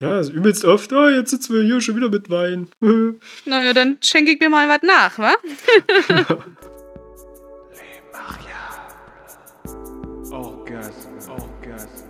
Ja, 0.00 0.12
also 0.12 0.32
übelst 0.32 0.64
oft. 0.64 0.92
Oh, 0.94 1.08
jetzt 1.08 1.30
sitzen 1.30 1.54
wir 1.54 1.62
hier 1.62 1.80
schon 1.82 1.94
wieder 1.96 2.08
mit 2.08 2.30
Wein. 2.30 2.68
naja, 3.44 3.74
dann 3.74 3.98
schenke 4.02 4.32
ich 4.32 4.40
mir 4.40 4.48
mal 4.48 4.66
was 4.66 4.82
nach, 4.82 5.18
wa? 5.18 5.34
Orgasme, 10.32 11.18
orgasme. 11.28 12.06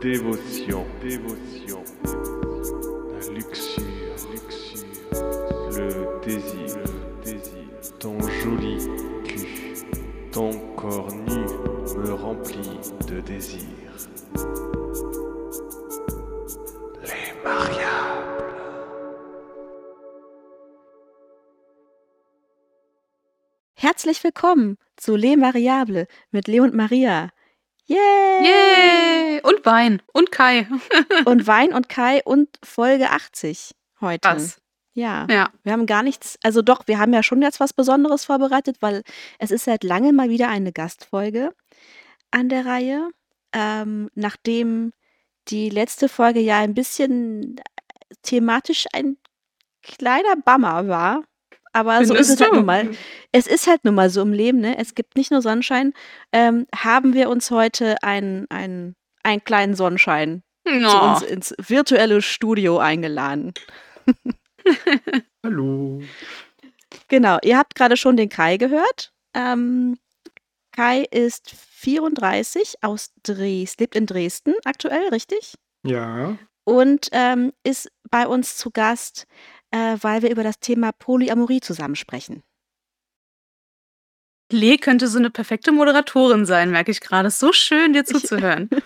Dévotion, 0.00 0.86
dévotion. 1.02 1.84
La 3.10 3.34
luxure, 3.34 3.84
luxure. 4.32 4.86
Le 5.76 5.88
désir, 6.24 6.76
le 6.86 7.24
désir. 7.24 7.98
Ton 7.98 8.18
joli 8.42 8.78
cul, 9.26 9.46
ton 10.30 10.52
corps 10.76 11.12
nu 11.26 11.44
me 11.98 12.12
remplit 12.12 12.80
de 13.08 13.20
désir. 13.20 13.83
Herzlich 24.04 24.22
willkommen 24.22 24.76
zu 24.98 25.16
Les 25.16 25.34
Mariable 25.34 26.06
mit 26.30 26.46
Leo 26.46 26.64
und 26.64 26.74
Maria. 26.74 27.30
Yay! 27.86 27.96
Yay! 27.96 29.40
Und 29.42 29.64
Wein. 29.64 30.02
Und 30.12 30.30
Kai. 30.30 30.68
Und 31.24 31.46
Wein 31.46 31.72
und 31.72 31.88
Kai 31.88 32.20
und 32.22 32.50
Folge 32.62 33.08
80 33.08 33.74
heute. 34.02 34.28
Krass. 34.28 34.60
Ja. 34.92 35.26
Ja. 35.30 35.48
Wir 35.62 35.72
haben 35.72 35.86
gar 35.86 36.02
nichts, 36.02 36.38
also 36.42 36.60
doch, 36.60 36.86
wir 36.86 36.98
haben 36.98 37.14
ja 37.14 37.22
schon 37.22 37.40
jetzt 37.40 37.60
was 37.60 37.72
Besonderes 37.72 38.26
vorbereitet, 38.26 38.76
weil 38.80 39.04
es 39.38 39.50
ist 39.50 39.64
seit 39.64 39.82
langem 39.82 40.16
mal 40.16 40.28
wieder 40.28 40.50
eine 40.50 40.72
Gastfolge 40.72 41.54
an 42.30 42.50
der 42.50 42.66
Reihe. 42.66 43.08
Ähm, 43.54 44.10
nachdem 44.14 44.92
die 45.48 45.70
letzte 45.70 46.10
Folge 46.10 46.40
ja 46.40 46.58
ein 46.58 46.74
bisschen 46.74 47.58
thematisch 48.22 48.84
ein 48.92 49.16
kleiner 49.82 50.36
Bummer 50.44 50.88
war. 50.88 51.24
Aber 51.74 52.04
so 52.06 52.14
ist 52.14 52.20
es 52.30 52.38
Findest 52.38 52.40
halt 52.40 52.52
du? 52.52 52.56
nun 52.56 52.64
mal. 52.66 52.90
Es 53.32 53.46
ist 53.46 53.66
halt 53.66 53.84
nun 53.84 53.94
mal 53.96 54.08
so 54.08 54.22
im 54.22 54.32
Leben, 54.32 54.60
ne? 54.60 54.78
Es 54.78 54.94
gibt 54.94 55.16
nicht 55.16 55.30
nur 55.30 55.42
Sonnenschein. 55.42 55.92
Ähm, 56.32 56.66
haben 56.74 57.12
wir 57.14 57.28
uns 57.28 57.50
heute 57.50 58.02
einen, 58.02 58.46
einen, 58.50 58.94
einen 59.22 59.44
kleinen 59.44 59.74
Sonnenschein 59.74 60.42
zu 60.66 60.72
Oh. 60.72 61.08
uns 61.10 61.22
ins 61.22 61.54
virtuelle 61.58 62.22
Studio 62.22 62.78
eingeladen. 62.78 63.52
Hallo. 65.44 66.00
Genau, 67.08 67.38
ihr 67.42 67.58
habt 67.58 67.74
gerade 67.74 67.96
schon 67.96 68.16
den 68.16 68.28
Kai 68.28 68.56
gehört. 68.56 69.12
Ähm, 69.34 69.98
Kai 70.72 71.00
ist 71.10 71.50
34 71.50 72.76
aus 72.82 73.12
Dresden, 73.22 73.82
lebt 73.82 73.94
in 73.96 74.06
Dresden 74.06 74.54
aktuell, 74.64 75.08
richtig? 75.08 75.54
Ja. 75.84 76.38
Und 76.64 77.08
ähm, 77.12 77.52
ist 77.62 77.90
bei 78.10 78.26
uns 78.26 78.56
zu 78.56 78.70
Gast, 78.70 79.26
äh, 79.74 79.98
weil 80.02 80.22
wir 80.22 80.30
über 80.30 80.44
das 80.44 80.60
Thema 80.60 80.92
Polyamorie 80.92 81.60
zusammen 81.60 81.96
sprechen. 81.96 82.44
Lee 84.52 84.76
könnte 84.76 85.08
so 85.08 85.18
eine 85.18 85.30
perfekte 85.30 85.72
Moderatorin 85.72 86.46
sein, 86.46 86.70
merke 86.70 86.92
ich 86.92 87.00
gerade. 87.00 87.28
Ist 87.28 87.40
so 87.40 87.52
schön, 87.52 87.92
dir 87.92 88.04
zuzuhören. 88.04 88.70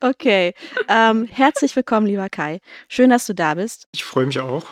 Okay, 0.00 0.54
ähm, 0.88 1.26
herzlich 1.26 1.76
willkommen, 1.76 2.06
lieber 2.06 2.30
Kai. 2.30 2.60
Schön, 2.88 3.10
dass 3.10 3.26
du 3.26 3.34
da 3.34 3.54
bist. 3.54 3.88
Ich 3.92 4.04
freue 4.04 4.24
mich 4.24 4.40
auch. 4.40 4.64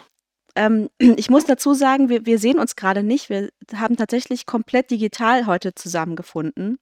Ähm, 0.56 0.88
ich 0.98 1.28
muss 1.28 1.44
dazu 1.44 1.74
sagen, 1.74 2.08
wir, 2.08 2.24
wir 2.24 2.38
sehen 2.38 2.58
uns 2.58 2.74
gerade 2.74 3.02
nicht. 3.02 3.28
Wir 3.28 3.50
haben 3.74 3.98
tatsächlich 3.98 4.46
komplett 4.46 4.90
digital 4.90 5.44
heute 5.44 5.74
zusammengefunden. 5.74 6.78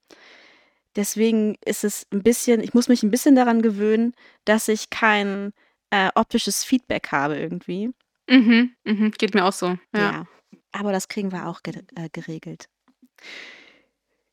Deswegen 0.95 1.57
ist 1.65 1.83
es 1.83 2.07
ein 2.13 2.23
bisschen, 2.23 2.61
ich 2.61 2.75
muss 2.75 2.87
mich 2.87 3.03
ein 3.03 3.11
bisschen 3.11 3.35
daran 3.35 3.61
gewöhnen, 3.61 4.13
dass 4.45 4.69
ich 4.69 4.89
kein 4.89 5.53
äh, 5.91 6.11
optisches 6.15 6.63
Feedback 6.63 7.09
habe 7.11 7.37
irgendwie. 7.37 7.91
Mhm, 8.29 8.75
mhm, 8.85 9.11
geht 9.13 9.35
mir 9.35 9.45
auch 9.45 9.53
so. 9.53 9.79
Ja. 9.95 10.27
Aber 10.73 10.93
das 10.93 11.09
kriegen 11.09 11.33
wir 11.33 11.47
auch 11.47 11.63
ge 11.63 11.75
äh, 11.95 12.09
geregelt. 12.13 12.69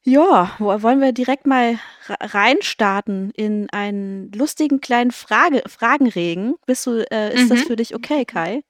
Ja, 0.05 0.53
wo, 0.59 0.81
wollen 0.81 0.99
wir 0.99 1.13
direkt 1.13 1.45
mal 1.47 1.79
re- 2.09 2.17
reinstarten 2.19 3.31
in 3.31 3.69
einen 3.69 4.31
lustigen 4.33 4.81
kleinen 4.81 5.11
Frage 5.11 5.63
Fragenregen? 5.67 6.55
Bist 6.65 6.85
du, 6.85 7.09
äh, 7.09 7.33
ist 7.33 7.49
das 7.49 7.61
Mhm. 7.61 7.67
für 7.67 7.75
dich 7.77 7.95
okay, 7.95 8.25
Kai? 8.25 8.63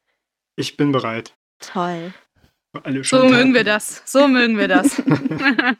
Ich 0.56 0.78
bin 0.78 0.92
bereit. 0.92 1.34
Toll. 1.60 2.14
Alle 2.84 3.04
So 3.04 3.18
schon 3.22 3.32
mögen 3.32 3.54
wir 3.56 3.64
das. 3.64 4.04
So 4.06 4.28
mögen 4.28 4.58
wir 4.58 4.68
das. 4.68 4.96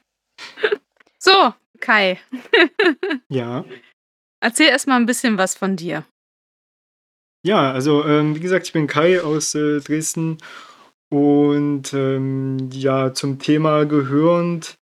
so, 1.20 1.54
Kai, 1.80 2.20
Ja. 3.30 3.66
erzähl 4.40 4.70
erst 4.70 4.88
mal 4.88 4.96
ein 4.96 5.06
bisschen 5.06 5.38
was 5.38 5.56
von 5.56 5.76
dir. 5.76 6.06
Ja, 7.46 7.72
also 7.72 8.06
ähm, 8.06 8.36
wie 8.36 8.40
gesagt, 8.40 8.68
ich 8.68 8.74
bin 8.74 8.88
Kai 8.88 9.22
aus 9.22 9.54
äh, 9.54 9.82
Dresden 9.82 10.38
und 11.12 11.94
ähm, 11.94 12.70
ja, 12.72 13.14
zum 13.14 13.38
Thema 13.40 13.86
gehörend, 13.86 14.78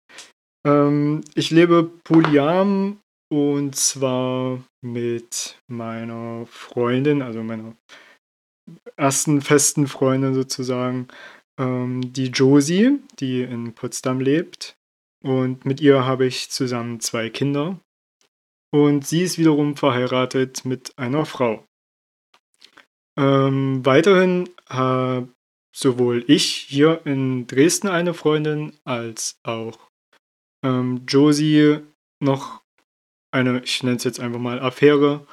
ähm, 0.67 1.23
ich 1.35 1.51
lebe 1.51 1.91
polyam 2.05 2.99
und 3.33 3.77
zwar 3.77 4.63
mit 4.83 5.59
meiner 5.69 6.47
Freundin, 6.47 7.23
also 7.23 7.43
meiner 7.43 7.75
ersten 8.97 9.41
festen 9.41 9.87
Freundin 9.87 10.35
sozusagen, 10.35 11.09
ähm, 11.59 12.13
die 12.13 12.27
Josie, 12.27 12.99
die 13.19 13.43
in 13.43 13.73
Potsdam 13.73 14.21
lebt. 14.21 14.77
Und 15.23 15.65
mit 15.65 15.81
ihr 15.81 16.05
habe 16.05 16.27
ich 16.27 16.51
zusammen 16.51 17.01
zwei 17.01 17.29
Kinder. 17.31 17.79
Und 18.73 19.07
sie 19.07 19.23
ist 19.23 19.39
wiederum 19.39 19.77
verheiratet 19.77 20.65
mit 20.65 20.97
einer 20.97 21.27
Frau. 21.27 21.65
Ähm, 23.21 23.85
weiterhin 23.85 24.49
habe 24.67 25.29
sowohl 25.77 26.25
ich 26.27 26.47
hier 26.47 27.03
in 27.05 27.47
Dresden 27.47 27.89
eine 27.89 28.15
Freundin 28.15 28.73
als 28.85 29.39
auch 29.43 29.91
ähm, 30.65 31.05
Josie 31.07 31.81
noch 32.23 32.63
eine, 33.31 33.63
ich 33.63 33.83
nenne 33.83 33.97
es 33.97 34.05
jetzt 34.05 34.21
einfach 34.21 34.41
mal 34.41 34.59
Affäre 34.61 35.27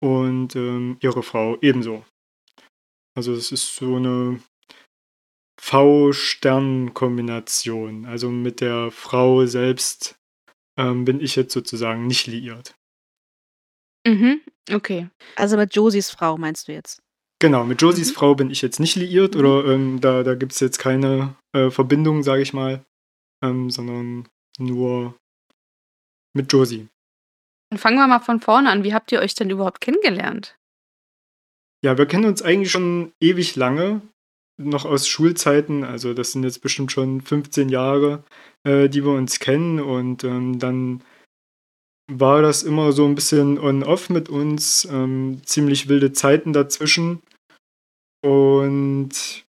und 0.00 0.54
ähm, 0.54 0.98
ihre 1.00 1.24
Frau 1.24 1.58
ebenso. 1.60 2.04
Also 3.16 3.32
es 3.34 3.50
ist 3.52 3.74
so 3.74 3.96
eine 3.96 4.40
V-Stern-Kombination. 5.60 8.06
Also 8.06 8.30
mit 8.30 8.60
der 8.60 8.92
Frau 8.92 9.46
selbst 9.46 10.14
ähm, 10.78 11.04
bin 11.04 11.20
ich 11.20 11.34
jetzt 11.36 11.52
sozusagen 11.52 12.06
nicht 12.06 12.26
liiert. 12.28 12.74
Mhm, 14.06 14.40
okay. 14.72 15.10
Also 15.36 15.56
mit 15.56 15.74
Josies 15.74 16.10
Frau 16.10 16.38
meinst 16.38 16.68
du 16.68 16.72
jetzt? 16.72 17.01
Genau, 17.42 17.64
mit 17.64 17.82
Josies 17.82 18.10
Mhm. 18.10 18.14
Frau 18.14 18.34
bin 18.36 18.50
ich 18.50 18.62
jetzt 18.62 18.78
nicht 18.78 18.94
liiert 18.94 19.34
oder 19.34 19.64
ähm, 19.64 20.00
da, 20.00 20.22
da 20.22 20.36
gibt 20.36 20.52
es 20.52 20.60
jetzt 20.60 20.78
keine 20.78 21.34
äh, 21.52 21.70
Verbindung, 21.70 22.22
sage 22.22 22.40
ich 22.40 22.52
mal, 22.52 22.84
ähm, 23.44 23.68
sondern 23.68 24.28
nur 24.60 25.16
mit 26.34 26.52
Josie. 26.52 26.86
Dann 27.70 27.80
fangen 27.80 27.96
wir 27.96 28.06
mal 28.06 28.20
von 28.20 28.40
vorne 28.40 28.70
an. 28.70 28.84
Wie 28.84 28.94
habt 28.94 29.10
ihr 29.10 29.18
euch 29.18 29.34
denn 29.34 29.50
überhaupt 29.50 29.80
kennengelernt? 29.80 30.56
Ja, 31.84 31.98
wir 31.98 32.06
kennen 32.06 32.26
uns 32.26 32.42
eigentlich 32.42 32.70
schon 32.70 33.10
ewig 33.20 33.56
lange, 33.56 34.02
noch 34.56 34.84
aus 34.84 35.08
Schulzeiten, 35.08 35.82
also 35.82 36.14
das 36.14 36.30
sind 36.30 36.44
jetzt 36.44 36.62
bestimmt 36.62 36.92
schon 36.92 37.22
15 37.22 37.70
Jahre, 37.70 38.22
äh, 38.62 38.88
die 38.88 39.04
wir 39.04 39.14
uns 39.14 39.40
kennen 39.40 39.80
und 39.80 40.22
ähm, 40.22 40.60
dann 40.60 41.02
war 42.08 42.40
das 42.40 42.62
immer 42.62 42.92
so 42.92 43.04
ein 43.04 43.16
bisschen 43.16 43.58
on-off 43.58 44.10
mit 44.10 44.28
uns, 44.28 44.86
ähm, 44.88 45.40
ziemlich 45.44 45.88
wilde 45.88 46.12
Zeiten 46.12 46.52
dazwischen 46.52 47.20
und 48.22 49.44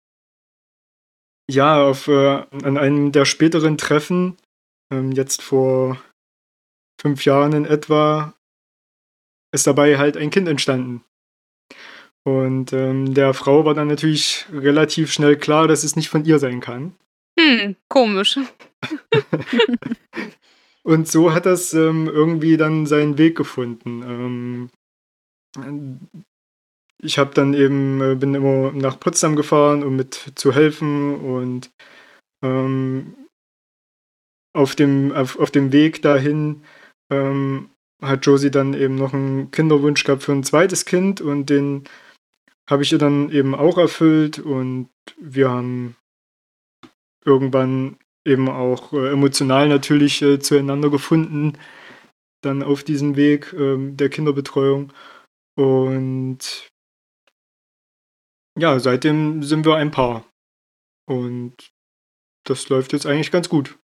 ja, 1.50 1.84
auf, 1.84 2.08
äh, 2.08 2.44
an 2.62 2.78
einem 2.78 3.12
der 3.12 3.24
späteren 3.24 3.78
Treffen, 3.78 4.36
ähm, 4.92 5.12
jetzt 5.12 5.42
vor 5.42 6.02
fünf 7.00 7.24
Jahren 7.24 7.52
in 7.52 7.66
etwa, 7.66 8.34
ist 9.52 9.66
dabei 9.66 9.98
halt 9.98 10.16
ein 10.16 10.30
Kind 10.30 10.48
entstanden. 10.48 11.04
Und 12.24 12.72
ähm, 12.72 13.12
der 13.12 13.34
Frau 13.34 13.66
war 13.66 13.74
dann 13.74 13.88
natürlich 13.88 14.46
relativ 14.50 15.12
schnell 15.12 15.36
klar, 15.36 15.68
dass 15.68 15.84
es 15.84 15.96
nicht 15.96 16.08
von 16.08 16.24
ihr 16.24 16.38
sein 16.38 16.60
kann. 16.60 16.96
Hm, 17.38 17.76
komisch. 17.88 18.38
Und 20.82 21.08
so 21.08 21.32
hat 21.32 21.46
das 21.46 21.72
ähm, 21.74 22.08
irgendwie 22.08 22.56
dann 22.56 22.86
seinen 22.86 23.18
Weg 23.18 23.36
gefunden. 23.36 24.70
Ähm, 25.56 26.00
ich 27.02 27.18
habe 27.18 27.34
dann 27.34 27.54
eben, 27.54 28.00
äh, 28.00 28.14
bin 28.14 28.34
immer 28.34 28.72
nach 28.72 28.98
Potsdam 28.98 29.36
gefahren, 29.36 29.82
um 29.82 29.96
mit 29.96 30.32
zu 30.34 30.52
helfen 30.52 31.16
und 31.20 31.70
ähm, 32.42 33.14
auf, 34.54 34.74
dem, 34.74 35.12
auf, 35.12 35.38
auf 35.38 35.50
dem 35.50 35.72
Weg 35.72 36.02
dahin 36.02 36.62
ähm, 37.10 37.70
hat 38.02 38.26
Josie 38.26 38.50
dann 38.50 38.74
eben 38.74 38.94
noch 38.94 39.14
einen 39.14 39.50
Kinderwunsch 39.50 40.04
gehabt 40.04 40.22
für 40.22 40.32
ein 40.32 40.44
zweites 40.44 40.84
Kind 40.84 41.20
und 41.20 41.50
den 41.50 41.84
habe 42.68 42.82
ich 42.82 42.92
ihr 42.92 42.98
dann 42.98 43.30
eben 43.30 43.54
auch 43.54 43.78
erfüllt 43.78 44.38
und 44.38 44.88
wir 45.18 45.50
haben 45.50 45.96
irgendwann 47.24 47.96
eben 48.26 48.48
auch 48.48 48.92
äh, 48.92 49.10
emotional 49.10 49.68
natürlich 49.68 50.22
äh, 50.22 50.38
zueinander 50.38 50.90
gefunden, 50.90 51.58
dann 52.42 52.62
auf 52.62 52.84
diesem 52.84 53.16
Weg 53.16 53.52
ähm, 53.52 53.96
der 53.96 54.08
Kinderbetreuung. 54.08 54.92
Und 55.56 56.68
ja, 58.58 58.78
seitdem 58.78 59.42
sind 59.42 59.64
wir 59.64 59.76
ein 59.76 59.90
Paar. 59.90 60.24
Und 61.06 61.54
das 62.46 62.68
läuft 62.68 62.92
jetzt 62.92 63.06
eigentlich 63.06 63.30
ganz 63.30 63.48
gut. 63.48 63.78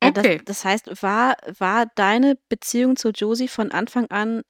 Äh, 0.00 0.12
das, 0.12 0.24
Okay. 0.24 0.40
das 0.44 0.64
heißt, 0.64 1.02
war, 1.02 1.36
war 1.58 1.86
deine 1.94 2.38
Beziehung 2.48 2.96
zu 2.96 3.10
Josie 3.10 3.48
von 3.48 3.72
Anfang 3.72 4.06
an 4.10 4.42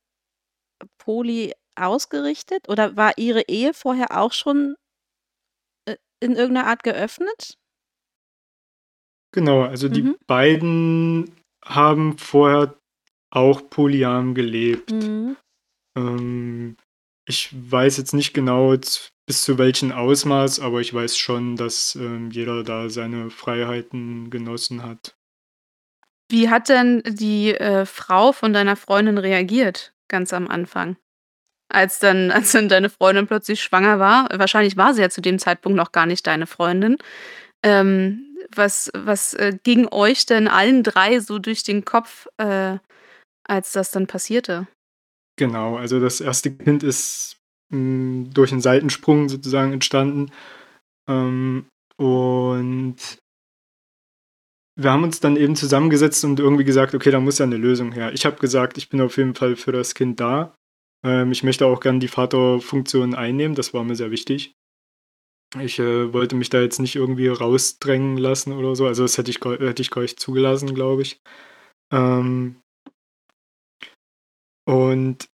poly 0.99 1.53
ausgerichtet 1.79 2.69
oder 2.69 2.97
war 2.97 3.17
ihre 3.19 3.43
Ehe 3.49 3.75
vorher 3.75 4.17
auch 4.19 4.33
schon 4.33 4.77
äh, 5.89 5.97
in 6.21 6.33
irgendeiner 6.33 6.67
Art 6.67 6.83
geöffnet? 6.83 7.59
Genau, 9.35 9.63
also 9.63 9.89
die 9.89 10.03
Mhm. 10.03 10.17
beiden 10.27 11.35
haben 11.65 12.17
vorher 12.17 12.75
auch 13.31 13.69
polyam 13.69 14.35
gelebt. 14.35 14.91
Mhm. 14.93 15.37
Ähm, 15.97 16.77
ich 17.27 17.51
weiß 17.53 17.97
jetzt 17.97 18.15
nicht 18.15 18.33
genau 18.33 18.75
bis 19.27 19.43
zu 19.43 19.59
welchem 19.59 19.93
Ausmaß, 19.93 20.61
aber 20.61 20.81
ich 20.81 20.95
weiß 20.95 21.19
schon, 21.19 21.57
dass 21.57 21.97
ähm, 21.97 22.31
jeder 22.31 22.63
da 22.63 22.89
seine 22.89 23.31
Freiheiten 23.31 24.31
genossen 24.31 24.85
hat. 24.85 25.17
Wie 26.31 26.49
hat 26.49 26.69
denn 26.69 27.03
die 27.07 27.55
äh, 27.55 27.85
Frau 27.87 28.33
von 28.33 28.53
deiner 28.53 28.77
Freundin 28.77 29.19
reagiert, 29.19 29.93
ganz 30.09 30.33
am 30.33 30.49
Anfang? 30.49 30.97
Als 31.69 31.99
dann, 31.99 32.31
als 32.33 32.53
dann 32.53 32.69
deine 32.69 32.89
Freundin 32.89 33.27
plötzlich 33.27 33.63
schwanger 33.63 33.99
war, 33.99 34.29
wahrscheinlich 34.33 34.77
war 34.77 34.95
sie 34.95 35.03
ja 35.03 35.11
zu 35.11 35.21
dem 35.21 35.39
Zeitpunkt 35.39 35.77
noch 35.77 35.93
gar 35.93 36.07
nicht 36.07 36.27
deine 36.27 36.47
Freundin. 36.47 36.97
Ähm, 37.65 38.23
was 38.55 38.91
was 38.95 39.35
äh, 39.35 39.59
ging 39.65 39.89
euch 39.91 40.25
denn 40.27 40.47
allen 40.47 40.85
drei 40.85 41.19
so 41.19 41.41
durch 41.41 41.65
den 41.65 41.85
Kopf, 41.85 42.29
äh, 42.37 42.79
als 43.45 43.73
das 43.73 43.91
dann 43.91 44.07
passierte? 44.07 44.69
Genau, 45.39 45.77
also 45.77 46.01
das 46.01 46.21
erste 46.21 46.51
Kind 46.55 46.83
ist 46.83 47.37
mh, 47.71 48.31
durch 48.33 48.53
einen 48.53 48.61
Seitensprung 48.63 49.29
sozusagen 49.29 49.73
entstanden. 49.73 50.31
Ähm, 51.09 51.67
und 51.99 52.97
wir 54.79 54.91
haben 54.93 55.05
uns 55.05 55.21
dann 55.21 55.37
eben 55.37 55.57
zusammengesetzt 55.57 56.25
und 56.25 56.39
irgendwie 56.39 56.65
gesagt, 56.65 56.95
okay, 56.95 57.11
da 57.11 57.21
muss 57.21 57.39
ja 57.39 57.47
eine 57.47 57.57
Lösung 57.57 57.93
her. 57.93 58.13
Ich 58.13 58.27
habe 58.27 58.37
gesagt, 58.37 58.77
ich 58.77 58.89
bin 58.89 59.01
auf 59.01 59.17
jeden 59.17 59.35
Fall 59.35 59.57
für 59.57 59.73
das 59.73 59.95
Kind 59.95 60.21
da. 60.21 60.55
Ähm, 61.05 61.33
ich 61.33 61.43
möchte 61.43 61.67
auch 61.67 61.81
gern 61.81 62.01
die 62.01 62.09
Vaterfunktion 62.09 63.15
einnehmen, 63.15 63.55
das 63.55 63.73
war 63.73 63.85
mir 63.85 63.97
sehr 63.97 64.11
wichtig. 64.11 64.53
Ich 65.61 65.79
äh, 65.79 66.13
wollte 66.13 66.35
mich 66.35 66.51
da 66.51 66.61
jetzt 66.61 66.81
nicht 66.81 66.97
irgendwie 66.97 67.29
rausdrängen 67.29 68.17
lassen 68.19 68.53
oder 68.53 68.75
so. 68.75 68.87
Also 68.87 69.05
das 69.05 69.17
hätte 69.17 69.31
ich, 69.31 69.41
hätte 69.43 69.81
ich 69.81 69.91
gar 69.91 70.03
nicht 70.03 70.21
zugelassen, 70.21 70.75
glaube 70.75 71.03
ich. 71.03 71.21
Ähm, 71.93 72.57
und 74.67 75.29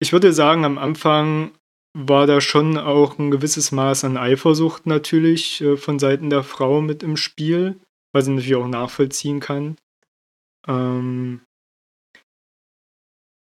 ich 0.00 0.12
würde 0.12 0.32
sagen, 0.32 0.64
am 0.64 0.78
Anfang 0.78 1.52
war 1.92 2.26
da 2.26 2.40
schon 2.40 2.78
auch 2.78 3.18
ein 3.18 3.30
gewisses 3.30 3.72
Maß 3.72 4.04
an 4.04 4.16
Eifersucht 4.16 4.86
natürlich 4.86 5.60
äh, 5.60 5.76
von 5.76 5.98
Seiten 5.98 6.30
der 6.30 6.44
Frau 6.44 6.80
mit 6.80 7.02
im 7.02 7.16
Spiel, 7.16 7.80
was 8.12 8.28
ich 8.28 8.34
natürlich 8.34 8.54
auch 8.54 8.68
nachvollziehen 8.68 9.40
kann. 9.40 9.76
Ähm, 10.66 11.40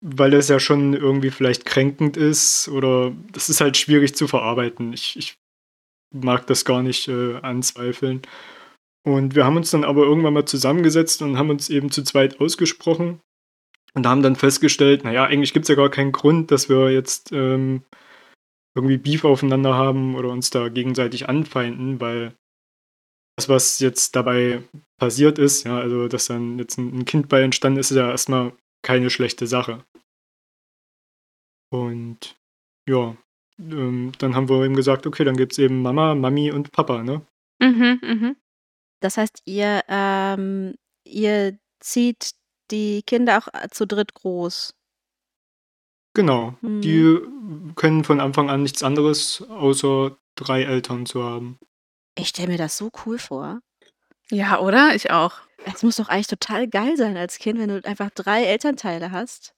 weil 0.01 0.31
das 0.31 0.47
ja 0.47 0.59
schon 0.59 0.93
irgendwie 0.93 1.29
vielleicht 1.29 1.65
kränkend 1.65 2.17
ist 2.17 2.69
oder 2.69 3.11
das 3.33 3.49
ist 3.49 3.61
halt 3.61 3.77
schwierig 3.77 4.15
zu 4.15 4.27
verarbeiten. 4.27 4.93
Ich, 4.93 5.17
ich 5.17 5.35
mag 6.15 6.47
das 6.47 6.65
gar 6.65 6.81
nicht 6.81 7.07
äh, 7.09 7.35
anzweifeln. 7.41 8.21
Und 9.05 9.35
wir 9.35 9.45
haben 9.45 9.57
uns 9.57 9.71
dann 9.71 9.83
aber 9.83 10.03
irgendwann 10.03 10.33
mal 10.33 10.45
zusammengesetzt 10.45 11.21
und 11.21 11.37
haben 11.37 11.49
uns 11.49 11.69
eben 11.69 11.91
zu 11.91 12.03
zweit 12.03 12.39
ausgesprochen 12.39 13.19
und 13.93 14.05
haben 14.05 14.23
dann 14.23 14.35
festgestellt, 14.35 15.03
naja, 15.03 15.25
eigentlich 15.25 15.53
gibt 15.53 15.65
es 15.65 15.69
ja 15.69 15.75
gar 15.75 15.89
keinen 15.89 16.11
Grund, 16.11 16.51
dass 16.51 16.69
wir 16.69 16.91
jetzt 16.91 17.31
ähm, 17.31 17.83
irgendwie 18.75 18.97
Beef 18.97 19.25
aufeinander 19.25 19.73
haben 19.73 20.15
oder 20.15 20.29
uns 20.29 20.49
da 20.49 20.69
gegenseitig 20.69 21.27
anfeinden, 21.27 21.99
weil 21.99 22.35
das, 23.35 23.49
was 23.49 23.79
jetzt 23.79 24.15
dabei 24.15 24.63
passiert 24.97 25.39
ist, 25.39 25.65
ja, 25.65 25.77
also 25.77 26.07
dass 26.07 26.27
dann 26.27 26.59
jetzt 26.59 26.77
ein, 26.77 27.05
Kind 27.05 27.29
bei 27.29 27.41
entstanden 27.41 27.79
ist, 27.79 27.91
ist 27.91 27.97
ja 27.97 28.09
erstmal 28.09 28.53
keine 28.83 29.09
schlechte 29.09 29.47
Sache. 29.47 29.83
Und 31.71 32.37
ja, 32.87 33.15
ähm, 33.59 34.11
dann 34.17 34.35
haben 34.35 34.49
wir 34.49 34.63
eben 34.63 34.75
gesagt, 34.75 35.07
okay, 35.07 35.23
dann 35.23 35.37
gibt 35.37 35.53
es 35.53 35.57
eben 35.57 35.81
Mama, 35.81 36.15
Mami 36.15 36.51
und 36.51 36.71
Papa, 36.71 37.03
ne? 37.03 37.21
Mhm, 37.61 37.99
mhm. 38.01 38.35
Das 39.01 39.17
heißt, 39.17 39.41
ihr, 39.45 39.83
ähm, 39.87 40.75
ihr 41.05 41.57
zieht 41.79 42.31
die 42.71 43.03
Kinder 43.03 43.37
auch 43.37 43.47
äh, 43.53 43.67
zu 43.69 43.85
dritt 43.87 44.13
groß. 44.13 44.73
Genau. 46.13 46.55
Mhm. 46.61 46.81
Die 46.81 47.19
können 47.75 48.03
von 48.03 48.19
Anfang 48.19 48.49
an 48.49 48.63
nichts 48.63 48.83
anderes, 48.83 49.41
außer 49.49 50.17
drei 50.35 50.63
Eltern 50.63 51.05
zu 51.05 51.23
haben. 51.23 51.59
Ich 52.17 52.29
stelle 52.29 52.49
mir 52.49 52.57
das 52.57 52.77
so 52.77 52.89
cool 53.05 53.17
vor. 53.19 53.59
Ja, 54.31 54.59
oder? 54.59 54.95
Ich 54.95 55.11
auch. 55.11 55.33
Es 55.65 55.83
muss 55.83 55.97
doch 55.97 56.09
eigentlich 56.09 56.27
total 56.27 56.67
geil 56.67 56.97
sein 56.97 57.17
als 57.17 57.37
Kind, 57.37 57.59
wenn 57.59 57.69
du 57.69 57.81
einfach 57.85 58.09
drei 58.11 58.43
Elternteile 58.45 59.11
hast. 59.11 59.53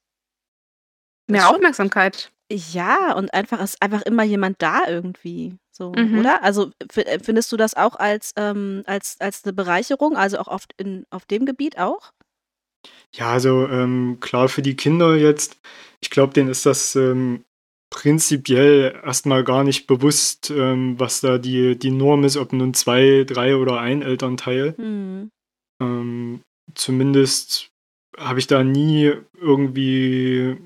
Das 1.26 1.32
Mehr 1.34 1.50
Aufmerksamkeit. 1.50 2.32
Ja, 2.50 3.14
und 3.14 3.32
einfach 3.32 3.60
ist 3.60 3.80
einfach 3.80 4.02
immer 4.02 4.24
jemand 4.24 4.60
da 4.60 4.86
irgendwie. 4.86 5.56
So, 5.70 5.92
Mhm. 5.92 6.18
oder? 6.18 6.42
Also 6.42 6.70
äh, 6.96 7.18
findest 7.22 7.50
du 7.50 7.56
das 7.56 7.74
auch 7.74 7.96
als, 7.96 8.32
ähm, 8.36 8.82
als, 8.86 9.16
als 9.20 9.44
eine 9.44 9.52
Bereicherung, 9.54 10.16
also 10.16 10.38
auch 10.38 10.48
auf, 10.48 10.66
in, 10.76 11.06
auf 11.10 11.24
dem 11.24 11.46
Gebiet 11.46 11.78
auch? 11.78 12.12
Ja, 13.14 13.30
also 13.32 13.66
ähm, 13.68 14.18
klar 14.20 14.48
für 14.48 14.62
die 14.62 14.76
Kinder 14.76 15.16
jetzt, 15.16 15.60
ich 16.00 16.10
glaube, 16.10 16.32
denen 16.32 16.50
ist 16.50 16.66
das 16.66 16.96
ähm, 16.96 17.44
prinzipiell 17.90 19.00
erstmal 19.04 19.44
gar 19.44 19.64
nicht 19.64 19.86
bewusst, 19.86 20.50
ähm, 20.50 20.98
was 20.98 21.20
da 21.20 21.36
die, 21.38 21.78
die 21.78 21.90
Norm 21.90 22.24
ist, 22.24 22.38
ob 22.38 22.52
nun 22.52 22.72
zwei, 22.72 23.24
drei 23.24 23.56
oder 23.56 23.80
ein 23.80 24.00
Elternteil. 24.00 24.74
Hm. 24.78 25.30
Ähm, 25.82 26.40
zumindest 26.74 27.68
habe 28.18 28.38
ich 28.38 28.46
da 28.46 28.64
nie 28.64 29.12
irgendwie 29.38 30.56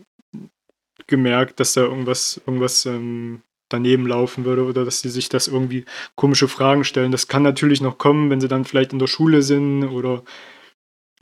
gemerkt, 1.09 1.59
dass 1.59 1.73
da 1.73 1.83
irgendwas, 1.83 2.41
irgendwas 2.47 2.87
ähm, 2.87 3.43
daneben 3.69 4.07
laufen 4.07 4.45
würde 4.45 4.65
oder 4.65 4.85
dass 4.85 5.01
sie 5.01 5.09
sich 5.09 5.29
das 5.29 5.49
irgendwie 5.49 5.85
komische 6.15 6.49
Fragen 6.49 6.85
stellen. 6.85 7.13
Das 7.13 7.29
kann 7.29 7.43
natürlich 7.43 7.81
noch 7.81 7.99
kommen, 7.99 8.31
wenn 8.31 8.41
sie 8.41 8.49
dann 8.49 8.65
vielleicht 8.65 8.93
in 8.93 8.99
der 8.99 9.07
Schule 9.07 9.43
sind 9.43 9.85
oder 9.85 10.23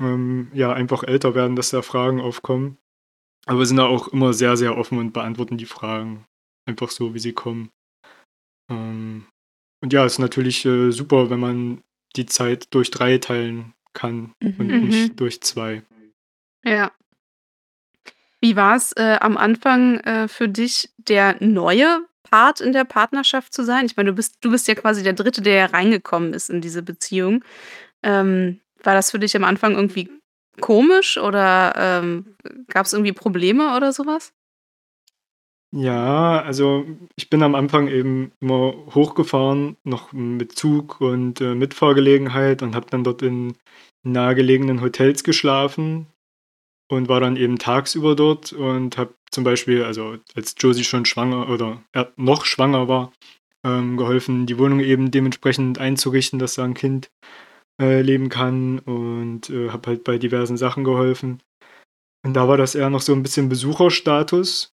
ähm, 0.00 0.50
ja 0.52 0.73
einfach 0.73 1.02
älter 1.05 1.35
werden, 1.35 1.56
dass 1.56 1.70
da 1.70 1.82
Fragen 1.82 2.20
aufkommen. 2.20 2.79
Aber 3.46 3.58
wir 3.61 3.67
sind 3.67 3.76
da 3.76 3.87
auch 3.87 4.08
immer 4.08 4.32
sehr, 4.32 4.56
sehr 4.56 4.76
offen 4.76 4.99
und 4.99 5.12
beantworten 5.12 5.58
die 5.58 5.67
Fragen 5.67 6.24
einfach 6.67 6.91
so, 6.91 7.15
wie 7.15 7.19
sie 7.19 7.32
kommen. 7.32 7.70
Ähm, 8.70 9.27
und 9.82 9.93
ja, 9.93 10.05
ist 10.05 10.19
natürlich 10.19 10.65
äh, 10.65 10.91
super, 10.91 11.29
wenn 11.29 11.41
man 11.41 11.82
die 12.17 12.27
Zeit 12.27 12.72
durch 12.72 12.91
drei 12.91 13.19
teilen 13.19 13.74
kann 13.93 14.32
und 14.41 14.58
Mhm. 14.58 14.81
nicht 14.86 15.20
durch 15.20 15.41
zwei. 15.43 15.82
Ja. 16.65 16.91
Wie 18.41 18.56
war 18.56 18.77
es 18.77 18.93
äh, 18.93 19.19
am 19.20 19.36
Anfang 19.36 20.01
äh, 20.01 20.29
für 20.29 20.48
dich, 20.48 20.91
der 20.96 21.36
neue 21.43 22.05
Part 22.22 22.60
in 22.60 22.72
der 22.72 22.84
Partnerschaft 22.84 23.53
zu 23.53 23.63
sein? 23.65 23.86
Ich 23.86 23.96
meine, 23.96 24.10
du 24.10 24.17
bist, 24.17 24.39
du 24.41 24.51
bist 24.51 24.69
ja 24.69 24.74
quasi 24.74 25.03
der 25.03 25.13
Dritte, 25.13 25.43
der 25.43 25.55
ja 25.55 25.67
reingekommen 25.67 26.32
ist 26.34 26.51
in 26.51 26.60
diese 26.60 26.82
Beziehung. 26.82 27.44
Ähm, 28.03 28.60
war 28.84 28.94
das 28.94 29.10
für 29.10 29.19
dich 29.19 29.36
am 29.36 29.44
Anfang 29.44 29.74
irgendwie 29.74 30.10
komisch 30.60 31.19
oder 31.19 31.74
ähm, 31.76 32.36
gab 32.69 32.86
es 32.86 32.93
irgendwie 32.93 33.12
Probleme 33.12 33.76
oder 33.76 33.93
sowas? 33.93 34.32
Ja, 35.76 36.41
also 36.43 36.86
ich 37.17 37.31
bin 37.31 37.43
am 37.43 37.56
Anfang 37.56 37.88
eben 37.88 38.31
immer 38.41 38.74
hochgefahren, 38.94 39.76
noch 39.82 40.12
mit 40.12 40.53
Zug 40.53 41.00
und 41.00 41.41
äh, 41.41 41.56
Mitfahrgelegenheit 41.56 42.62
und 42.62 42.76
habe 42.76 42.86
dann 42.91 43.03
dort 43.03 43.22
in 43.22 43.55
nahegelegenen 44.05 44.82
Hotels 44.82 45.24
geschlafen 45.24 46.06
und 46.88 47.08
war 47.08 47.19
dann 47.19 47.36
eben 47.36 47.58
tagsüber 47.58 48.14
dort 48.14 48.53
und 48.53 48.96
habe 48.96 49.14
zum 49.32 49.43
Beispiel, 49.43 49.82
also 49.82 50.19
als 50.36 50.55
Josie 50.58 50.84
schon 50.84 51.06
schwanger 51.06 51.48
oder 51.48 51.82
äh, 51.93 52.05
noch 52.14 52.44
schwanger 52.44 52.86
war, 52.86 53.12
ähm, 53.64 53.96
geholfen, 53.96 54.46
die 54.46 54.58
Wohnung 54.58 54.79
eben 54.79 55.10
dementsprechend 55.10 55.79
einzurichten, 55.79 56.38
dass 56.38 56.55
da 56.55 56.62
ein 56.62 56.74
Kind 56.74 57.10
äh, 57.81 58.03
leben 58.03 58.29
kann 58.29 58.79
und 58.81 59.51
äh, 59.51 59.71
habe 59.71 59.89
halt 59.89 60.05
bei 60.05 60.19
diversen 60.19 60.57
Sachen 60.57 60.85
geholfen. 60.85 61.43
Und 62.25 62.35
da 62.35 62.49
war 62.49 62.57
das 62.57 62.75
eher 62.75 62.91
noch 62.91 63.03
so 63.03 63.13
ein 63.13 63.23
bisschen 63.23 63.49
Besucherstatus. 63.49 64.75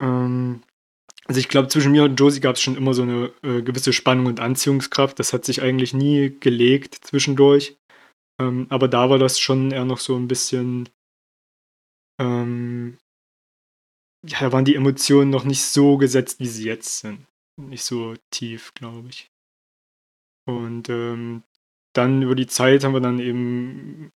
Ähm, 0.00 0.62
also 1.26 1.38
ich 1.38 1.48
glaube, 1.48 1.68
zwischen 1.68 1.92
mir 1.92 2.04
und 2.04 2.16
Josie 2.16 2.40
gab 2.40 2.56
es 2.56 2.62
schon 2.62 2.76
immer 2.76 2.94
so 2.94 3.02
eine 3.02 3.32
äh, 3.42 3.62
gewisse 3.62 3.92
Spannung 3.92 4.26
und 4.26 4.40
Anziehungskraft. 4.40 5.18
Das 5.18 5.32
hat 5.32 5.44
sich 5.44 5.62
eigentlich 5.62 5.94
nie 5.94 6.36
gelegt 6.40 6.96
zwischendurch. 7.02 7.76
Ähm, 8.40 8.66
aber 8.70 8.88
da 8.88 9.10
war 9.10 9.18
das 9.18 9.38
schon 9.38 9.70
eher 9.70 9.84
noch 9.84 9.98
so 9.98 10.16
ein 10.16 10.28
bisschen. 10.28 10.88
Ähm, 12.20 12.98
ja, 14.26 14.40
da 14.40 14.52
waren 14.52 14.64
die 14.64 14.74
Emotionen 14.74 15.30
noch 15.30 15.44
nicht 15.44 15.62
so 15.62 15.96
gesetzt, 15.96 16.40
wie 16.40 16.48
sie 16.48 16.64
jetzt 16.64 16.98
sind. 16.98 17.26
Nicht 17.56 17.84
so 17.84 18.14
tief, 18.30 18.74
glaube 18.74 19.08
ich. 19.08 19.29
Und 20.46 20.88
ähm, 20.88 21.42
dann 21.94 22.22
über 22.22 22.34
die 22.34 22.46
Zeit 22.46 22.84
haben 22.84 22.94
wir 22.94 23.00
dann 23.00 23.18
eben 23.18 24.10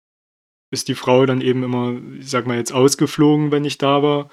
ist 0.71 0.89
die 0.89 0.95
Frau 0.95 1.25
dann 1.25 1.41
eben 1.41 1.63
immer, 1.63 1.95
ich 2.19 2.29
sag 2.29 2.47
mal 2.47 2.57
jetzt, 2.57 2.73
ausgeflogen, 2.73 3.53
wenn 3.53 3.65
ich 3.65 3.79
da 3.79 4.03
war. 4.03 4.29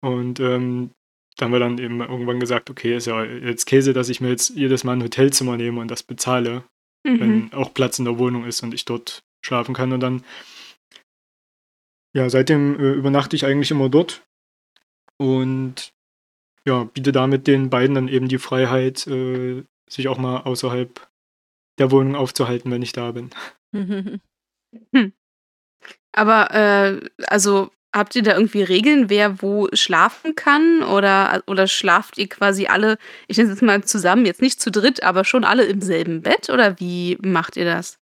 Und 0.00 0.40
ähm, 0.40 0.90
da 1.36 1.44
haben 1.44 1.52
wir 1.52 1.58
dann 1.60 1.78
eben 1.78 2.00
irgendwann 2.00 2.40
gesagt, 2.40 2.70
okay, 2.70 2.96
ist 2.96 3.06
ja 3.06 3.22
jetzt 3.22 3.66
Käse, 3.66 3.92
dass 3.92 4.08
ich 4.08 4.20
mir 4.20 4.30
jetzt 4.30 4.50
jedes 4.56 4.84
Mal 4.84 4.92
ein 4.92 5.02
Hotelzimmer 5.02 5.56
nehme 5.56 5.80
und 5.80 5.90
das 5.90 6.02
bezahle, 6.02 6.64
Mhm. 7.06 7.20
wenn 7.20 7.52
auch 7.52 7.74
Platz 7.74 7.98
in 7.98 8.06
der 8.06 8.18
Wohnung 8.18 8.46
ist 8.46 8.62
und 8.62 8.72
ich 8.72 8.84
dort 8.84 9.22
schlafen 9.44 9.74
kann. 9.74 9.92
Und 9.92 10.00
dann, 10.00 10.24
ja, 12.16 12.30
seitdem 12.30 12.80
äh, 12.80 12.92
übernachte 12.92 13.36
ich 13.36 13.44
eigentlich 13.44 13.70
immer 13.70 13.88
dort 13.88 14.26
und 15.18 15.92
ja, 16.66 16.84
biete 16.84 17.12
damit 17.12 17.46
den 17.46 17.68
beiden 17.68 17.94
dann 17.94 18.08
eben 18.08 18.28
die 18.28 18.38
Freiheit, 18.38 19.06
äh, 19.06 19.64
sich 19.88 20.08
auch 20.08 20.16
mal 20.16 20.40
außerhalb 20.42 21.06
der 21.78 21.90
Wohnung 21.90 22.14
aufzuhalten, 22.14 22.70
wenn 22.70 22.82
ich 22.82 22.92
da 22.92 23.12
bin. 23.12 23.30
Aber 26.12 26.50
äh, 26.54 27.00
also 27.26 27.70
habt 27.94 28.16
ihr 28.16 28.22
da 28.22 28.34
irgendwie 28.34 28.62
Regeln, 28.62 29.08
wer 29.08 29.40
wo 29.40 29.68
schlafen 29.72 30.34
kann? 30.34 30.82
Oder, 30.82 31.42
oder 31.46 31.66
schlaft 31.66 32.18
ihr 32.18 32.28
quasi 32.28 32.66
alle, 32.66 32.98
ich 33.28 33.36
nenne 33.36 33.50
es 33.50 33.56
jetzt 33.56 33.62
mal 33.62 33.82
zusammen, 33.84 34.26
jetzt 34.26 34.42
nicht 34.42 34.60
zu 34.60 34.70
dritt, 34.70 35.02
aber 35.02 35.24
schon 35.24 35.44
alle 35.44 35.64
im 35.64 35.80
selben 35.80 36.22
Bett? 36.22 36.50
Oder 36.50 36.78
wie 36.80 37.18
macht 37.22 37.56
ihr 37.56 37.64
das? 37.64 37.98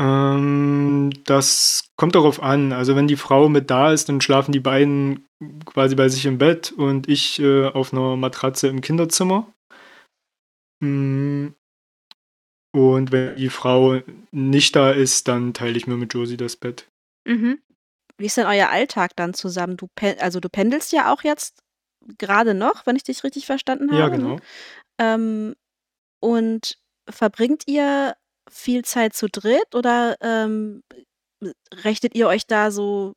Ähm, 0.00 1.10
das 1.24 1.90
kommt 1.96 2.14
darauf 2.14 2.42
an. 2.42 2.72
Also 2.72 2.96
wenn 2.96 3.08
die 3.08 3.16
Frau 3.16 3.48
mit 3.48 3.70
da 3.70 3.92
ist, 3.92 4.08
dann 4.08 4.20
schlafen 4.20 4.52
die 4.52 4.60
beiden 4.60 5.26
quasi 5.66 5.94
bei 5.94 6.08
sich 6.08 6.24
im 6.24 6.38
Bett 6.38 6.72
und 6.72 7.08
ich 7.08 7.40
äh, 7.40 7.66
auf 7.66 7.92
einer 7.92 8.16
Matratze 8.16 8.68
im 8.68 8.80
Kinderzimmer. 8.80 9.52
Mm. 10.80 11.48
Und 12.78 13.10
wenn 13.10 13.34
die 13.34 13.48
Frau 13.48 14.00
nicht 14.30 14.76
da 14.76 14.92
ist, 14.92 15.26
dann 15.26 15.52
teile 15.52 15.76
ich 15.76 15.88
mir 15.88 15.96
mit 15.96 16.14
Josie 16.14 16.36
das 16.36 16.54
Bett. 16.54 16.86
Mhm. 17.26 17.58
Wie 18.18 18.26
ist 18.26 18.36
denn 18.36 18.46
euer 18.46 18.68
Alltag 18.68 19.16
dann 19.16 19.34
zusammen? 19.34 19.76
Du 19.76 19.88
also 20.20 20.38
du 20.38 20.48
pendelst 20.48 20.92
ja 20.92 21.12
auch 21.12 21.24
jetzt 21.24 21.58
gerade 22.18 22.54
noch, 22.54 22.86
wenn 22.86 22.94
ich 22.94 23.02
dich 23.02 23.24
richtig 23.24 23.46
verstanden 23.46 23.90
habe. 23.90 24.00
Ja, 24.00 24.08
genau. 24.08 24.36
Ähm, 25.00 25.56
und 26.20 26.78
verbringt 27.10 27.64
ihr 27.66 28.14
viel 28.48 28.84
Zeit 28.84 29.12
zu 29.12 29.26
dritt 29.26 29.74
oder 29.74 30.16
ähm, 30.20 30.84
rechnet 31.74 32.14
ihr 32.14 32.28
euch 32.28 32.46
da 32.46 32.70
so 32.70 33.14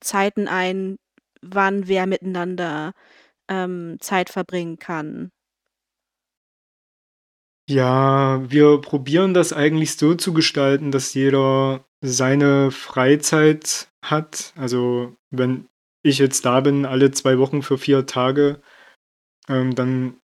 Zeiten 0.00 0.46
ein, 0.46 0.96
wann 1.40 1.88
wer 1.88 2.06
miteinander 2.06 2.92
ähm, 3.48 3.96
Zeit 4.00 4.30
verbringen 4.30 4.78
kann? 4.78 5.32
Ja, 7.72 8.42
wir 8.50 8.78
probieren 8.82 9.32
das 9.32 9.54
eigentlich 9.54 9.96
so 9.96 10.14
zu 10.14 10.34
gestalten, 10.34 10.90
dass 10.90 11.14
jeder 11.14 11.86
seine 12.02 12.70
Freizeit 12.70 13.88
hat. 14.04 14.52
Also 14.56 15.16
wenn 15.30 15.68
ich 16.02 16.18
jetzt 16.18 16.44
da 16.44 16.60
bin, 16.60 16.84
alle 16.84 17.12
zwei 17.12 17.38
Wochen 17.38 17.62
für 17.62 17.78
vier 17.78 18.04
Tage, 18.04 18.60
ähm, 19.48 19.74
dann 19.74 20.18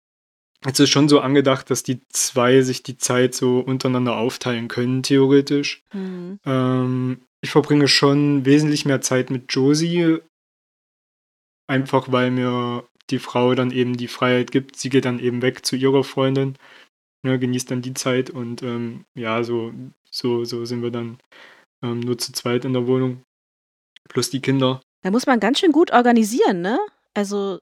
ist 0.67 0.81
es 0.81 0.91
schon 0.91 1.09
so 1.09 1.21
angedacht, 1.21 1.71
dass 1.71 1.85
die 1.85 2.01
zwei 2.09 2.63
sich 2.63 2.83
die 2.83 2.97
Zeit 2.97 3.35
so 3.35 3.61
untereinander 3.61 4.17
aufteilen 4.17 4.67
können, 4.67 5.05
theoretisch. 5.05 5.85
Mhm. 5.93 6.41
Ähm, 6.45 7.21
ich 7.43 7.51
verbringe 7.51 7.87
schon 7.87 8.45
wesentlich 8.45 8.87
mehr 8.87 9.03
Zeit 9.03 9.31
mit 9.31 9.53
Josie, 9.53 10.19
einfach 11.69 12.11
weil 12.11 12.33
mir 12.33 12.89
die 13.11 13.21
Frau 13.21 13.55
dann 13.55 13.71
eben 13.71 13.97
die 13.97 14.09
Freiheit 14.09 14.51
gibt. 14.51 14.75
Sie 14.77 14.89
geht 14.89 15.05
dann 15.05 15.21
eben 15.21 15.43
weg 15.43 15.65
zu 15.65 15.77
ihrer 15.77 16.03
Freundin, 16.03 16.57
ne, 17.27 17.39
genießt 17.39 17.71
dann 17.71 17.83
die 17.83 17.95
Zeit 17.95 18.31
und 18.31 18.63
ähm, 18.63 19.05
ja, 19.15 19.43
so, 19.43 19.73
so, 20.11 20.45
so 20.45 20.65
sind 20.65 20.83
wir 20.83 20.91
dann 20.91 21.19
ähm, 21.83 22.01
nur 22.01 22.17
zu 22.19 22.33
zweit 22.33 22.65
in 22.65 22.73
der 22.73 22.87
Wohnung. 22.87 23.23
Plus 24.09 24.31
die 24.31 24.41
Kinder. 24.41 24.81
Da 25.03 25.11
muss 25.11 25.27
man 25.27 25.41
ganz 25.41 25.59
schön 25.59 25.73
gut 25.73 25.93
organisieren, 25.93 26.61
ne? 26.63 26.79
Also 27.15 27.59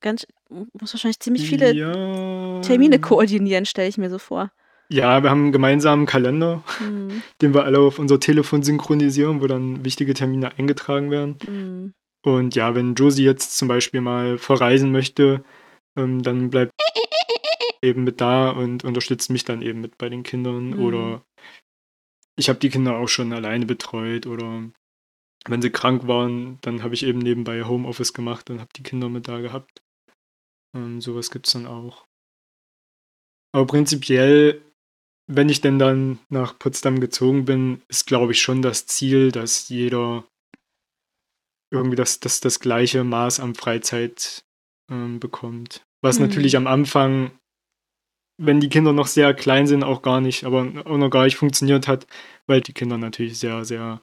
ganz, 0.00 0.26
muss 0.50 0.92
wahrscheinlich 0.92 1.20
ziemlich 1.20 1.48
viele 1.48 1.72
ja, 1.72 2.60
Termine 2.60 2.98
koordinieren, 2.98 3.64
stelle 3.64 3.88
ich 3.88 3.96
mir 3.96 4.10
so 4.10 4.18
vor. 4.18 4.50
Ja, 4.90 5.22
wir 5.22 5.30
haben 5.30 5.44
einen 5.44 5.52
gemeinsamen 5.52 6.06
Kalender, 6.06 6.62
Mhm. 6.80 7.22
den 7.42 7.54
wir 7.54 7.64
alle 7.64 7.78
auf 7.78 7.98
unser 7.98 8.20
Telefon 8.20 8.62
synchronisieren, 8.62 9.40
wo 9.40 9.46
dann 9.46 9.84
wichtige 9.84 10.14
Termine 10.14 10.58
eingetragen 10.58 11.10
werden. 11.10 11.36
Mhm. 11.46 11.94
Und 12.24 12.54
ja, 12.54 12.74
wenn 12.74 12.94
Josie 12.94 13.24
jetzt 13.24 13.56
zum 13.56 13.68
Beispiel 13.68 14.00
mal 14.00 14.38
verreisen 14.38 14.90
möchte, 14.92 15.44
ähm, 15.96 16.22
dann 16.22 16.50
bleibt 16.50 16.72
eben 17.82 18.04
mit 18.04 18.20
da 18.20 18.50
und 18.50 18.84
unterstützt 18.84 19.30
mich 19.30 19.44
dann 19.44 19.62
eben 19.62 19.80
mit 19.80 19.98
bei 19.98 20.08
den 20.08 20.22
Kindern. 20.22 20.70
Mhm. 20.70 20.80
Oder 20.80 21.22
ich 22.36 22.48
habe 22.48 22.58
die 22.58 22.70
Kinder 22.70 22.96
auch 22.96 23.08
schon 23.08 23.32
alleine 23.32 23.66
betreut 23.66 24.26
oder 24.26 24.70
wenn 25.46 25.62
sie 25.62 25.70
krank 25.70 26.06
waren, 26.06 26.58
dann 26.60 26.82
habe 26.82 26.94
ich 26.94 27.04
eben 27.04 27.18
nebenbei 27.18 27.64
Homeoffice 27.64 28.12
gemacht 28.12 28.50
und 28.50 28.60
habe 28.60 28.70
die 28.76 28.82
Kinder 28.82 29.08
mit 29.08 29.28
da 29.28 29.40
gehabt. 29.40 29.82
Ähm, 30.76 31.00
sowas 31.00 31.30
gibt 31.30 31.46
es 31.46 31.52
dann 31.54 31.66
auch. 31.66 32.06
Aber 33.52 33.66
prinzipiell, 33.66 34.62
wenn 35.26 35.48
ich 35.48 35.60
denn 35.60 35.78
dann 35.78 36.18
nach 36.28 36.58
Potsdam 36.58 37.00
gezogen 37.00 37.44
bin, 37.44 37.82
ist 37.88 38.06
glaube 38.06 38.32
ich 38.32 38.42
schon 38.42 38.62
das 38.62 38.86
Ziel, 38.86 39.32
dass 39.32 39.68
jeder 39.68 40.24
irgendwie 41.70 41.96
das, 41.96 42.20
das, 42.20 42.40
das 42.40 42.60
gleiche 42.60 43.04
Maß 43.04 43.40
an 43.40 43.54
Freizeit 43.54 44.44
ähm, 44.90 45.20
bekommt. 45.20 45.82
Was 46.02 46.18
Mhm. 46.18 46.26
natürlich 46.26 46.56
am 46.56 46.66
Anfang, 46.66 47.37
wenn 48.40 48.60
die 48.60 48.68
Kinder 48.68 48.92
noch 48.92 49.06
sehr 49.08 49.34
klein 49.34 49.66
sind, 49.66 49.82
auch 49.82 50.02
gar 50.02 50.20
nicht, 50.20 50.44
aber 50.44 50.60
auch 50.84 50.96
noch 50.96 51.10
gar 51.10 51.24
nicht 51.24 51.36
funktioniert 51.36 51.88
hat, 51.88 52.06
weil 52.46 52.60
die 52.60 52.72
Kinder 52.72 52.96
natürlich 52.96 53.38
sehr, 53.38 53.64
sehr 53.64 54.00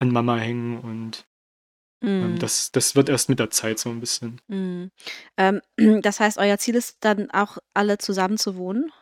an 0.00 0.10
Mama 0.10 0.36
hängen 0.36 0.78
und 0.78 1.26
ähm, 2.02 2.34
Mhm. 2.34 2.38
das, 2.38 2.70
das 2.72 2.96
wird 2.96 3.08
erst 3.08 3.28
mit 3.28 3.38
der 3.38 3.50
Zeit 3.50 3.78
so 3.78 3.88
ein 3.90 4.00
bisschen. 4.00 4.40
Mhm. 4.48 4.90
Ähm, 5.36 5.60
das 6.02 6.20
heißt, 6.20 6.38
euer 6.38 6.58
Ziel 6.58 6.74
ist 6.74 6.98
dann 7.00 7.30
auch 7.30 7.58
alle 7.72 7.98
zusammen 7.98 8.36
zu 8.38 8.56
wohnen? 8.56 8.92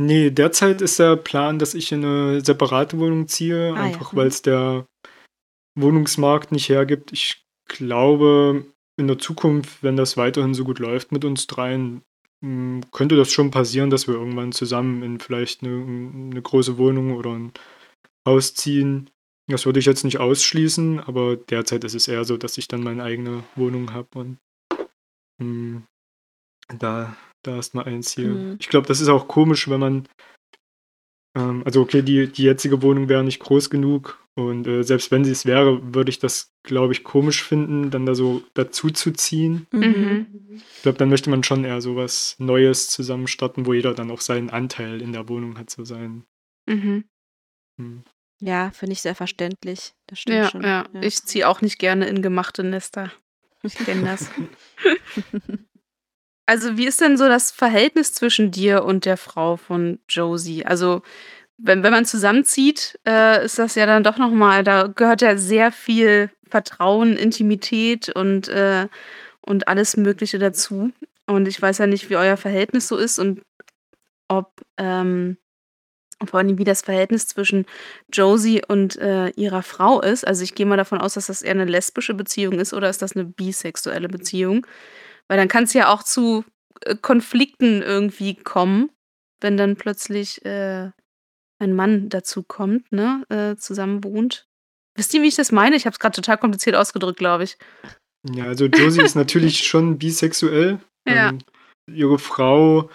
Nee, 0.00 0.30
derzeit 0.30 0.80
ist 0.80 0.98
der 0.98 1.16
Plan, 1.16 1.58
dass 1.58 1.74
ich 1.74 1.90
in 1.90 2.04
eine 2.04 2.44
separate 2.44 2.98
Wohnung 2.98 3.26
ziehe, 3.26 3.72
Ah 3.72 3.76
ja, 3.76 3.82
einfach 3.82 4.12
mhm. 4.12 4.16
weil 4.16 4.26
es 4.28 4.42
der 4.42 4.86
Wohnungsmarkt 5.76 6.52
nicht 6.52 6.68
hergibt. 6.68 7.12
Ich 7.12 7.44
glaube, 7.68 8.64
in 8.96 9.06
der 9.06 9.18
Zukunft, 9.18 9.82
wenn 9.82 9.96
das 9.96 10.16
weiterhin 10.16 10.54
so 10.54 10.64
gut 10.64 10.78
läuft 10.78 11.12
mit 11.12 11.24
uns 11.24 11.46
dreien, 11.46 12.02
könnte 12.40 13.16
das 13.16 13.32
schon 13.32 13.50
passieren, 13.50 13.90
dass 13.90 14.06
wir 14.06 14.14
irgendwann 14.14 14.52
zusammen 14.52 15.02
in 15.02 15.18
vielleicht 15.18 15.62
eine, 15.62 15.82
eine 16.30 16.40
große 16.40 16.78
Wohnung 16.78 17.12
oder 17.16 17.30
ein 17.30 17.52
Haus 18.26 18.54
ziehen. 18.54 19.10
Das 19.48 19.66
würde 19.66 19.80
ich 19.80 19.86
jetzt 19.86 20.04
nicht 20.04 20.18
ausschließen, 20.18 21.00
aber 21.00 21.36
derzeit 21.36 21.82
ist 21.84 21.94
es 21.94 22.06
eher 22.06 22.24
so, 22.24 22.36
dass 22.36 22.58
ich 22.58 22.68
dann 22.68 22.82
meine 22.82 23.02
eigene 23.02 23.42
Wohnung 23.56 23.92
habe 23.92 24.08
und 24.18 24.38
m, 25.40 25.84
da, 26.68 27.16
da 27.42 27.56
erstmal 27.56 27.86
einziehe. 27.86 28.28
Mhm. 28.28 28.56
Ich 28.60 28.68
glaube, 28.68 28.86
das 28.86 29.00
ist 29.00 29.08
auch 29.08 29.26
komisch, 29.26 29.68
wenn 29.68 29.80
man 29.80 30.08
ähm, 31.38 31.62
also 31.64 31.80
okay, 31.80 32.02
die, 32.02 32.26
die 32.26 32.42
jetzige 32.42 32.82
Wohnung 32.82 33.08
wäre 33.08 33.22
nicht 33.24 33.38
groß 33.40 33.70
genug 33.70 34.18
und 34.34 34.66
äh, 34.66 34.82
selbst 34.82 35.10
wenn 35.10 35.24
sie 35.24 35.30
es 35.32 35.46
wäre, 35.46 35.94
würde 35.94 36.10
ich 36.10 36.18
das, 36.18 36.52
glaube 36.62 36.92
ich, 36.92 37.04
komisch 37.04 37.42
finden, 37.42 37.90
dann 37.90 38.06
da 38.06 38.14
so 38.14 38.42
dazu 38.54 38.90
zu 38.90 39.12
ziehen. 39.12 39.66
Mhm. 39.72 40.26
Ich 40.76 40.82
glaube, 40.82 40.98
dann 40.98 41.08
möchte 41.08 41.30
man 41.30 41.42
schon 41.42 41.64
eher 41.64 41.80
so 41.80 41.96
was 41.96 42.36
Neues 42.38 42.88
zusammen 42.88 43.26
starten, 43.26 43.66
wo 43.66 43.72
jeder 43.72 43.94
dann 43.94 44.10
auch 44.10 44.20
seinen 44.20 44.50
Anteil 44.50 45.00
in 45.00 45.12
der 45.12 45.28
Wohnung 45.28 45.58
hat, 45.58 45.70
so 45.70 45.84
sein. 45.84 46.24
Mhm. 46.66 47.04
Hm. 47.78 48.02
Ja, 48.40 48.70
finde 48.70 48.92
ich 48.92 49.00
sehr 49.00 49.16
verständlich. 49.16 49.94
Das 50.06 50.20
stimmt 50.20 50.38
Ja, 50.38 50.48
schon. 50.50 50.62
ja, 50.62 50.86
Ich 51.00 51.24
ziehe 51.24 51.48
auch 51.48 51.60
nicht 51.60 51.78
gerne 51.78 52.06
in 52.06 52.22
gemachte 52.22 52.62
Nester. 52.62 53.12
Ich 53.64 53.74
kenne 53.74 54.02
das. 54.04 54.30
Also, 56.48 56.78
wie 56.78 56.86
ist 56.86 57.02
denn 57.02 57.18
so 57.18 57.28
das 57.28 57.50
Verhältnis 57.50 58.14
zwischen 58.14 58.50
dir 58.50 58.82
und 58.82 59.04
der 59.04 59.18
Frau 59.18 59.58
von 59.58 59.98
Josie? 60.08 60.64
Also, 60.64 61.02
wenn, 61.58 61.82
wenn 61.82 61.92
man 61.92 62.06
zusammenzieht, 62.06 62.98
äh, 63.06 63.44
ist 63.44 63.58
das 63.58 63.74
ja 63.74 63.84
dann 63.84 64.02
doch 64.02 64.16
nochmal, 64.16 64.64
da 64.64 64.86
gehört 64.86 65.20
ja 65.20 65.36
sehr 65.36 65.72
viel 65.72 66.30
Vertrauen, 66.48 67.18
Intimität 67.18 68.08
und, 68.16 68.48
äh, 68.48 68.88
und 69.42 69.68
alles 69.68 69.98
Mögliche 69.98 70.38
dazu. 70.38 70.90
Und 71.26 71.48
ich 71.48 71.60
weiß 71.60 71.78
ja 71.78 71.86
nicht, 71.86 72.08
wie 72.08 72.16
euer 72.16 72.38
Verhältnis 72.38 72.88
so 72.88 72.96
ist 72.96 73.18
und 73.18 73.42
ob, 74.28 74.52
ähm, 74.78 75.36
vor 76.26 76.40
allem 76.40 76.58
wie 76.58 76.64
das 76.64 76.80
Verhältnis 76.82 77.26
zwischen 77.26 77.66
Josie 78.10 78.62
und 78.66 78.96
äh, 78.96 79.28
ihrer 79.32 79.62
Frau 79.62 80.00
ist. 80.00 80.26
Also 80.26 80.44
ich 80.44 80.54
gehe 80.54 80.66
mal 80.66 80.76
davon 80.78 81.00
aus, 81.00 81.14
dass 81.14 81.26
das 81.26 81.42
eher 81.42 81.52
eine 81.52 81.66
lesbische 81.66 82.14
Beziehung 82.14 82.58
ist 82.58 82.72
oder 82.72 82.88
ist 82.88 83.02
das 83.02 83.14
eine 83.16 83.26
bisexuelle 83.26 84.08
Beziehung? 84.08 84.66
Weil 85.28 85.36
dann 85.38 85.48
kann 85.48 85.64
es 85.64 85.72
ja 85.72 85.92
auch 85.92 86.02
zu 86.02 86.44
äh, 86.82 86.96
Konflikten 86.96 87.82
irgendwie 87.82 88.34
kommen, 88.34 88.90
wenn 89.40 89.56
dann 89.56 89.76
plötzlich 89.76 90.44
äh, 90.44 90.90
ein 91.60 91.74
Mann 91.74 92.08
dazu 92.08 92.42
kommt, 92.42 92.90
ne, 92.92 93.24
äh, 93.28 93.56
zusammen 93.56 94.04
wohnt. 94.04 94.46
Wisst 94.96 95.14
ihr, 95.14 95.22
wie 95.22 95.28
ich 95.28 95.36
das 95.36 95.52
meine? 95.52 95.76
Ich 95.76 95.86
habe 95.86 95.94
es 95.94 96.00
gerade 96.00 96.16
total 96.16 96.38
kompliziert 96.38 96.76
ausgedrückt, 96.76 97.18
glaube 97.18 97.44
ich. 97.44 97.56
Ja, 98.34 98.44
also 98.44 98.66
Josie 98.66 99.02
ist 99.02 99.14
natürlich 99.14 99.58
schon 99.66 99.98
bisexuell. 99.98 100.80
Ja. 101.06 101.30
Ähm, 101.30 101.38
ihre 101.86 102.18
Frau 102.18 102.90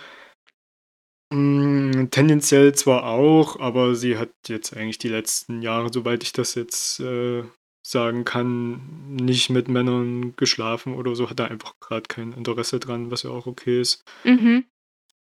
Hm, 1.33 2.09
tendenziell 2.11 2.75
zwar 2.75 3.05
auch, 3.05 3.59
aber 3.59 3.95
sie 3.95 4.19
hat 4.19 4.29
jetzt 4.47 4.77
eigentlich 4.77 4.99
die 4.99 5.09
letzten 5.09 5.63
Jahre, 5.63 5.91
soweit 5.91 6.21
ich 6.21 6.31
das 6.31 6.53
jetzt 6.53 6.99
äh, 6.99 7.43
sagen 7.85 8.23
kann, 8.25 9.15
nicht 9.15 9.49
mit 9.49 9.67
Männern 9.67 10.35
geschlafen 10.35 10.95
oder 10.95 11.15
so, 11.15 11.29
hat 11.29 11.39
er 11.39 11.51
einfach 11.51 11.75
gerade 11.79 12.07
kein 12.07 12.31
Interesse 12.33 12.79
dran, 12.79 13.11
was 13.11 13.23
ja 13.23 13.29
auch 13.29 13.45
okay 13.45 13.81
ist. 13.81 14.03
Mhm. 14.23 14.65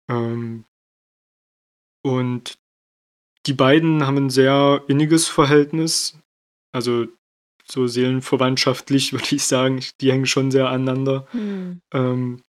Ähm, 0.09 0.65
und 2.03 2.57
die 3.45 3.53
beiden 3.53 4.05
haben 4.05 4.17
ein 4.17 4.29
sehr 4.29 4.83
inniges 4.87 5.27
Verhältnis. 5.27 6.17
Also 6.73 7.07
so 7.65 7.87
seelenverwandtschaftlich 7.87 9.13
würde 9.13 9.35
ich 9.35 9.43
sagen. 9.43 9.83
Die 10.01 10.11
hängen 10.11 10.25
schon 10.25 10.51
sehr 10.51 10.69
aneinander. 10.69 11.27
Hm. 11.31 11.81
Ähm, 11.93 12.43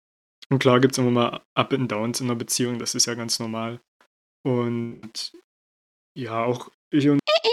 und 0.50 0.60
klar 0.60 0.80
gibt 0.80 0.94
es 0.94 0.98
immer 0.98 1.12
mal 1.12 1.42
Up 1.56 1.74
and 1.74 1.92
Downs 1.92 2.20
in 2.20 2.28
einer 2.28 2.36
Beziehung, 2.36 2.78
das 2.78 2.96
ist 2.96 3.06
ja 3.06 3.16
ganz 3.16 3.40
normal. 3.40 3.80
Und 4.44 5.34
ja, 6.16 6.44
auch 6.44 6.70
ich 6.92 7.10
und 7.10 7.20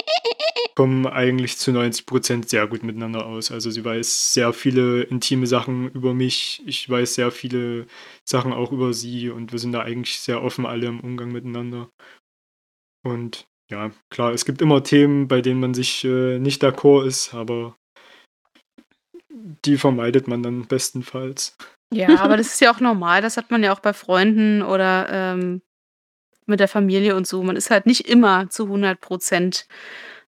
kommen 0.74 1.06
eigentlich 1.06 1.58
zu 1.58 1.72
90 1.72 2.06
Prozent 2.06 2.48
sehr 2.48 2.66
gut 2.66 2.82
miteinander 2.82 3.26
aus. 3.26 3.50
Also 3.50 3.70
sie 3.70 3.84
weiß 3.84 4.32
sehr 4.32 4.52
viele 4.52 5.02
intime 5.02 5.46
Sachen 5.46 5.90
über 5.90 6.14
mich. 6.14 6.62
Ich 6.66 6.88
weiß 6.88 7.14
sehr 7.14 7.30
viele 7.30 7.86
Sachen 8.24 8.52
auch 8.52 8.72
über 8.72 8.92
sie 8.92 9.30
und 9.30 9.52
wir 9.52 9.58
sind 9.58 9.72
da 9.72 9.80
eigentlich 9.80 10.20
sehr 10.20 10.42
offen 10.42 10.66
alle 10.66 10.86
im 10.86 11.00
Umgang 11.00 11.32
miteinander. 11.32 11.90
Und 13.02 13.46
ja, 13.70 13.90
klar, 14.10 14.32
es 14.32 14.44
gibt 14.44 14.62
immer 14.62 14.82
Themen, 14.82 15.28
bei 15.28 15.40
denen 15.40 15.60
man 15.60 15.74
sich 15.74 16.04
äh, 16.04 16.38
nicht 16.38 16.62
d'accord 16.62 17.06
ist, 17.06 17.34
aber 17.34 17.76
die 19.64 19.76
vermeidet 19.76 20.28
man 20.28 20.42
dann 20.42 20.66
bestenfalls. 20.66 21.56
Ja, 21.92 22.20
aber 22.20 22.36
das 22.36 22.48
ist 22.48 22.60
ja 22.60 22.72
auch 22.72 22.80
normal. 22.80 23.22
Das 23.22 23.36
hat 23.36 23.50
man 23.50 23.62
ja 23.62 23.72
auch 23.72 23.80
bei 23.80 23.92
Freunden 23.92 24.62
oder 24.62 25.08
ähm, 25.10 25.62
mit 26.46 26.60
der 26.60 26.68
Familie 26.68 27.16
und 27.16 27.26
so. 27.26 27.42
Man 27.42 27.56
ist 27.56 27.70
halt 27.70 27.86
nicht 27.86 28.08
immer 28.08 28.48
zu 28.50 28.64
100 28.64 29.00
Prozent 29.00 29.66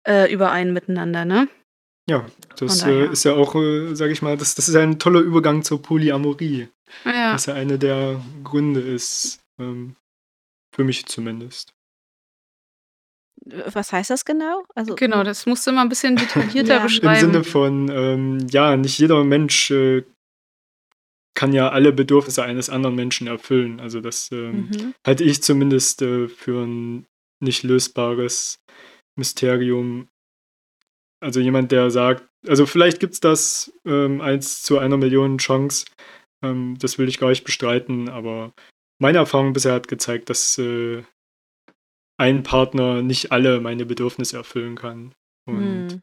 äh, 0.06 0.32
überein 0.32 0.72
miteinander, 0.72 1.24
ne? 1.24 1.48
Ja, 2.08 2.26
das 2.56 2.82
äh, 2.82 3.06
ist 3.06 3.24
ja 3.24 3.34
auch, 3.34 3.54
äh, 3.54 3.94
sage 3.94 4.12
ich 4.12 4.22
mal, 4.22 4.36
das, 4.36 4.54
das 4.54 4.68
ist 4.68 4.74
ein 4.74 4.98
toller 4.98 5.20
Übergang 5.20 5.62
zur 5.62 5.80
Polyamorie. 5.80 6.68
Ja. 7.04 7.34
Was 7.34 7.46
ja 7.46 7.54
eine 7.54 7.78
der 7.78 8.20
Gründe 8.42 8.80
ist, 8.80 9.40
ähm, 9.60 9.94
für 10.74 10.82
mich 10.82 11.06
zumindest. 11.06 11.72
Was 13.66 13.92
heißt 13.92 14.10
das 14.10 14.24
genau? 14.24 14.64
Also, 14.74 14.94
Genau, 14.96 15.22
das 15.24 15.46
musst 15.46 15.66
du 15.66 15.72
mal 15.72 15.82
ein 15.82 15.88
bisschen 15.88 16.16
detaillierter 16.16 16.68
Ja. 16.74 16.76
Im 16.78 16.82
beschreiben. 16.84 17.20
Sinne 17.20 17.44
von, 17.44 17.88
ähm, 17.90 18.46
ja, 18.50 18.76
nicht 18.76 18.98
jeder 18.98 19.24
Mensch 19.24 19.70
äh, 19.70 20.04
kann 21.34 21.52
ja 21.52 21.70
alle 21.70 21.92
Bedürfnisse 21.92 22.42
eines 22.42 22.68
anderen 22.68 22.96
Menschen 22.96 23.26
erfüllen. 23.28 23.80
Also 23.80 24.00
das 24.00 24.30
ähm, 24.32 24.68
Mhm. 24.70 24.94
halte 25.06 25.24
ich 25.24 25.42
zumindest 25.42 26.02
äh, 26.02 26.28
für 26.28 26.64
ein 26.66 27.06
nicht 27.40 27.62
lösbares 27.62 28.58
Mysterium. 29.20 30.08
Also 31.22 31.38
jemand, 31.40 31.70
der 31.70 31.90
sagt, 31.90 32.26
also 32.48 32.66
vielleicht 32.66 32.98
gibt 32.98 33.12
es 33.14 33.20
das 33.20 33.72
ähm, 33.84 34.20
eins 34.20 34.62
zu 34.62 34.78
einer 34.78 34.96
Million 34.96 35.38
Chance, 35.38 35.84
ähm, 36.42 36.76
das 36.78 36.98
will 36.98 37.08
ich 37.08 37.18
gar 37.18 37.28
nicht 37.28 37.44
bestreiten, 37.44 38.08
aber 38.08 38.52
meine 38.98 39.18
Erfahrung 39.18 39.52
bisher 39.52 39.74
hat 39.74 39.88
gezeigt, 39.88 40.30
dass 40.30 40.58
äh, 40.58 41.02
ein 42.18 42.42
Partner 42.42 43.02
nicht 43.02 43.32
alle 43.32 43.60
meine 43.60 43.86
Bedürfnisse 43.86 44.36
erfüllen 44.36 44.76
kann. 44.76 45.14
Und 45.46 45.92
Hm. 45.92 46.02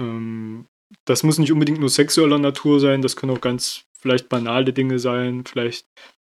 ähm, 0.00 0.66
das 1.06 1.22
muss 1.22 1.38
nicht 1.38 1.52
unbedingt 1.52 1.80
nur 1.80 1.88
sexueller 1.88 2.38
Natur 2.38 2.80
sein, 2.80 3.02
das 3.02 3.16
können 3.16 3.32
auch 3.32 3.40
ganz 3.40 3.84
vielleicht 3.98 4.28
banale 4.28 4.72
Dinge 4.72 4.98
sein, 4.98 5.44
vielleicht 5.44 5.86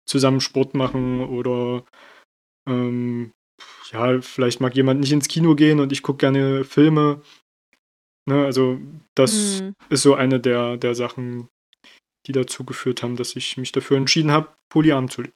zusammen 0.07 0.41
Sport 0.41 0.75
machen 0.75 1.21
oder 1.21 1.85
ähm, 2.67 3.33
ja, 3.93 4.21
vielleicht 4.21 4.61
mag 4.61 4.75
jemand 4.75 5.01
nicht 5.01 5.13
ins 5.13 5.29
Kino 5.29 5.55
gehen 5.55 5.81
und 5.81 5.93
ich 5.93 6.03
gucke 6.03 6.19
gerne 6.19 6.65
Filme. 6.65 7.23
Ne, 8.27 8.45
also 8.45 8.79
das 9.15 9.59
Hm. 9.61 9.75
ist 9.89 10.03
so 10.03 10.15
eine 10.15 10.39
der, 10.41 10.77
der 10.77 10.95
Sachen, 10.95 11.49
die 12.27 12.33
dazu 12.33 12.65
geführt 12.65 13.03
haben, 13.03 13.17
dass 13.17 13.37
ich 13.37 13.57
mich 13.57 13.73
dafür 13.73 13.97
entschieden 13.97 14.31
habe, 14.31 14.49
Polyam 14.69 15.09
zu 15.09 15.23
leben. 15.23 15.35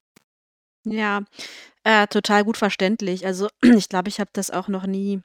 Ja, 0.85 1.23
äh, 1.83 2.07
total 2.07 2.43
gut 2.43 2.57
verständlich. 2.57 3.25
Also 3.25 3.49
ich 3.63 3.89
glaube, 3.89 4.09
ich 4.09 4.19
habe 4.19 4.29
das 4.33 4.51
auch 4.51 4.67
noch 4.67 4.85
nie 4.85 5.21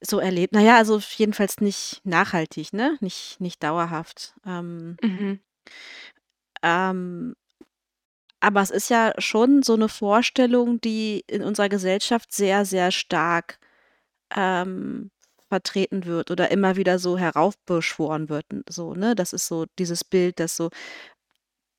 so 0.00 0.18
erlebt. 0.18 0.52
Naja, 0.54 0.76
also 0.76 1.00
jedenfalls 1.16 1.60
nicht 1.60 2.00
nachhaltig, 2.04 2.72
ne? 2.72 2.96
Nicht, 3.00 3.40
nicht 3.40 3.62
dauerhaft. 3.62 4.34
Ähm, 4.46 4.96
Mhm. 5.02 5.40
ähm, 6.62 7.34
aber 8.40 8.62
es 8.62 8.70
ist 8.70 8.90
ja 8.90 9.12
schon 9.18 9.62
so 9.62 9.74
eine 9.74 9.88
Vorstellung, 9.88 10.80
die 10.80 11.24
in 11.28 11.42
unserer 11.42 11.68
Gesellschaft 11.68 12.32
sehr, 12.32 12.64
sehr 12.64 12.90
stark 12.90 13.58
ähm, 14.36 15.10
vertreten 15.48 16.06
wird 16.06 16.30
oder 16.30 16.50
immer 16.50 16.76
wieder 16.76 16.98
so 16.98 17.18
heraufbeschworen 17.18 18.28
wird. 18.28 18.46
So, 18.68 18.94
ne? 18.94 19.14
Das 19.14 19.32
ist 19.32 19.46
so 19.48 19.66
dieses 19.78 20.04
Bild, 20.04 20.40
dass 20.40 20.56
so 20.56 20.70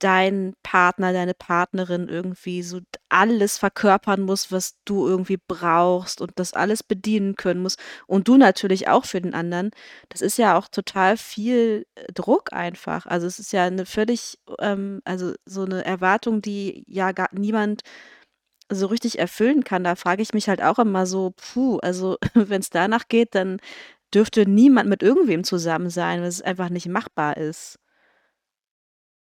dein 0.01 0.53
Partner, 0.63 1.13
deine 1.13 1.35
Partnerin 1.35 2.09
irgendwie 2.09 2.63
so 2.63 2.79
alles 3.09 3.57
verkörpern 3.59 4.21
muss, 4.21 4.51
was 4.51 4.79
du 4.83 5.07
irgendwie 5.07 5.37
brauchst 5.37 6.21
und 6.21 6.31
das 6.35 6.53
alles 6.53 6.81
bedienen 6.81 7.35
können 7.35 7.61
muss. 7.61 7.77
Und 8.07 8.27
du 8.27 8.35
natürlich 8.35 8.87
auch 8.87 9.05
für 9.05 9.21
den 9.21 9.35
anderen. 9.35 9.69
Das 10.09 10.21
ist 10.21 10.37
ja 10.37 10.57
auch 10.57 10.67
total 10.67 11.17
viel 11.17 11.85
äh, 11.95 12.11
Druck 12.13 12.51
einfach. 12.51 13.05
Also 13.05 13.27
es 13.27 13.37
ist 13.39 13.53
ja 13.53 13.65
eine 13.65 13.85
völlig, 13.85 14.39
ähm, 14.59 15.01
also 15.05 15.33
so 15.45 15.63
eine 15.63 15.85
Erwartung, 15.85 16.41
die 16.41 16.83
ja 16.87 17.11
gar 17.11 17.29
niemand 17.31 17.81
so 18.69 18.87
richtig 18.87 19.19
erfüllen 19.19 19.63
kann. 19.63 19.83
Da 19.83 19.95
frage 19.95 20.23
ich 20.23 20.33
mich 20.33 20.49
halt 20.49 20.61
auch 20.63 20.79
immer 20.79 21.05
so, 21.05 21.33
puh, 21.37 21.77
also 21.79 22.17
wenn 22.33 22.61
es 22.61 22.71
danach 22.71 23.07
geht, 23.07 23.35
dann 23.35 23.59
dürfte 24.13 24.49
niemand 24.49 24.89
mit 24.89 25.03
irgendwem 25.03 25.43
zusammen 25.43 25.89
sein, 25.91 26.21
weil 26.21 26.27
es 26.27 26.41
einfach 26.41 26.69
nicht 26.69 26.87
machbar 26.87 27.37
ist. 27.37 27.77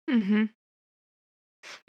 Mhm. 0.08 0.50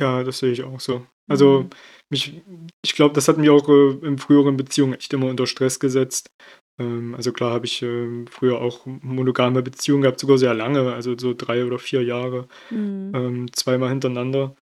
Ja, 0.01 0.23
das 0.25 0.39
sehe 0.39 0.53
ich 0.53 0.63
auch 0.63 0.81
so. 0.81 1.07
Also 1.29 1.61
Mhm. 1.63 1.71
mich, 2.11 2.43
ich 2.85 2.95
glaube, 2.95 3.15
das 3.15 3.29
hat 3.29 3.39
mich 3.39 3.51
auch 3.51 3.69
äh, 3.69 4.07
in 4.07 4.19
früheren 4.19 4.57
Beziehungen 4.57 4.95
echt 4.95 5.13
immer 5.13 5.27
unter 5.27 5.47
Stress 5.47 5.79
gesetzt. 5.81 6.31
Ähm, 6.79 7.15
also 7.15 7.33
klar 7.33 7.53
habe 7.53 7.67
ich 7.67 7.83
ähm, 7.83 8.27
früher 8.27 8.61
auch 8.61 8.87
monogame 8.87 9.63
Beziehungen 9.63 10.03
gehabt, 10.03 10.21
sogar 10.21 10.39
sehr 10.39 10.55
lange, 10.55 10.93
also 10.93 11.17
so 11.17 11.35
drei 11.35 11.65
oder 11.65 11.79
vier 11.79 12.03
Jahre, 12.03 12.49
Mhm. 12.71 13.13
ähm, 13.15 13.53
zweimal 13.53 13.91
hintereinander. 13.91 14.57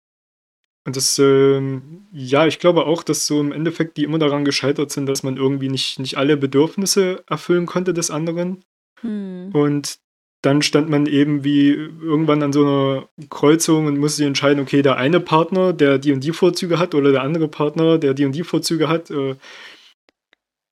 Und 0.85 0.95
das, 0.95 1.19
ähm, 1.19 2.07
ja, 2.11 2.47
ich 2.47 2.59
glaube 2.59 2.85
auch, 2.85 3.03
dass 3.03 3.27
so 3.27 3.39
im 3.39 3.51
Endeffekt 3.51 3.97
die 3.97 4.03
immer 4.03 4.17
daran 4.19 4.45
gescheitert 4.45 4.91
sind, 4.91 5.05
dass 5.05 5.23
man 5.23 5.37
irgendwie 5.37 5.69
nicht, 5.69 5.99
nicht 5.99 6.17
alle 6.17 6.37
Bedürfnisse 6.37 7.23
erfüllen 7.27 7.65
konnte 7.65 7.93
des 7.93 8.11
anderen. 8.11 8.63
Mhm. 9.03 9.51
Und 9.53 9.99
dann 10.41 10.61
stand 10.61 10.89
man 10.89 11.05
eben 11.05 11.43
wie 11.43 11.69
irgendwann 11.71 12.43
an 12.43 12.53
so 12.53 12.61
einer 12.61 13.09
Kreuzung 13.29 13.87
und 13.87 13.97
musste 13.97 14.17
sich 14.17 14.27
entscheiden, 14.27 14.61
okay, 14.61 14.81
der 14.81 14.95
eine 14.97 15.19
Partner, 15.19 15.73
der 15.73 15.97
die 15.97 16.13
und 16.13 16.23
die 16.23 16.31
Vorzüge 16.31 16.79
hat, 16.79 16.95
oder 16.95 17.11
der 17.11 17.23
andere 17.23 17.47
Partner, 17.47 17.97
der 17.97 18.13
die 18.13 18.25
und 18.25 18.31
die 18.33 18.43
Vorzüge 18.43 18.87
hat. 18.87 19.09
Äh, 19.11 19.35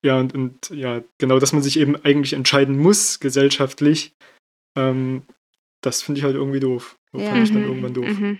ja, 0.06 0.18
und, 0.20 0.34
und 0.34 0.70
ja, 0.70 1.02
genau, 1.18 1.40
dass 1.40 1.54
man 1.54 1.62
sich 1.62 1.80
eben 1.80 1.96
eigentlich 1.98 2.34
entscheiden 2.34 2.78
muss, 2.78 3.20
gesellschaftlich. 3.20 4.14
Ähm, 4.78 5.24
das 5.82 6.02
finde 6.02 6.20
ich 6.20 6.24
halt 6.24 6.36
irgendwie 6.36 6.60
doof. 6.60 6.98
Das 7.12 7.24
Ja. 7.24 7.30
fand 7.30 7.44
ich 7.44 7.52
dann 7.52 7.64
Mhm, 7.64 7.68
irgendwann 7.68 7.94
doof. 7.94 8.20
mhm. 8.20 8.40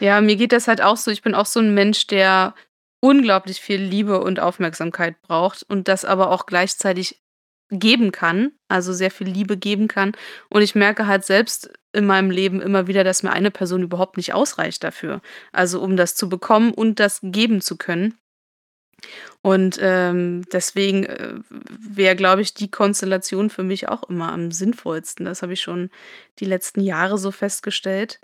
Ja, 0.00 0.20
mir 0.20 0.36
geht 0.36 0.52
das 0.52 0.68
halt 0.68 0.80
auch 0.80 0.96
so. 0.96 1.10
Ich 1.10 1.22
bin 1.22 1.34
auch 1.34 1.46
so 1.46 1.60
ein 1.60 1.74
Mensch, 1.74 2.06
der 2.06 2.54
unglaublich 3.00 3.60
viel 3.60 3.80
Liebe 3.80 4.20
und 4.20 4.38
Aufmerksamkeit 4.38 5.20
braucht 5.22 5.64
und 5.68 5.88
das 5.88 6.04
aber 6.04 6.30
auch 6.30 6.46
gleichzeitig 6.46 7.21
geben 7.72 8.12
kann, 8.12 8.52
also 8.68 8.92
sehr 8.92 9.10
viel 9.10 9.26
Liebe 9.28 9.56
geben 9.56 9.88
kann. 9.88 10.12
Und 10.48 10.62
ich 10.62 10.74
merke 10.74 11.06
halt 11.06 11.24
selbst 11.24 11.72
in 11.92 12.06
meinem 12.06 12.30
Leben 12.30 12.60
immer 12.60 12.86
wieder, 12.86 13.04
dass 13.04 13.22
mir 13.22 13.32
eine 13.32 13.50
Person 13.50 13.82
überhaupt 13.82 14.16
nicht 14.16 14.34
ausreicht 14.34 14.84
dafür. 14.84 15.20
Also 15.52 15.80
um 15.80 15.96
das 15.96 16.14
zu 16.14 16.28
bekommen 16.28 16.72
und 16.72 17.00
das 17.00 17.20
geben 17.22 17.60
zu 17.60 17.76
können. 17.76 18.14
Und 19.40 19.78
ähm, 19.80 20.44
deswegen 20.52 21.04
äh, 21.04 21.34
wäre, 21.50 22.14
glaube 22.14 22.42
ich, 22.42 22.54
die 22.54 22.70
Konstellation 22.70 23.50
für 23.50 23.64
mich 23.64 23.88
auch 23.88 24.04
immer 24.04 24.32
am 24.32 24.52
sinnvollsten. 24.52 25.26
Das 25.26 25.42
habe 25.42 25.54
ich 25.54 25.60
schon 25.60 25.90
die 26.38 26.44
letzten 26.44 26.80
Jahre 26.80 27.18
so 27.18 27.32
festgestellt. 27.32 28.20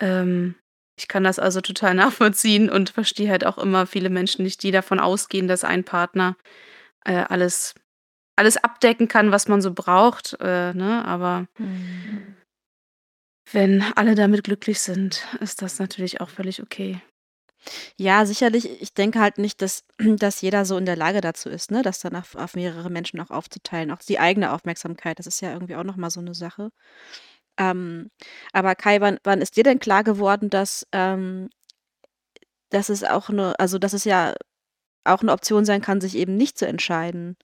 Ähm, 0.00 0.56
ich 0.98 1.06
kann 1.06 1.22
das 1.22 1.38
also 1.38 1.60
total 1.60 1.94
nachvollziehen 1.94 2.68
und 2.68 2.90
verstehe 2.90 3.30
halt 3.30 3.46
auch 3.46 3.58
immer 3.58 3.86
viele 3.86 4.10
Menschen 4.10 4.42
nicht, 4.42 4.62
die 4.64 4.72
davon 4.72 4.98
ausgehen, 4.98 5.46
dass 5.46 5.62
ein 5.62 5.84
Partner 5.84 6.36
äh, 7.04 7.24
alles, 7.28 7.74
alles 8.38 8.56
abdecken 8.56 9.08
kann, 9.08 9.32
was 9.32 9.48
man 9.48 9.60
so 9.60 9.72
braucht. 9.72 10.36
Äh, 10.40 10.72
ne? 10.74 11.04
Aber 11.04 11.46
Mhm. 11.58 12.36
wenn 13.52 13.82
alle 13.96 14.14
damit 14.14 14.44
glücklich 14.44 14.80
sind, 14.80 15.26
ist 15.40 15.62
das 15.62 15.78
natürlich 15.78 16.20
auch 16.20 16.28
völlig 16.30 16.62
okay. 16.62 17.00
Ja, 17.96 18.24
sicherlich. 18.26 18.80
Ich 18.80 18.94
denke 18.94 19.20
halt 19.20 19.38
nicht, 19.38 19.60
dass, 19.62 19.84
dass 19.98 20.40
jeder 20.40 20.64
so 20.64 20.76
in 20.76 20.86
der 20.86 20.96
Lage 20.96 21.20
dazu 21.20 21.48
ist, 21.48 21.70
ne, 21.70 21.82
das 21.82 22.00
dann 22.00 22.16
auf, 22.16 22.34
auf 22.34 22.54
mehrere 22.54 22.90
Menschen 22.90 23.20
auch 23.20 23.30
aufzuteilen. 23.30 23.90
Auch 23.90 23.98
die 23.98 24.18
eigene 24.18 24.52
Aufmerksamkeit, 24.52 25.18
das 25.18 25.26
ist 25.26 25.40
ja 25.40 25.52
irgendwie 25.52 25.76
auch 25.76 25.84
nochmal 25.84 26.10
so 26.10 26.20
eine 26.20 26.34
Sache. 26.34 26.70
Ähm, 27.58 28.10
aber 28.52 28.74
Kai, 28.74 29.00
wann, 29.00 29.18
wann 29.24 29.40
ist 29.40 29.56
dir 29.56 29.64
denn 29.64 29.80
klar 29.80 30.04
geworden, 30.04 30.50
dass, 30.50 30.86
ähm, 30.92 31.50
dass 32.70 32.88
es 32.88 33.02
auch 33.04 33.28
eine, 33.30 33.58
also 33.58 33.78
dass 33.78 33.92
es 33.92 34.04
ja 34.04 34.34
auch 35.04 35.22
eine 35.22 35.32
Option 35.32 35.64
sein 35.64 35.80
kann, 35.80 36.00
sich 36.00 36.16
eben 36.16 36.36
nicht 36.36 36.58
zu 36.58 36.66
entscheiden. 36.66 37.36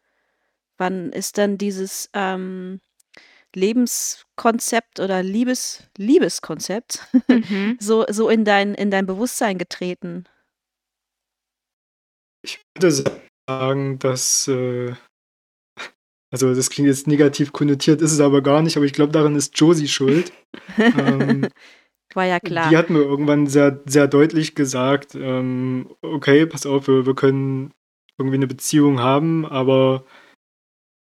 Wann 0.78 1.12
ist 1.12 1.38
dann 1.38 1.58
dieses 1.58 2.10
ähm, 2.12 2.80
Lebenskonzept 3.54 5.00
oder 5.00 5.22
Liebes, 5.22 5.84
Liebeskonzept 5.96 7.06
Mhm. 7.28 7.76
so, 7.80 8.04
so 8.08 8.28
in 8.28 8.44
dein, 8.44 8.74
in 8.74 8.90
dein 8.90 9.06
Bewusstsein 9.06 9.58
getreten? 9.58 10.24
Ich 12.44 12.60
würde 12.74 13.04
sagen, 13.48 13.98
dass, 13.98 14.48
äh, 14.48 14.94
also 16.30 16.54
das 16.54 16.70
klingt 16.70 16.88
jetzt 16.88 17.06
negativ 17.06 17.52
konnotiert, 17.52 18.02
ist 18.02 18.12
es 18.12 18.20
aber 18.20 18.42
gar 18.42 18.60
nicht, 18.62 18.76
aber 18.76 18.86
ich 18.86 18.92
glaube, 18.92 19.12
daran 19.12 19.36
ist 19.36 19.58
Josie 19.58 19.88
schuld. 19.88 20.32
ähm, 20.78 21.48
War 22.14 22.24
ja 22.26 22.38
klar. 22.38 22.70
Die 22.70 22.76
hat 22.76 22.90
mir 22.90 23.00
irgendwann 23.00 23.46
sehr, 23.46 23.82
sehr 23.86 24.06
deutlich 24.06 24.54
gesagt, 24.54 25.14
ähm, 25.14 25.90
okay, 26.02 26.46
pass 26.46 26.66
auf, 26.66 26.86
wir, 26.86 27.06
wir 27.06 27.14
können 27.14 27.72
irgendwie 28.18 28.36
eine 28.36 28.46
Beziehung 28.46 29.00
haben, 29.00 29.44
aber 29.44 30.04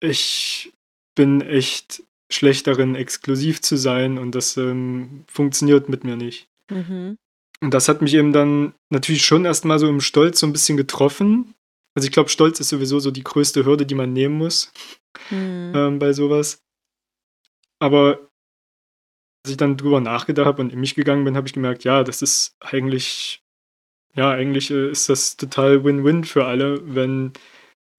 ich 0.02 0.74
bin 1.16 1.42
echt 1.42 2.04
schlecht 2.32 2.68
darin, 2.68 2.96
exklusiv 2.96 3.62
zu 3.62 3.78
sein 3.78 4.18
und 4.18 4.36
das 4.36 4.58
ähm, 4.58 5.26
funktioniert 5.28 5.90
mit 5.90 6.04
mir 6.04 6.16
nicht. 6.16 6.48
Mhm. 6.70 7.18
Und 7.62 7.74
das 7.74 7.88
hat 7.88 8.02
mich 8.02 8.14
eben 8.16 8.34
dann 8.34 8.74
natürlich 8.90 9.26
schon 9.26 9.46
erstmal 9.46 9.80
so 9.80 9.88
im 9.88 10.02
Stolz 10.02 10.40
so 10.40 10.48
ein 10.48 10.54
bisschen 10.54 10.78
getroffen. 10.78 11.54
Also 11.96 12.08
ich 12.08 12.12
glaube, 12.12 12.30
Stolz 12.30 12.60
ist 12.60 12.70
sowieso 12.70 13.00
so 13.00 13.12
die 13.12 13.24
größte 13.24 13.66
Hürde, 13.66 13.86
die 13.86 13.96
man 13.96 14.14
nehmen 14.14 14.36
muss 14.38 14.72
Mhm. 15.30 15.74
ähm, 15.76 16.00
bei 16.00 16.14
sowas. 16.14 16.64
Aber 17.80 18.30
als 19.44 19.52
ich 19.52 19.58
dann 19.58 19.78
drüber 19.78 20.00
nachgedacht 20.00 20.46
habe 20.46 20.62
und 20.62 20.72
in 20.72 20.80
mich 20.80 20.96
gegangen 20.96 21.26
bin, 21.26 21.36
habe 21.36 21.48
ich 21.48 21.54
gemerkt, 21.54 21.84
ja, 21.84 22.04
das 22.04 22.22
ist 22.22 22.56
eigentlich, 22.60 23.44
ja, 24.16 24.30
eigentlich 24.32 24.72
äh, 24.72 24.90
ist 24.92 25.10
das 25.10 25.36
total 25.36 25.84
Win-Win 25.84 26.24
für 26.24 26.46
alle, 26.46 26.80
wenn 26.96 27.34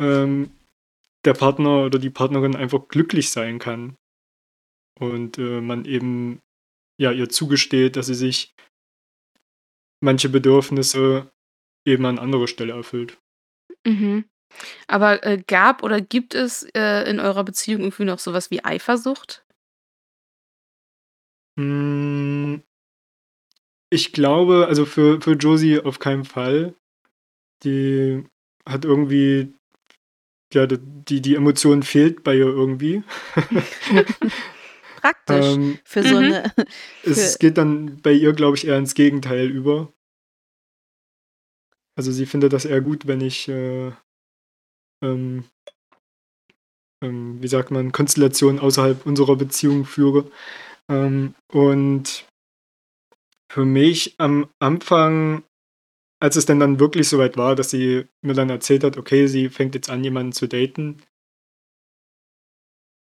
ähm, 0.01 0.51
der 1.25 1.35
Partner 1.35 1.85
oder 1.85 1.99
die 1.99 2.11
Partnerin 2.11 2.57
einfach 2.57 2.89
glücklich 2.89 3.31
sein 3.31 3.59
kann. 3.59 3.97
Und 4.99 5.39
äh, 5.39 5.61
man 5.61 5.85
eben, 5.85 6.41
ja, 7.01 7.13
ihr 7.13 7.29
zugesteht, 7.29 7.97
dass 7.97 8.07
sie 8.07 8.15
sich 8.15 8.55
manche 10.03 10.29
Bedürfnisse 10.29 11.31
eben 11.87 12.05
an 12.07 12.19
anderer 12.19 12.49
Stelle 12.49 12.75
erfüllt. 12.75 13.19
Mhm. 13.87 14.25
Aber 14.87 15.25
äh, 15.25 15.43
gab 15.47 15.83
oder 15.83 16.01
gibt 16.01 16.35
es 16.35 16.65
äh, 16.75 17.09
in 17.09 17.21
eurer 17.21 17.45
Beziehung 17.45 17.81
irgendwie 17.81 18.05
noch 18.05 18.19
sowas 18.19 18.51
wie 18.51 18.65
Eifersucht? 18.65 19.45
Mm, 21.59 22.57
Ich 23.93 24.13
glaube, 24.13 24.67
also 24.69 24.87
für, 24.87 25.21
für 25.21 25.33
Josie 25.33 25.79
auf 25.81 25.99
keinen 25.99 26.25
Fall. 26.25 26.75
Die 27.63 28.25
hat 28.67 28.85
irgendwie, 28.85 29.55
ja, 30.55 30.67
die, 30.67 31.21
die 31.21 31.35
Emotion 31.35 31.83
fehlt 31.83 32.25
bei 32.25 32.35
ihr 32.35 32.47
irgendwie. 32.47 33.03
Praktisch 35.01 35.47
ähm, 35.47 35.79
für 35.85 36.03
so 36.03 36.17
Mhm. 36.17 36.23
eine. 36.23 36.53
es 37.05 37.39
geht 37.39 37.59
dann 37.59 38.01
bei 38.03 38.13
ihr, 38.13 38.33
glaube 38.33 38.57
ich, 38.57 38.67
eher 38.67 38.79
ins 38.79 38.95
Gegenteil 38.95 39.49
über. 39.49 39.93
Also 41.97 42.11
sie 42.11 42.27
findet 42.27 42.53
das 42.53 42.65
eher 42.65 42.81
gut, 42.81 43.07
wenn 43.07 43.21
ich, 43.21 43.49
äh, 43.49 43.93
ähm, 45.05 45.45
ähm, 47.05 47.43
wie 47.43 47.49
sagt 47.49 47.71
man, 47.71 47.93
Konstellationen 47.93 48.61
außerhalb 48.61 49.05
unserer 49.05 49.37
Beziehung 49.37 49.85
führe. 49.85 50.31
Ähm, 50.89 51.35
und 51.53 52.27
für 53.51 53.65
mich 53.67 54.15
am 54.19 54.49
Anfang, 54.59 55.45
als 56.23 56.37
es 56.37 56.47
denn 56.47 56.61
dann 56.61 56.79
wirklich 56.79 57.09
soweit 57.09 57.37
war, 57.37 57.57
dass 57.57 57.71
sie 57.71 58.05
mir 58.21 58.35
dann 58.35 58.49
erzählt 58.49 58.85
hat, 58.85 58.97
okay, 58.97 59.27
sie 59.27 59.49
fängt 59.49 59.75
jetzt 59.75 59.91
an, 59.91 60.05
jemanden 60.05 60.31
zu 60.31 60.47
daten, 60.47 61.03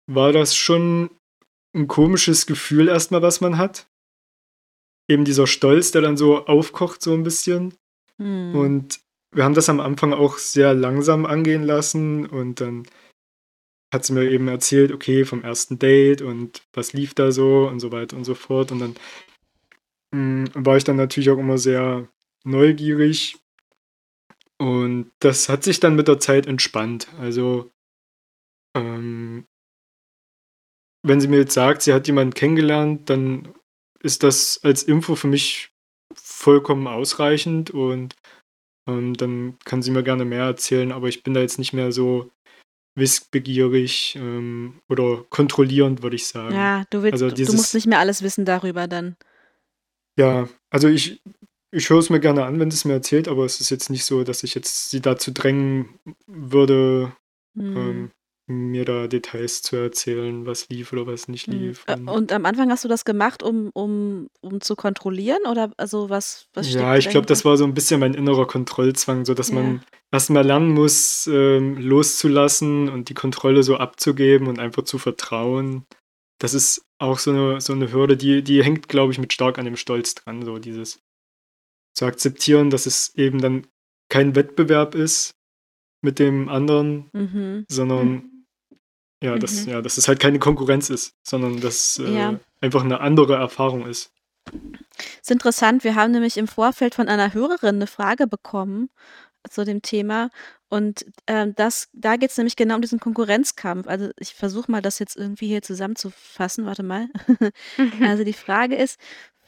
war 0.06 0.32
das 0.32 0.54
schon 0.54 1.08
ein 1.74 1.88
komisches 1.88 2.44
Gefühl 2.44 2.88
erstmal, 2.88 3.22
was 3.22 3.40
man 3.40 3.56
hat. 3.56 3.88
Eben 5.08 5.24
dieser 5.24 5.46
Stolz, 5.46 5.92
der 5.92 6.02
dann 6.02 6.18
so 6.18 6.44
aufkocht, 6.44 7.00
so 7.00 7.14
ein 7.14 7.22
bisschen. 7.22 7.72
Hm. 8.18 8.54
Und 8.54 9.00
wir 9.34 9.44
haben 9.44 9.54
das 9.54 9.70
am 9.70 9.80
Anfang 9.80 10.12
auch 10.12 10.36
sehr 10.36 10.74
langsam 10.74 11.24
angehen 11.24 11.62
lassen 11.62 12.26
und 12.26 12.60
dann 12.60 12.86
hat 13.94 14.04
sie 14.04 14.12
mir 14.12 14.30
eben 14.30 14.48
erzählt, 14.48 14.92
okay, 14.92 15.24
vom 15.24 15.42
ersten 15.42 15.78
Date 15.78 16.20
und 16.20 16.66
was 16.74 16.92
lief 16.92 17.14
da 17.14 17.32
so 17.32 17.66
und 17.66 17.80
so 17.80 17.92
weiter 17.92 18.14
und 18.14 18.24
so 18.24 18.34
fort. 18.34 18.72
Und 18.72 18.80
dann 18.80 18.94
mh, 20.12 20.50
war 20.52 20.76
ich 20.76 20.84
dann 20.84 20.96
natürlich 20.96 21.30
auch 21.30 21.38
immer 21.38 21.56
sehr 21.56 22.10
neugierig 22.46 23.38
und 24.58 25.10
das 25.18 25.48
hat 25.48 25.64
sich 25.64 25.80
dann 25.80 25.96
mit 25.96 26.08
der 26.08 26.18
Zeit 26.18 26.46
entspannt. 26.46 27.08
Also, 27.18 27.70
ähm, 28.76 29.46
wenn 31.02 31.20
sie 31.20 31.28
mir 31.28 31.38
jetzt 31.38 31.54
sagt, 31.54 31.82
sie 31.82 31.92
hat 31.92 32.06
jemanden 32.06 32.34
kennengelernt, 32.34 33.08
dann 33.10 33.54
ist 34.00 34.22
das 34.22 34.60
als 34.62 34.82
Info 34.82 35.14
für 35.14 35.28
mich 35.28 35.70
vollkommen 36.14 36.86
ausreichend 36.86 37.70
und 37.70 38.14
ähm, 38.88 39.14
dann 39.14 39.58
kann 39.64 39.82
sie 39.82 39.90
mir 39.90 40.02
gerne 40.02 40.24
mehr 40.24 40.44
erzählen, 40.44 40.92
aber 40.92 41.08
ich 41.08 41.22
bin 41.22 41.34
da 41.34 41.40
jetzt 41.40 41.58
nicht 41.58 41.72
mehr 41.72 41.92
so 41.92 42.30
wissbegierig 42.98 44.16
ähm, 44.16 44.80
oder 44.88 45.24
kontrollierend, 45.28 46.02
würde 46.02 46.16
ich 46.16 46.26
sagen. 46.26 46.54
ja, 46.54 46.84
du 46.90 47.02
willst, 47.02 47.12
also 47.14 47.26
du- 47.26 47.30
du 47.32 47.36
dieses- 47.36 47.54
musst 47.54 47.74
nicht 47.74 47.86
mehr 47.86 47.98
alles 47.98 48.22
wissen 48.22 48.44
darüber 48.44 48.86
dann. 48.88 49.16
Ja, 50.18 50.48
also 50.70 50.88
ich, 50.88 51.20
ich 51.72 51.90
höre 51.90 51.98
es 51.98 52.10
mir 52.10 52.20
gerne 52.20 52.44
an, 52.44 52.58
wenn 52.60 52.70
sie 52.70 52.76
es 52.76 52.84
mir 52.84 52.94
erzählt, 52.94 53.28
aber 53.28 53.44
es 53.44 53.60
ist 53.60 53.70
jetzt 53.70 53.90
nicht 53.90 54.04
so, 54.04 54.24
dass 54.24 54.42
ich 54.42 54.54
jetzt 54.54 54.90
sie 54.90 55.00
dazu 55.00 55.30
drängen 55.32 55.98
würde, 56.26 57.12
Hm. 57.56 57.76
ähm, 57.76 58.10
mir 58.48 58.84
da 58.84 59.08
Details 59.08 59.60
zu 59.62 59.74
erzählen, 59.74 60.46
was 60.46 60.68
lief 60.68 60.92
oder 60.92 61.04
was 61.08 61.26
nicht 61.26 61.48
Hm. 61.48 61.58
lief. 61.58 61.84
Und- 61.88 62.08
Und 62.08 62.32
am 62.32 62.44
Anfang 62.46 62.70
hast 62.70 62.84
du 62.84 62.88
das 62.88 63.04
gemacht, 63.04 63.42
um, 63.42 63.70
um, 63.74 64.28
um 64.40 64.60
zu 64.60 64.76
kontrollieren? 64.76 65.40
Oder 65.50 65.72
also 65.78 66.08
was, 66.10 66.46
was 66.54 66.72
ja, 66.72 66.96
ich 66.96 67.08
glaube, 67.08 67.26
das 67.26 67.44
war 67.44 67.56
so 67.56 67.64
ein 67.64 67.74
bisschen 67.74 67.98
mein 67.98 68.14
innerer 68.14 68.46
Kontrollzwang, 68.46 69.24
so 69.24 69.34
dass 69.34 69.48
Ja. 69.48 69.56
man 69.56 69.82
erstmal 70.12 70.46
lernen 70.46 70.70
muss, 70.74 71.26
ähm, 71.32 71.76
loszulassen 71.78 72.88
und 72.88 73.08
die 73.08 73.14
Kontrolle 73.14 73.62
so 73.64 73.76
abzugeben 73.78 74.46
und 74.46 74.60
einfach 74.60 74.84
zu 74.84 74.98
vertrauen. 74.98 75.84
Das 76.38 76.54
ist 76.54 76.82
auch 76.98 77.18
so 77.18 77.30
eine, 77.32 77.60
so 77.60 77.72
eine 77.72 77.90
Hürde, 77.92 78.16
die, 78.16 78.42
die 78.42 78.62
hängt, 78.62 78.88
glaube 78.88 79.12
ich, 79.12 79.18
mit 79.18 79.32
stark 79.32 79.58
an 79.58 79.64
dem 79.64 79.76
Stolz 79.76 80.14
dran, 80.14 80.44
so 80.44 80.58
dieses 80.58 81.00
zu 81.96 82.04
akzeptieren, 82.04 82.70
dass 82.70 82.86
es 82.86 83.14
eben 83.16 83.40
dann 83.40 83.66
kein 84.08 84.36
Wettbewerb 84.36 84.94
ist 84.94 85.34
mit 86.02 86.18
dem 86.18 86.48
anderen, 86.48 87.08
Mhm. 87.12 87.64
sondern 87.68 88.30
ja, 89.22 89.38
dass, 89.38 89.64
Mhm. 89.64 89.72
ja, 89.72 89.82
dass 89.82 89.96
es 89.96 90.06
halt 90.06 90.20
keine 90.20 90.38
Konkurrenz 90.38 90.90
ist, 90.90 91.14
sondern 91.26 91.60
dass 91.60 91.98
äh, 91.98 92.14
Ja. 92.14 92.38
einfach 92.60 92.84
eine 92.84 93.00
andere 93.00 93.36
Erfahrung 93.36 93.86
ist. 93.86 94.12
Ist 95.20 95.30
interessant, 95.30 95.82
wir 95.84 95.94
haben 95.94 96.12
nämlich 96.12 96.36
im 96.36 96.46
Vorfeld 96.46 96.94
von 96.94 97.08
einer 97.08 97.32
Hörerin 97.34 97.76
eine 97.76 97.86
Frage 97.86 98.26
bekommen 98.26 98.90
zu 99.50 99.64
dem 99.64 99.80
Thema. 99.80 100.30
Und 100.68 101.06
ähm, 101.26 101.54
das, 101.54 101.88
da 101.92 102.16
geht 102.16 102.30
es 102.30 102.36
nämlich 102.36 102.56
genau 102.56 102.74
um 102.76 102.82
diesen 102.82 103.00
Konkurrenzkampf. 103.00 103.86
Also 103.88 104.10
ich 104.18 104.34
versuche 104.34 104.70
mal, 104.70 104.82
das 104.82 104.98
jetzt 104.98 105.16
irgendwie 105.16 105.46
hier 105.48 105.62
zusammenzufassen. 105.62 106.66
Warte 106.66 106.82
mal. 106.82 107.08
Also 108.02 108.22
die 108.24 108.32
Frage 108.32 108.76
ist, 108.76 108.98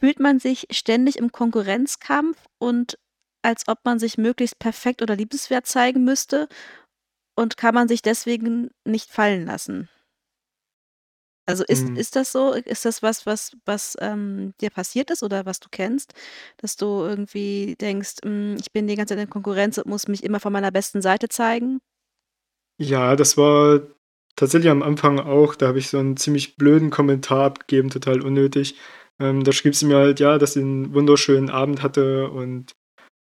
fühlt 0.01 0.21
man 0.21 0.39
sich 0.41 0.67
ständig 0.71 1.17
im 1.19 1.33
Konkurrenzkampf 1.33 2.39
und 2.59 2.99
als 3.43 3.69
ob 3.69 3.79
man 3.85 3.99
sich 3.99 4.19
möglichst 4.19 4.59
perfekt 4.59 5.03
oder 5.03 5.17
liebenswert 5.17 5.67
zeigen 5.67 6.05
müsste 6.05 6.49
und 7.37 7.57
kann 7.57 7.75
man 7.75 7.89
sich 7.89 8.03
deswegen 8.03 8.71
nicht 8.87 9.11
fallen 9.11 9.47
lassen? 9.47 9.89
Also 11.47 11.65
ist, 11.65 11.89
Mhm. 11.89 11.97
ist 11.97 12.15
das 12.17 12.31
so? 12.33 12.53
Ist 12.53 12.85
das 12.85 13.03
was, 13.03 13.25
was, 13.25 13.53
was 13.65 13.97
ähm, 14.01 14.53
dir 14.61 14.69
passiert 14.71 15.11
ist 15.11 15.23
oder 15.23 15.47
was 15.47 15.61
du 15.61 15.69
kennst, 15.71 16.13
dass 16.59 16.77
du 16.77 16.87
irgendwie 17.05 17.75
denkst, 17.81 18.17
"Mm, 18.25 18.57
ich 18.61 18.71
bin 18.73 18.87
die 18.87 18.97
ganze 18.97 19.15
Zeit 19.17 19.25
in 19.25 19.31
Konkurrenz 19.31 19.79
und 19.79 19.87
muss 19.87 20.09
mich 20.09 20.25
immer 20.25 20.41
von 20.41 20.53
meiner 20.53 20.71
besten 20.71 21.01
Seite 21.01 21.29
zeigen? 21.31 21.81
Ja, 22.81 23.17
das 23.17 23.37
war 23.37 23.81
tatsächlich 24.37 24.71
am 24.71 24.83
Anfang 24.83 25.19
auch. 25.21 25.55
Da 25.57 25.67
habe 25.69 25.79
ich 25.79 25.89
so 25.89 25.99
einen 25.99 26.17
ziemlich 26.17 26.57
blöden 26.57 26.91
Kommentar 26.91 27.45
abgegeben, 27.47 27.91
total 27.91 28.21
unnötig. 28.23 28.77
Ähm, 29.21 29.45
da 29.45 29.53
schrieb 29.53 29.75
sie 29.75 29.87
mir 29.87 29.97
halt, 29.97 30.21
ja, 30.21 30.39
dass 30.39 30.55
sie 30.55 30.61
einen 30.61 30.95
wunderschönen 30.95 31.51
Abend 31.51 31.83
hatte 31.83 32.31
und 32.31 32.73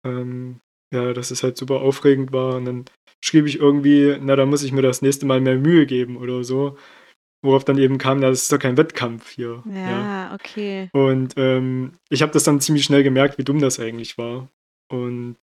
ähm, 0.05 0.59
ja, 0.93 1.13
dass 1.13 1.31
es 1.31 1.43
halt 1.43 1.57
super 1.57 1.81
aufregend 1.81 2.31
war. 2.31 2.55
Und 2.55 2.65
dann 2.65 2.85
schrieb 3.23 3.45
ich 3.45 3.59
irgendwie, 3.59 4.17
na, 4.21 4.35
da 4.35 4.45
muss 4.45 4.63
ich 4.63 4.71
mir 4.71 4.81
das 4.81 5.01
nächste 5.01 5.25
Mal 5.25 5.41
mehr 5.41 5.57
Mühe 5.57 5.85
geben 5.85 6.17
oder 6.17 6.43
so. 6.43 6.77
Worauf 7.43 7.63
dann 7.63 7.77
eben 7.77 7.97
kam, 7.99 8.19
na, 8.19 8.29
das 8.29 8.43
ist 8.43 8.51
doch 8.51 8.59
kein 8.59 8.77
Wettkampf 8.77 9.29
hier. 9.29 9.63
Ja, 9.71 10.33
okay. 10.33 10.89
Und 10.93 11.35
ähm, 11.37 11.93
ich 12.09 12.21
habe 12.21 12.31
das 12.31 12.43
dann 12.43 12.61
ziemlich 12.61 12.85
schnell 12.85 13.03
gemerkt, 13.03 13.37
wie 13.37 13.43
dumm 13.43 13.59
das 13.59 13.79
eigentlich 13.79 14.17
war. 14.17 14.49
Und 14.91 15.37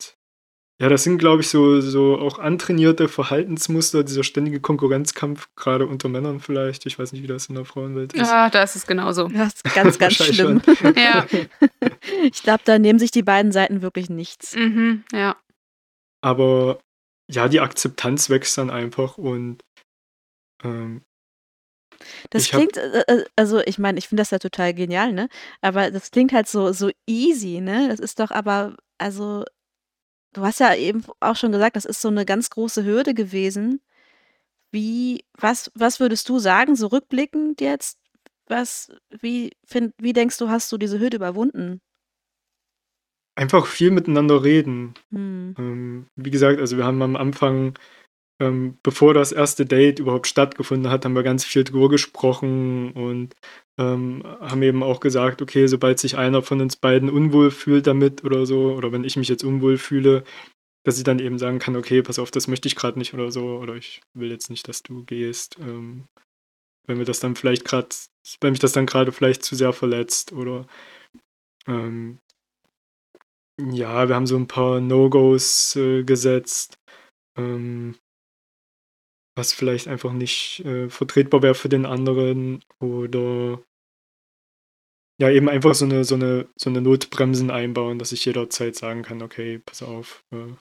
ja, 0.81 0.89
das 0.89 1.03
sind, 1.03 1.19
glaube 1.19 1.41
ich, 1.41 1.47
so, 1.47 1.79
so 1.79 2.17
auch 2.17 2.39
antrainierte 2.39 3.07
Verhaltensmuster, 3.07 4.03
dieser 4.03 4.23
ständige 4.23 4.59
Konkurrenzkampf, 4.59 5.47
gerade 5.55 5.85
unter 5.85 6.09
Männern 6.09 6.39
vielleicht. 6.39 6.87
Ich 6.87 6.97
weiß 6.97 7.11
nicht, 7.11 7.21
wie 7.21 7.27
das 7.27 7.45
in 7.45 7.55
der 7.55 7.65
Frauenwelt 7.65 8.13
ist. 8.13 8.27
ja, 8.27 8.49
da 8.49 8.63
ist 8.63 8.75
es 8.75 8.87
genauso. 8.87 9.27
Das 9.27 9.53
ist 9.53 9.75
ganz, 9.75 9.99
ganz 9.99 10.15
schlimm. 10.15 10.59
Ja. 10.95 11.27
Ich 12.23 12.41
glaube, 12.41 12.61
da 12.65 12.79
nehmen 12.79 12.97
sich 12.97 13.11
die 13.11 13.21
beiden 13.21 13.51
Seiten 13.51 13.83
wirklich 13.83 14.09
nichts. 14.09 14.55
Mhm, 14.55 15.03
ja. 15.13 15.35
Aber 16.21 16.79
ja, 17.29 17.47
die 17.47 17.59
Akzeptanz 17.59 18.29
wächst 18.31 18.57
dann 18.57 18.71
einfach 18.71 19.19
und 19.19 19.63
ähm, 20.63 21.03
Das 22.31 22.43
ich 22.43 22.51
klingt, 22.51 22.77
äh, 22.77 23.03
äh, 23.07 23.25
also 23.35 23.59
ich 23.59 23.77
meine, 23.77 23.99
ich 23.99 24.07
finde 24.07 24.21
das 24.21 24.31
ja 24.31 24.39
total 24.39 24.73
genial, 24.73 25.13
ne? 25.13 25.29
Aber 25.61 25.91
das 25.91 26.09
klingt 26.09 26.33
halt 26.33 26.47
so, 26.47 26.73
so 26.73 26.89
easy, 27.07 27.61
ne? 27.61 27.87
Das 27.89 27.99
ist 27.99 28.19
doch 28.19 28.31
aber, 28.31 28.75
also, 28.97 29.45
du 30.33 30.41
hast 30.43 30.59
ja 30.59 30.75
eben 30.75 31.03
auch 31.19 31.35
schon 31.35 31.51
gesagt, 31.51 31.75
das 31.75 31.85
ist 31.85 32.01
so 32.01 32.07
eine 32.09 32.25
ganz 32.25 32.49
große 32.49 32.83
Hürde 32.83 33.13
gewesen. 33.13 33.81
Wie, 34.71 35.25
was, 35.37 35.71
was 35.75 35.99
würdest 35.99 36.29
du 36.29 36.39
sagen, 36.39 36.75
so 36.75 36.87
rückblickend 36.87 37.61
jetzt? 37.61 37.99
Was, 38.47 38.91
wie, 39.09 39.51
find, 39.65 39.93
wie 39.97 40.13
denkst 40.13 40.37
du, 40.37 40.49
hast 40.49 40.71
du 40.71 40.77
diese 40.77 40.99
Hürde 40.99 41.17
überwunden? 41.17 41.81
einfach 43.35 43.65
viel 43.65 43.91
miteinander 43.91 44.43
reden. 44.43 44.93
Hm. 45.11 45.55
Ähm, 45.57 46.05
wie 46.15 46.31
gesagt, 46.31 46.59
also 46.59 46.77
wir 46.77 46.85
haben 46.85 47.01
am 47.01 47.15
Anfang, 47.15 47.73
ähm, 48.41 48.79
bevor 48.81 49.13
das 49.13 49.31
erste 49.31 49.67
Date 49.67 49.99
überhaupt 49.99 50.25
stattgefunden 50.25 50.91
hat, 50.91 51.05
haben 51.05 51.13
wir 51.13 51.21
ganz 51.21 51.45
viel 51.45 51.63
drüber 51.63 51.89
gesprochen 51.89 52.91
und 52.93 53.35
ähm, 53.77 54.23
haben 54.39 54.63
eben 54.63 54.81
auch 54.81 54.99
gesagt, 54.99 55.43
okay, 55.43 55.67
sobald 55.67 55.99
sich 55.99 56.17
einer 56.17 56.41
von 56.41 56.59
uns 56.59 56.75
beiden 56.75 57.11
unwohl 57.11 57.51
fühlt 57.51 57.85
damit 57.85 58.23
oder 58.23 58.47
so, 58.47 58.73
oder 58.73 58.91
wenn 58.91 59.03
ich 59.03 59.15
mich 59.15 59.29
jetzt 59.29 59.43
unwohl 59.43 59.77
fühle, 59.77 60.23
dass 60.83 60.97
ich 60.97 61.03
dann 61.03 61.19
eben 61.19 61.37
sagen 61.37 61.59
kann, 61.59 61.75
okay, 61.75 62.01
pass 62.01 62.17
auf, 62.17 62.31
das 62.31 62.47
möchte 62.47 62.67
ich 62.67 62.75
gerade 62.75 62.97
nicht 62.97 63.13
oder 63.13 63.31
so, 63.31 63.59
oder 63.59 63.75
ich 63.75 64.01
will 64.15 64.31
jetzt 64.31 64.49
nicht, 64.49 64.67
dass 64.67 64.81
du 64.81 65.03
gehst. 65.05 65.57
Ähm, 65.59 66.05
wenn 66.87 66.97
mir 66.97 67.05
das 67.05 67.19
dann 67.19 67.35
vielleicht 67.35 67.63
gerade, 67.63 67.89
wenn 68.41 68.51
mich 68.53 68.59
das 68.59 68.71
dann 68.71 68.87
gerade 68.87 69.11
vielleicht 69.11 69.43
zu 69.43 69.55
sehr 69.55 69.71
verletzt 69.71 70.33
oder 70.33 70.65
ähm, 71.67 72.17
ja, 73.59 74.07
wir 74.07 74.15
haben 74.15 74.25
so 74.25 74.35
ein 74.35 74.47
paar 74.47 74.81
No-Gos 74.81 75.75
äh, 75.75 76.03
gesetzt, 76.03 76.79
ähm, 77.37 77.95
was 79.35 79.53
vielleicht 79.53 79.87
einfach 79.87 80.13
nicht 80.13 80.59
äh, 80.65 80.89
vertretbar 80.89 81.41
wäre 81.41 81.55
für 81.55 81.69
den 81.69 81.85
anderen 81.85 82.63
oder 82.79 83.61
ja, 85.21 85.29
eben 85.29 85.49
einfach 85.49 85.75
so 85.75 85.85
eine, 85.85 86.03
so 86.03 86.15
eine, 86.15 86.47
so 86.55 86.69
eine 86.69 86.81
Notbremsen 86.81 87.51
einbauen, 87.51 87.99
dass 87.99 88.11
ich 88.11 88.25
jederzeit 88.25 88.75
sagen 88.75 89.03
kann, 89.03 89.21
okay, 89.21 89.59
pass 89.59 89.83
auf, 89.83 90.23
äh, 90.33 90.53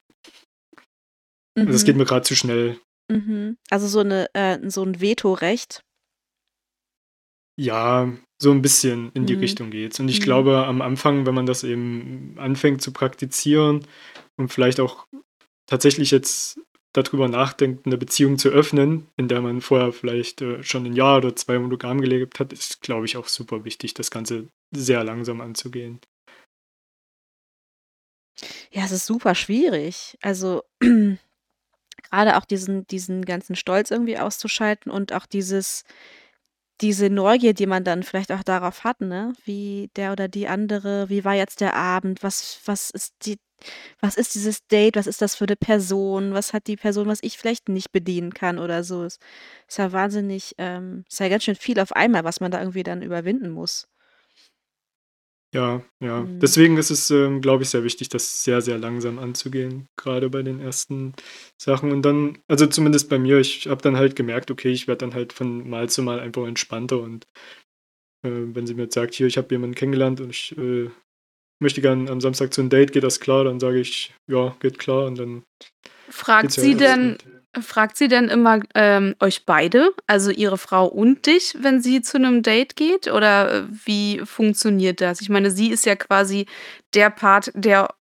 das 1.56 1.84
geht 1.84 1.94
Mhm. 1.96 2.00
mir 2.00 2.06
gerade 2.06 2.22
zu 2.22 2.36
schnell. 2.36 2.78
Mhm. 3.10 3.56
Also 3.70 3.86
so 3.88 4.00
eine, 4.00 4.28
äh, 4.34 4.58
so 4.68 4.82
ein 4.84 5.00
Vetorecht. 5.00 5.82
Ja, 7.58 8.12
so 8.40 8.52
ein 8.52 8.62
bisschen 8.62 9.10
in 9.12 9.26
die 9.26 9.34
Mhm. 9.34 9.40
Richtung 9.40 9.70
geht's. 9.70 10.00
Und 10.00 10.08
ich 10.08 10.20
Mhm. 10.20 10.24
glaube, 10.24 10.66
am 10.66 10.80
Anfang, 10.80 11.26
wenn 11.26 11.34
man 11.34 11.46
das 11.46 11.64
eben 11.64 12.34
anfängt 12.38 12.80
zu 12.82 12.92
praktizieren 12.92 13.86
und 14.38 14.48
vielleicht 14.52 14.80
auch 14.80 15.06
tatsächlich 15.66 16.10
jetzt 16.10 16.60
darüber 16.92 17.28
nachdenkt, 17.28 17.86
eine 17.86 17.96
Beziehung 17.96 18.38
zu 18.38 18.48
öffnen, 18.48 19.06
in 19.16 19.28
der 19.28 19.40
man 19.40 19.60
vorher 19.60 19.92
vielleicht 19.92 20.42
äh, 20.42 20.62
schon 20.62 20.86
ein 20.86 20.94
Jahr 20.94 21.18
oder 21.18 21.36
zwei 21.36 21.58
monogam 21.58 22.00
gelebt 22.00 22.40
hat, 22.40 22.52
ist, 22.52 22.80
glaube 22.80 23.06
ich, 23.06 23.16
auch 23.16 23.28
super 23.28 23.64
wichtig, 23.64 23.94
das 23.94 24.10
Ganze 24.10 24.48
sehr 24.72 25.04
langsam 25.04 25.40
anzugehen. 25.40 26.00
Ja, 28.70 28.84
es 28.84 28.92
ist 28.92 29.06
super 29.06 29.34
schwierig. 29.34 30.18
Also 30.22 30.64
gerade 30.80 32.36
auch 32.36 32.44
diesen, 32.44 32.86
diesen 32.86 33.24
ganzen 33.24 33.56
Stolz 33.56 33.90
irgendwie 33.90 34.18
auszuschalten 34.18 34.90
und 34.90 35.12
auch 35.12 35.26
dieses, 35.26 35.84
diese 36.80 37.10
Neugier, 37.10 37.54
die 37.54 37.66
man 37.66 37.84
dann 37.84 38.02
vielleicht 38.02 38.32
auch 38.32 38.42
darauf 38.42 38.84
hat, 38.84 39.00
ne? 39.00 39.32
Wie 39.44 39.90
der 39.96 40.12
oder 40.12 40.28
die 40.28 40.48
andere, 40.48 41.08
wie 41.10 41.24
war 41.24 41.34
jetzt 41.34 41.60
der 41.60 41.74
Abend, 41.74 42.22
was, 42.22 42.60
was 42.64 42.90
ist 42.90 43.14
die, 43.26 43.38
was 44.00 44.16
ist 44.16 44.34
dieses 44.34 44.66
Date, 44.68 44.96
was 44.96 45.06
ist 45.06 45.22
das 45.22 45.36
für 45.36 45.44
eine 45.46 45.56
Person, 45.56 46.34
was 46.34 46.52
hat 46.54 46.66
die 46.68 46.76
Person, 46.76 47.08
was 47.08 47.20
ich 47.22 47.38
vielleicht 47.38 47.68
nicht 47.68 47.92
bedienen 47.92 48.34
kann 48.34 48.58
oder 48.58 48.84
so. 48.84 49.04
Es 49.04 49.18
ist 49.68 49.78
ja 49.78 49.92
wahnsinnig, 49.92 50.54
ähm, 50.58 51.04
ist 51.10 51.20
ja 51.20 51.28
ganz 51.28 51.44
schön 51.44 51.56
viel 51.56 51.80
auf 51.80 51.92
einmal, 51.92 52.24
was 52.24 52.40
man 52.40 52.50
da 52.52 52.60
irgendwie 52.60 52.84
dann 52.84 53.02
überwinden 53.02 53.50
muss. 53.50 53.88
Ja, 55.52 55.82
ja. 56.00 56.20
Mhm. 56.20 56.38
Deswegen 56.38 56.76
ist 56.76 56.90
es, 56.90 57.10
ähm, 57.10 57.40
glaube 57.40 57.64
ich, 57.64 57.70
sehr 57.70 57.82
wichtig, 57.82 58.08
das 58.08 58.44
sehr, 58.44 58.60
sehr 58.60 58.78
langsam 58.78 59.18
anzugehen, 59.18 59.88
gerade 59.96 60.30
bei 60.30 60.42
den 60.42 60.60
ersten 60.60 61.14
Sachen. 61.60 61.90
Und 61.90 62.02
dann, 62.02 62.38
also 62.48 62.66
zumindest 62.66 63.08
bei 63.10 63.18
mir, 63.18 63.38
ich 63.38 63.66
habe 63.66 63.82
dann 63.82 63.96
halt 63.96 64.14
gemerkt, 64.14 64.50
okay, 64.50 64.70
ich 64.70 64.86
werde 64.86 65.06
dann 65.06 65.14
halt 65.14 65.32
von 65.32 65.68
Mal 65.68 65.88
zu 65.88 66.02
Mal 66.02 66.20
einfach 66.20 66.46
entspannter. 66.46 67.00
Und 67.00 67.24
äh, 68.24 68.30
wenn 68.30 68.66
sie 68.66 68.74
mir 68.74 68.82
jetzt 68.82 68.94
sagt, 68.94 69.14
hier, 69.14 69.26
ich 69.26 69.38
habe 69.38 69.52
jemanden 69.52 69.74
kennengelernt 69.74 70.20
und 70.20 70.30
ich 70.30 70.56
äh, 70.56 70.88
möchte 71.60 71.80
gern 71.80 72.08
am 72.08 72.20
Samstag 72.20 72.54
zu 72.54 72.60
einem 72.60 72.70
Date, 72.70 72.92
geht 72.92 73.04
das 73.04 73.18
klar? 73.18 73.42
Dann 73.42 73.58
sage 73.58 73.80
ich, 73.80 74.14
ja, 74.30 74.56
geht 74.60 74.78
klar. 74.78 75.06
Und 75.06 75.18
dann 75.18 75.42
Fragt 76.08 76.56
ja 76.56 76.62
sie 76.62 76.72
los. 76.72 76.78
denn, 76.80 77.12
Und, 77.12 77.39
fragt 77.58 77.96
sie 77.96 78.08
denn 78.08 78.28
immer 78.28 78.60
ähm, 78.74 79.16
euch 79.20 79.44
beide, 79.44 79.92
also 80.06 80.30
ihre 80.30 80.58
Frau 80.58 80.86
und 80.86 81.26
dich, 81.26 81.56
wenn 81.60 81.82
sie 81.82 82.00
zu 82.02 82.16
einem 82.16 82.42
Date 82.42 82.76
geht? 82.76 83.08
Oder 83.08 83.52
äh, 83.52 83.62
wie 83.84 84.20
funktioniert 84.24 85.00
das? 85.00 85.20
Ich 85.20 85.28
meine, 85.28 85.50
sie 85.50 85.70
ist 85.70 85.86
ja 85.86 85.96
quasi 85.96 86.46
der 86.94 87.10
Part, 87.10 87.50
der 87.54 87.94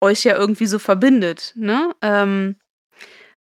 euch 0.00 0.24
ja 0.24 0.36
irgendwie 0.36 0.66
so 0.66 0.78
verbindet, 0.78 1.52
ne? 1.56 1.94
Ähm, 2.02 2.56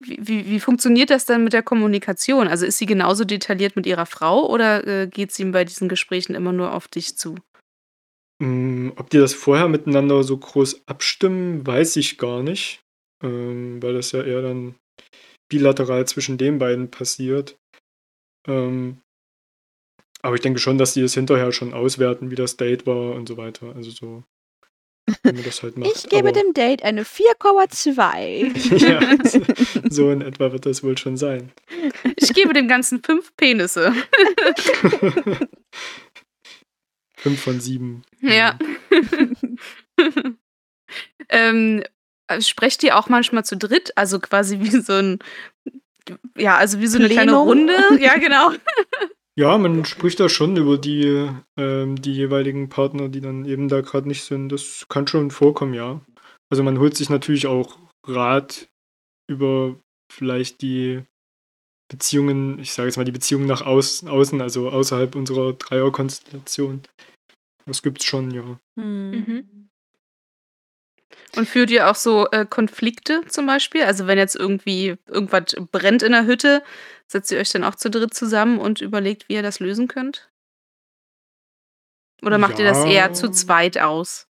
wie, 0.00 0.46
wie, 0.46 0.60
funktioniert 0.60 1.10
das 1.10 1.24
dann 1.24 1.44
mit 1.44 1.52
der 1.52 1.62
Kommunikation? 1.62 2.46
Also 2.46 2.66
ist 2.66 2.78
sie 2.78 2.86
genauso 2.86 3.24
detailliert 3.24 3.74
mit 3.74 3.86
ihrer 3.86 4.06
Frau 4.06 4.46
oder 4.48 4.86
äh, 4.86 5.06
geht 5.06 5.32
sie 5.32 5.44
bei 5.46 5.64
diesen 5.64 5.88
Gesprächen 5.88 6.34
immer 6.34 6.52
nur 6.52 6.72
auf 6.72 6.88
dich 6.88 7.16
zu? 7.16 7.36
Mm, 8.38 8.90
Ob 8.96 9.08
die 9.10 9.18
das 9.18 9.32
vorher 9.32 9.68
miteinander 9.68 10.22
so 10.22 10.36
groß 10.36 10.86
abstimmen, 10.86 11.66
weiß 11.66 11.96
ich 11.96 12.18
gar 12.18 12.42
nicht, 12.42 12.82
ähm, 13.22 13.82
weil 13.82 13.94
das 13.94 14.12
ja 14.12 14.22
eher 14.22 14.42
dann 14.42 14.74
bilateral 15.48 16.06
zwischen 16.06 16.38
den 16.38 16.58
beiden 16.58 16.90
passiert. 16.90 17.58
Ähm, 18.46 19.00
aber 20.22 20.36
ich 20.36 20.40
denke 20.40 20.58
schon, 20.58 20.78
dass 20.78 20.94
die 20.94 21.02
es 21.02 21.14
hinterher 21.14 21.52
schon 21.52 21.74
auswerten, 21.74 22.30
wie 22.30 22.34
das 22.34 22.56
Date 22.56 22.86
war 22.86 23.14
und 23.14 23.28
so 23.28 23.36
weiter. 23.36 23.74
Also 23.76 23.90
so, 23.90 24.24
wie 25.22 25.32
man 25.32 25.44
das 25.44 25.62
halt 25.62 25.76
macht. 25.78 25.90
Ich 25.94 26.08
gebe 26.08 26.30
Aber 26.30 26.32
dem 26.32 26.54
Date 26.54 26.82
eine 26.82 27.02
4,2. 27.02 28.78
ja, 28.88 29.00
so, 29.24 29.40
so 29.90 30.10
in 30.10 30.22
etwa 30.22 30.50
wird 30.52 30.64
das 30.64 30.82
wohl 30.82 30.96
schon 30.96 31.18
sein. 31.18 31.52
Ich 32.16 32.32
gebe 32.32 32.54
dem 32.54 32.68
Ganzen 32.68 33.02
fünf 33.02 33.36
Penisse. 33.36 33.92
Fünf 37.16 37.40
von 37.40 37.58
sieben. 37.58 38.02
Ja. 38.20 38.58
ähm, 41.30 41.82
äh, 41.82 41.88
sprecht 42.40 42.82
ihr 42.82 42.98
auch 42.98 43.08
manchmal 43.08 43.44
zu 43.44 43.56
dritt? 43.56 43.96
Also 43.96 44.18
quasi 44.20 44.60
wie 44.60 44.70
so 44.70 44.92
ein, 44.94 45.18
ja, 46.36 46.56
also 46.56 46.80
wie 46.80 46.86
so 46.86 46.98
eine 46.98 47.08
kleine 47.08 47.32
Plenum? 47.32 47.48
Runde? 47.48 47.74
Ja, 48.00 48.18
genau. 48.18 48.52
Ja, 49.36 49.58
man 49.58 49.84
spricht 49.84 50.20
da 50.20 50.28
schon 50.28 50.56
über 50.56 50.78
die, 50.78 51.28
ähm, 51.58 52.00
die 52.00 52.14
jeweiligen 52.14 52.68
Partner, 52.68 53.08
die 53.08 53.20
dann 53.20 53.44
eben 53.44 53.68
da 53.68 53.80
gerade 53.80 54.06
nicht 54.06 54.22
sind. 54.22 54.50
Das 54.50 54.86
kann 54.88 55.08
schon 55.08 55.32
vorkommen, 55.32 55.74
ja. 55.74 56.00
Also 56.50 56.62
man 56.62 56.78
holt 56.78 56.96
sich 56.96 57.10
natürlich 57.10 57.46
auch 57.48 57.78
Rat 58.06 58.68
über 59.28 59.76
vielleicht 60.12 60.62
die 60.62 61.02
Beziehungen, 61.90 62.58
ich 62.60 62.72
sage 62.72 62.88
jetzt 62.88 62.96
mal 62.96 63.04
die 63.04 63.12
Beziehungen 63.12 63.46
nach 63.46 63.62
außen, 63.62 64.08
außen 64.08 64.40
also 64.40 64.70
außerhalb 64.70 65.16
unserer 65.16 65.52
Dreierkonstellation. 65.54 66.82
Das 67.66 67.82
gibt's 67.82 68.04
schon, 68.04 68.30
ja. 68.30 68.58
Hm. 68.78 69.10
Mhm. 69.10 69.53
Und 71.36 71.48
führt 71.48 71.70
ihr 71.70 71.90
auch 71.90 71.96
so 71.96 72.28
äh, 72.30 72.46
Konflikte 72.46 73.22
zum 73.28 73.46
Beispiel? 73.46 73.82
Also 73.84 74.06
wenn 74.06 74.18
jetzt 74.18 74.36
irgendwie 74.36 74.96
irgendwas 75.08 75.56
brennt 75.72 76.02
in 76.02 76.12
der 76.12 76.26
Hütte, 76.26 76.62
setzt 77.08 77.32
ihr 77.32 77.38
euch 77.38 77.50
dann 77.50 77.64
auch 77.64 77.74
zu 77.74 77.90
dritt 77.90 78.14
zusammen 78.14 78.58
und 78.58 78.80
überlegt, 78.80 79.28
wie 79.28 79.34
ihr 79.34 79.42
das 79.42 79.58
lösen 79.60 79.88
könnt? 79.88 80.30
Oder 82.22 82.38
macht 82.38 82.58
ihr 82.58 82.64
das 82.64 82.84
eher 82.84 83.12
zu 83.12 83.26
Ja. 83.26 83.32
zweit 83.32 83.78
aus? 83.78 84.28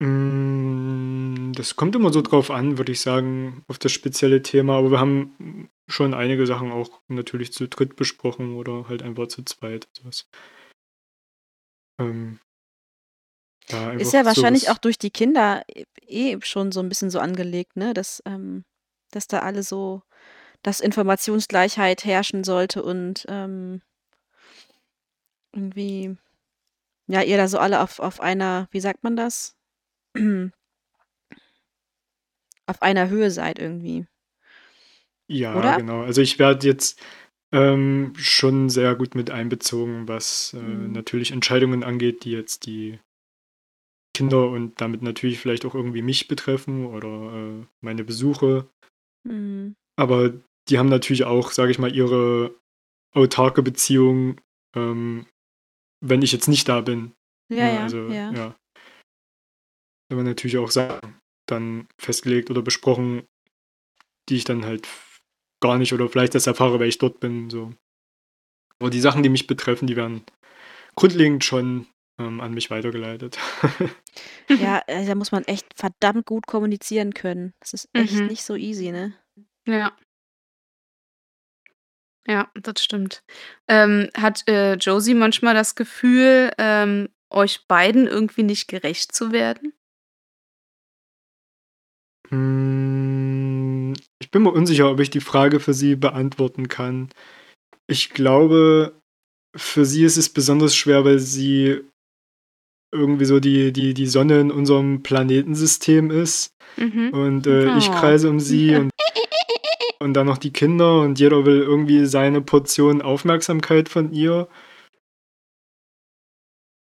Mm, 0.00 1.52
Das 1.54 1.74
kommt 1.76 1.96
immer 1.96 2.12
so 2.12 2.22
drauf 2.22 2.50
an, 2.50 2.78
würde 2.78 2.92
ich 2.92 3.00
sagen, 3.00 3.64
auf 3.68 3.78
das 3.78 3.90
spezielle 3.92 4.42
Thema. 4.42 4.78
Aber 4.78 4.90
wir 4.90 5.00
haben 5.00 5.70
schon 5.88 6.14
einige 6.14 6.46
Sachen 6.46 6.70
auch 6.70 7.00
natürlich 7.08 7.52
zu 7.52 7.66
dritt 7.68 7.96
besprochen 7.96 8.54
oder 8.54 8.88
halt 8.88 9.02
einfach 9.02 9.26
zu 9.28 9.42
zweit. 9.44 9.88
Sowas. 9.92 10.28
Ähm, 12.00 12.38
ja, 13.70 13.98
Ist 13.98 14.12
ja 14.12 14.24
wahrscheinlich 14.24 14.62
sowas. 14.64 14.74
auch 14.74 14.78
durch 14.78 14.98
die 14.98 15.10
Kinder 15.10 15.62
eh- 15.74 15.84
eh 16.06 16.38
schon 16.42 16.72
so 16.72 16.80
ein 16.80 16.88
bisschen 16.88 17.10
so 17.10 17.18
angelegt, 17.20 17.76
ne? 17.76 17.94
Dass, 17.94 18.22
ähm, 18.26 18.64
dass 19.10 19.26
da 19.26 19.40
alle 19.40 19.62
so, 19.62 20.02
dass 20.62 20.80
Informationsgleichheit 20.80 22.04
herrschen 22.04 22.44
sollte 22.44 22.82
und 22.82 23.26
ähm, 23.28 23.82
irgendwie, 25.52 26.16
ja, 27.08 27.22
ihr 27.22 27.36
da 27.36 27.48
so 27.48 27.58
alle 27.58 27.80
auf, 27.82 28.00
auf 28.00 28.20
einer, 28.20 28.68
wie 28.70 28.80
sagt 28.80 29.02
man 29.04 29.16
das? 29.16 29.56
auf 32.66 32.82
einer 32.82 33.08
Höhe 33.08 33.30
seid 33.30 33.58
irgendwie, 33.58 34.06
Ja, 35.26 35.58
oder? 35.58 35.76
genau. 35.76 36.02
Also 36.02 36.20
ich 36.22 36.38
werde 36.38 36.66
jetzt 36.66 37.00
ähm, 37.52 38.12
schon 38.16 38.68
sehr 38.70 38.94
gut 38.94 39.14
mit 39.14 39.30
einbezogen, 39.30 40.08
was 40.08 40.54
äh, 40.54 40.58
Mhm. 40.58 40.92
natürlich 40.92 41.32
Entscheidungen 41.32 41.82
angeht, 41.82 42.24
die 42.24 42.30
jetzt 42.32 42.66
die 42.66 42.98
Kinder 44.18 44.48
und 44.48 44.80
damit 44.80 45.02
natürlich 45.02 45.38
vielleicht 45.38 45.64
auch 45.64 45.76
irgendwie 45.76 46.02
mich 46.02 46.26
betreffen 46.26 46.86
oder 46.86 47.08
äh, 47.08 47.66
meine 47.80 48.02
Besuche. 48.02 48.68
Mhm. 49.22 49.76
Aber 49.96 50.32
die 50.68 50.78
haben 50.78 50.88
natürlich 50.88 51.22
auch, 51.22 51.52
sage 51.52 51.70
ich 51.70 51.78
mal, 51.78 51.94
ihre 51.94 52.52
autarke 53.14 53.62
Beziehung, 53.62 54.40
ähm, 54.74 55.26
wenn 56.04 56.22
ich 56.22 56.32
jetzt 56.32 56.48
nicht 56.48 56.68
da 56.68 56.80
bin. 56.80 57.12
Ja, 57.48 57.64
Ne, 57.64 57.74
ja, 57.74 57.82
also, 57.82 58.08
ja. 58.08 58.32
ja. 58.32 58.56
Wenn 60.08 60.16
man 60.18 60.26
natürlich 60.26 60.58
auch 60.58 60.70
Sachen 60.72 61.16
dann 61.46 61.86
festgelegt 62.00 62.50
oder 62.50 62.62
besprochen, 62.62 63.22
die 64.28 64.36
ich 64.36 64.44
dann 64.44 64.64
halt 64.64 64.88
gar 65.62 65.78
nicht 65.78 65.92
oder 65.92 66.08
vielleicht 66.08 66.34
erst 66.34 66.48
erfahre, 66.48 66.80
weil 66.80 66.88
ich 66.88 66.98
dort 66.98 67.20
bin. 67.20 67.50
So. 67.50 67.72
Aber 68.80 68.90
die 68.90 69.00
Sachen, 69.00 69.22
die 69.22 69.28
mich 69.28 69.46
betreffen, 69.46 69.86
die 69.86 69.96
werden 69.96 70.24
grundlegend 70.96 71.44
schon 71.44 71.86
ähm, 72.18 72.40
an 72.40 72.54
mich 72.54 72.70
weitergeleitet. 72.70 73.38
Ja, 74.50 74.82
äh, 74.86 75.06
da 75.06 75.14
muss 75.14 75.30
man 75.32 75.44
echt 75.44 75.66
verdammt 75.76 76.26
gut 76.26 76.46
kommunizieren 76.46 77.12
können. 77.14 77.52
Das 77.60 77.74
ist 77.74 77.88
echt 77.92 78.14
Mhm. 78.14 78.26
nicht 78.26 78.42
so 78.42 78.56
easy, 78.56 78.90
ne? 78.90 79.14
Ja. 79.66 79.92
Ja, 82.26 82.50
das 82.54 82.82
stimmt. 82.82 83.22
Ähm, 83.68 84.10
hat, 84.16 84.46
äh, 84.48 84.74
Josie 84.74 85.14
manchmal 85.14 85.54
das 85.54 85.74
Gefühl, 85.74 86.50
ähm, 86.58 87.08
euch 87.30 87.66
beiden 87.66 88.06
irgendwie 88.06 88.42
nicht 88.42 88.68
gerecht 88.68 89.14
zu 89.14 89.32
werden? 89.32 89.72
Hm, 92.30 93.94
ich 94.20 94.30
bin 94.30 94.42
mir 94.42 94.50
unsicher, 94.52 94.90
ob 94.90 95.00
ich 95.00 95.10
die 95.10 95.20
Frage 95.20 95.60
für 95.60 95.74
sie 95.74 95.96
beantworten 95.96 96.68
kann. 96.68 97.08
Ich 97.86 98.10
glaube, 98.10 99.00
für 99.56 99.84
sie 99.84 100.04
ist 100.04 100.16
es 100.18 100.32
besonders 100.32 100.76
schwer, 100.76 101.04
weil 101.04 101.18
sie 101.18 101.80
irgendwie 102.92 103.24
so 103.24 103.40
die, 103.40 103.72
die, 103.72 103.94
die 103.94 104.06
Sonne 104.06 104.40
in 104.40 104.50
unserem 104.50 105.02
Planetensystem 105.02 106.10
ist. 106.10 106.54
Mhm. 106.76 107.10
Und 107.12 107.46
äh, 107.46 107.76
ich 107.76 107.88
Oh. 107.90 107.92
kreise 107.92 108.30
um 108.30 108.40
sie 108.40 108.74
und, 108.76 108.90
und 110.00 110.14
dann 110.14 110.26
noch 110.26 110.38
die 110.38 110.52
Kinder 110.52 111.00
und 111.02 111.18
jeder 111.18 111.44
will 111.44 111.60
irgendwie 111.60 112.06
seine 112.06 112.40
Portion 112.40 113.02
Aufmerksamkeit 113.02 113.88
von 113.88 114.12
ihr. 114.12 114.48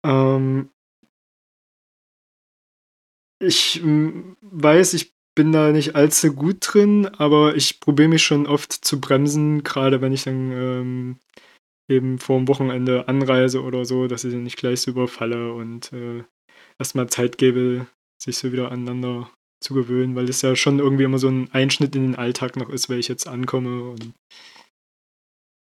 Ähm, 0.05 0.71
ich 3.43 3.81
weiß, 3.83 4.95
ich 4.95 5.15
bin 5.35 5.53
da 5.53 5.73
nicht 5.73 5.95
allzu 5.95 6.33
gut 6.35 6.59
drin, 6.61 7.07
aber 7.07 7.57
ich 7.57 7.81
probiere 7.81 8.09
mich 8.09 8.23
schon 8.23 8.47
oft 8.47 8.73
zu 8.73 9.01
bremsen, 9.01 9.65
gerade 9.65 10.01
wenn 10.01 10.13
ich 10.13 10.25
dann 10.25 10.53
ähm, 10.53 11.19
eben 11.91 12.19
vor 12.19 12.39
dem 12.39 12.49
Wochenende 12.49 13.09
anreise 13.09 13.63
oder 13.63 13.85
so, 13.85 14.07
dass 14.07 14.25
ich 14.25 14.31
sie 14.31 14.39
nicht 14.39 14.57
gleich 14.57 14.81
so 14.81 14.93
überfalle 14.93 15.53
und 15.53 15.93
äh, 15.93 16.25
erstmal 16.79 17.09
Zeit 17.09 17.39
gebe, 17.39 17.87
sich 18.23 18.39
so 18.39 18.53
wieder 18.53 18.71
aneinander 18.71 19.31
zu 19.63 19.75
gewöhnen, 19.75 20.17
weil 20.17 20.29
es 20.29 20.43
ja 20.43 20.57
schon 20.57 20.79
irgendwie 20.79 21.05
immer 21.05 21.19
so 21.19 21.29
ein 21.29 21.53
Einschnitt 21.53 21.95
in 21.95 22.03
den 22.03 22.15
Alltag 22.15 22.57
noch 22.57 22.71
ist, 22.71 22.89
weil 22.89 22.99
ich 22.99 23.09
jetzt 23.09 23.29
ankomme 23.29 23.91
und 23.91 24.13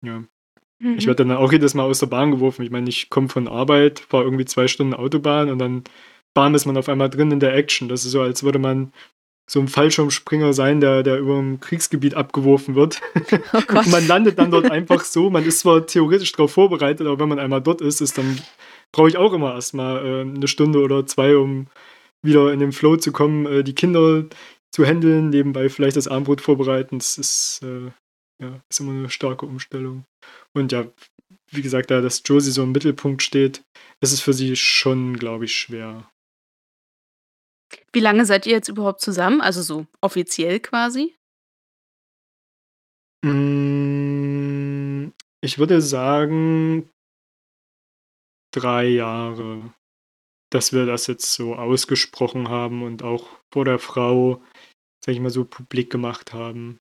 ja. 0.04 0.24
Mhm. 0.78 0.98
Ich 0.98 1.06
werde 1.06 1.24
dann 1.24 1.36
auch 1.36 1.52
jedes 1.52 1.74
Mal 1.74 1.84
aus 1.84 2.00
der 2.00 2.06
Bahn 2.06 2.30
geworfen. 2.30 2.62
Ich 2.62 2.70
meine, 2.70 2.88
ich 2.88 3.10
komme 3.10 3.28
von 3.28 3.48
Arbeit, 3.48 4.00
fahre 4.00 4.24
irgendwie 4.24 4.44
zwei 4.44 4.68
Stunden 4.68 4.94
Autobahn 4.94 5.50
und 5.50 5.58
dann 5.58 5.84
bam 6.34 6.54
ist 6.54 6.66
man 6.66 6.76
auf 6.76 6.88
einmal 6.88 7.10
drin 7.10 7.30
in 7.30 7.40
der 7.40 7.54
Action. 7.54 7.88
Das 7.88 8.04
ist 8.04 8.12
so, 8.12 8.20
als 8.20 8.42
würde 8.42 8.58
man 8.58 8.92
so 9.50 9.60
ein 9.60 9.68
Fallschirmspringer 9.68 10.52
sein, 10.52 10.80
der, 10.80 11.02
der 11.02 11.18
über 11.18 11.38
ein 11.38 11.60
Kriegsgebiet 11.60 12.14
abgeworfen 12.14 12.74
wird. 12.74 13.00
Oh 13.54 13.82
man 13.90 14.06
landet 14.06 14.38
dann 14.38 14.50
dort 14.50 14.70
einfach 14.70 15.04
so. 15.04 15.30
Man 15.30 15.44
ist 15.44 15.60
zwar 15.60 15.86
theoretisch 15.86 16.32
darauf 16.32 16.52
vorbereitet, 16.52 17.06
aber 17.06 17.18
wenn 17.18 17.28
man 17.28 17.38
einmal 17.38 17.60
dort 17.60 17.80
ist, 17.80 18.00
ist 18.00 18.18
dann 18.18 18.40
brauche 18.92 19.08
ich 19.08 19.16
auch 19.16 19.32
immer 19.32 19.54
erstmal 19.54 20.04
äh, 20.04 20.20
eine 20.20 20.48
Stunde 20.48 20.80
oder 20.80 21.06
zwei, 21.06 21.36
um 21.36 21.66
wieder 22.22 22.52
in 22.52 22.60
den 22.60 22.72
Flow 22.72 22.96
zu 22.96 23.10
kommen, 23.12 23.46
äh, 23.46 23.64
die 23.64 23.74
Kinder 23.74 24.26
zu 24.70 24.84
handeln, 24.84 25.30
nebenbei 25.30 25.68
vielleicht 25.68 25.96
das 25.96 26.08
Abendbrot 26.08 26.40
vorbereiten. 26.40 26.98
Das 26.98 27.18
ist, 27.18 27.60
äh, 27.62 27.90
ja, 28.42 28.60
ist 28.70 28.80
immer 28.80 28.92
eine 28.92 29.10
starke 29.10 29.46
Umstellung. 29.46 30.04
Und 30.54 30.72
ja, 30.72 30.86
wie 31.50 31.62
gesagt, 31.62 31.90
da 31.90 32.00
dass 32.00 32.22
Josie 32.24 32.50
so 32.50 32.62
im 32.62 32.72
Mittelpunkt 32.72 33.22
steht, 33.22 33.62
ist 34.00 34.12
es 34.12 34.20
für 34.20 34.32
sie 34.32 34.56
schon, 34.56 35.18
glaube 35.18 35.44
ich, 35.46 35.54
schwer. 35.54 36.08
Wie 37.92 38.00
lange 38.00 38.26
seid 38.26 38.46
ihr 38.46 38.52
jetzt 38.52 38.68
überhaupt 38.68 39.00
zusammen? 39.00 39.40
Also 39.40 39.62
so 39.62 39.86
offiziell 40.00 40.60
quasi? 40.60 41.14
Mm, 43.24 45.12
Ich 45.44 45.58
würde 45.58 45.80
sagen, 45.80 46.88
drei 48.54 48.84
Jahre, 48.84 49.72
dass 50.50 50.72
wir 50.72 50.86
das 50.86 51.06
jetzt 51.06 51.32
so 51.34 51.54
ausgesprochen 51.54 52.48
haben 52.48 52.82
und 52.82 53.02
auch 53.02 53.28
vor 53.52 53.64
der 53.64 53.78
Frau, 53.78 54.42
sag 55.04 55.14
ich 55.14 55.20
mal, 55.20 55.30
so 55.30 55.44
publik 55.44 55.90
gemacht 55.90 56.32
haben. 56.32 56.78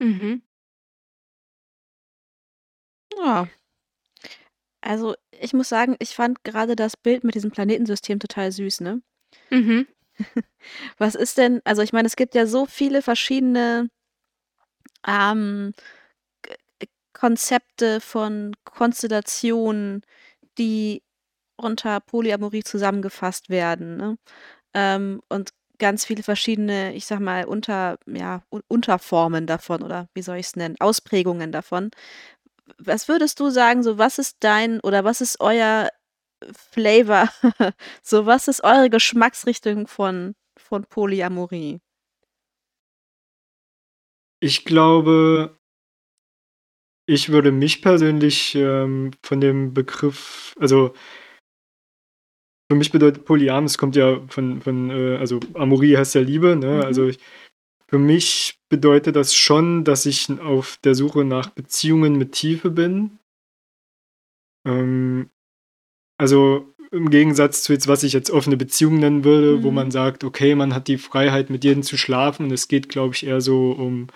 Mhm. 0.00 0.42
Ja. 3.16 3.48
Also, 4.80 5.14
ich 5.32 5.52
muss 5.52 5.68
sagen, 5.68 5.96
ich 6.00 6.14
fand 6.14 6.42
gerade 6.44 6.74
das 6.76 6.96
Bild 6.96 7.24
mit 7.24 7.34
diesem 7.34 7.50
Planetensystem 7.50 8.18
total 8.20 8.50
süß, 8.52 8.80
ne? 8.80 9.02
Mhm. 9.50 9.86
Was 10.98 11.14
ist 11.14 11.38
denn, 11.38 11.60
also 11.64 11.82
ich 11.82 11.92
meine, 11.92 12.06
es 12.08 12.16
gibt 12.16 12.34
ja 12.34 12.46
so 12.46 12.66
viele 12.66 13.02
verschiedene 13.02 13.88
ähm, 15.06 15.72
Konzepte 17.12 18.00
von 18.00 18.54
Konstellationen, 18.64 20.02
die 20.58 21.02
unter 21.56 22.00
Polyamorie 22.00 22.62
zusammengefasst 22.64 23.50
werden, 23.50 23.96
ne? 23.96 24.18
Ähm, 24.74 25.22
und 25.28 25.50
ganz 25.78 26.04
viele 26.06 26.22
verschiedene, 26.24 26.94
ich 26.94 27.06
sag 27.06 27.20
mal, 27.20 27.46
unter, 27.46 27.98
ja, 28.06 28.42
Un- 28.52 28.62
Unterformen 28.68 29.46
davon 29.46 29.82
oder 29.82 30.08
wie 30.14 30.22
soll 30.22 30.38
ich 30.38 30.46
es 30.48 30.56
nennen, 30.56 30.76
Ausprägungen 30.80 31.52
davon. 31.52 31.90
Was 32.78 33.08
würdest 33.08 33.40
du 33.40 33.50
sagen, 33.50 33.82
so 33.82 33.98
was 33.98 34.18
ist 34.18 34.38
dein 34.40 34.80
oder 34.80 35.04
was 35.04 35.20
ist 35.22 35.40
euer 35.40 35.90
Flavor? 36.52 37.28
So, 38.02 38.26
was 38.26 38.48
ist 38.48 38.64
eure 38.64 38.90
Geschmacksrichtung 38.90 39.86
von, 39.86 40.34
von 40.56 40.84
Polyamorie? 40.84 41.80
Ich 44.40 44.64
glaube, 44.64 45.58
ich 47.08 47.30
würde 47.30 47.52
mich 47.52 47.82
persönlich 47.82 48.54
ähm, 48.54 49.10
von 49.22 49.40
dem 49.40 49.74
Begriff, 49.74 50.54
also 50.60 50.94
für 52.70 52.76
mich 52.76 52.92
bedeutet 52.92 53.24
Polyam, 53.24 53.64
es 53.64 53.78
kommt 53.78 53.96
ja 53.96 54.20
von, 54.28 54.60
von 54.60 54.90
äh, 54.90 55.16
also 55.16 55.40
Amorie 55.54 55.96
heißt 55.96 56.14
ja 56.14 56.20
Liebe, 56.20 56.54
ne? 56.54 56.76
Mhm. 56.76 56.82
Also 56.82 57.08
ich, 57.08 57.18
für 57.88 57.98
mich 57.98 58.60
bedeutet 58.68 59.16
das 59.16 59.34
schon, 59.34 59.84
dass 59.84 60.04
ich 60.04 60.28
auf 60.40 60.76
der 60.84 60.94
Suche 60.94 61.24
nach 61.24 61.48
Beziehungen 61.48 62.18
mit 62.18 62.32
Tiefe 62.32 62.70
bin. 62.70 63.18
Ähm, 64.66 65.30
also 66.18 66.66
im 66.90 67.10
Gegensatz 67.10 67.62
zu 67.62 67.72
jetzt, 67.72 67.88
was 67.88 68.02
ich 68.02 68.12
jetzt 68.14 68.30
offene 68.30 68.56
Beziehungen 68.56 69.00
nennen 69.00 69.24
würde, 69.24 69.62
wo 69.62 69.68
Mhm. 69.68 69.74
man 69.74 69.90
sagt, 69.90 70.24
okay, 70.24 70.54
man 70.54 70.74
hat 70.74 70.88
die 70.88 70.98
Freiheit, 70.98 71.50
mit 71.50 71.64
jedem 71.64 71.82
zu 71.82 71.98
schlafen 71.98 72.44
und 72.46 72.52
es 72.52 72.68
geht, 72.68 72.88
glaube 72.88 73.14
ich, 73.14 73.26
eher 73.26 73.40
so 73.42 73.72
um, 73.72 74.06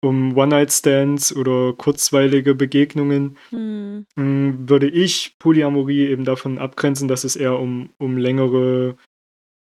um 0.00 0.36
One-Night-Stands 0.36 1.34
oder 1.36 1.74
kurzweilige 1.74 2.54
Begegnungen, 2.54 3.36
Hm. 3.50 4.06
mh, 4.16 4.68
würde 4.68 4.88
ich 4.88 5.36
Polyamorie 5.38 6.08
eben 6.08 6.24
davon 6.24 6.58
abgrenzen, 6.58 7.08
dass 7.08 7.24
es 7.24 7.36
eher 7.36 7.58
um, 7.58 7.90
um 7.98 8.16
längere 8.16 8.96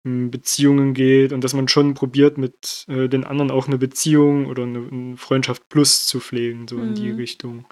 mh, 0.05 0.29
Beziehungen 0.29 0.93
geht 0.93 1.33
und 1.33 1.43
dass 1.43 1.53
man 1.53 1.67
schon 1.67 1.93
probiert, 1.93 2.37
mit 2.37 2.85
äh, 2.89 3.07
den 3.09 3.23
anderen 3.23 3.51
auch 3.51 3.67
eine 3.67 3.77
Beziehung 3.77 4.47
oder 4.47 4.63
eine, 4.63 4.87
eine 4.91 5.17
Freundschaft 5.17 5.63
plus 5.69 6.05
zu 6.07 6.19
pflegen, 6.19 6.67
so 6.67 6.77
in 6.81 6.95
die 6.95 7.11
Mhm. 7.11 7.15
Richtung. 7.17 7.65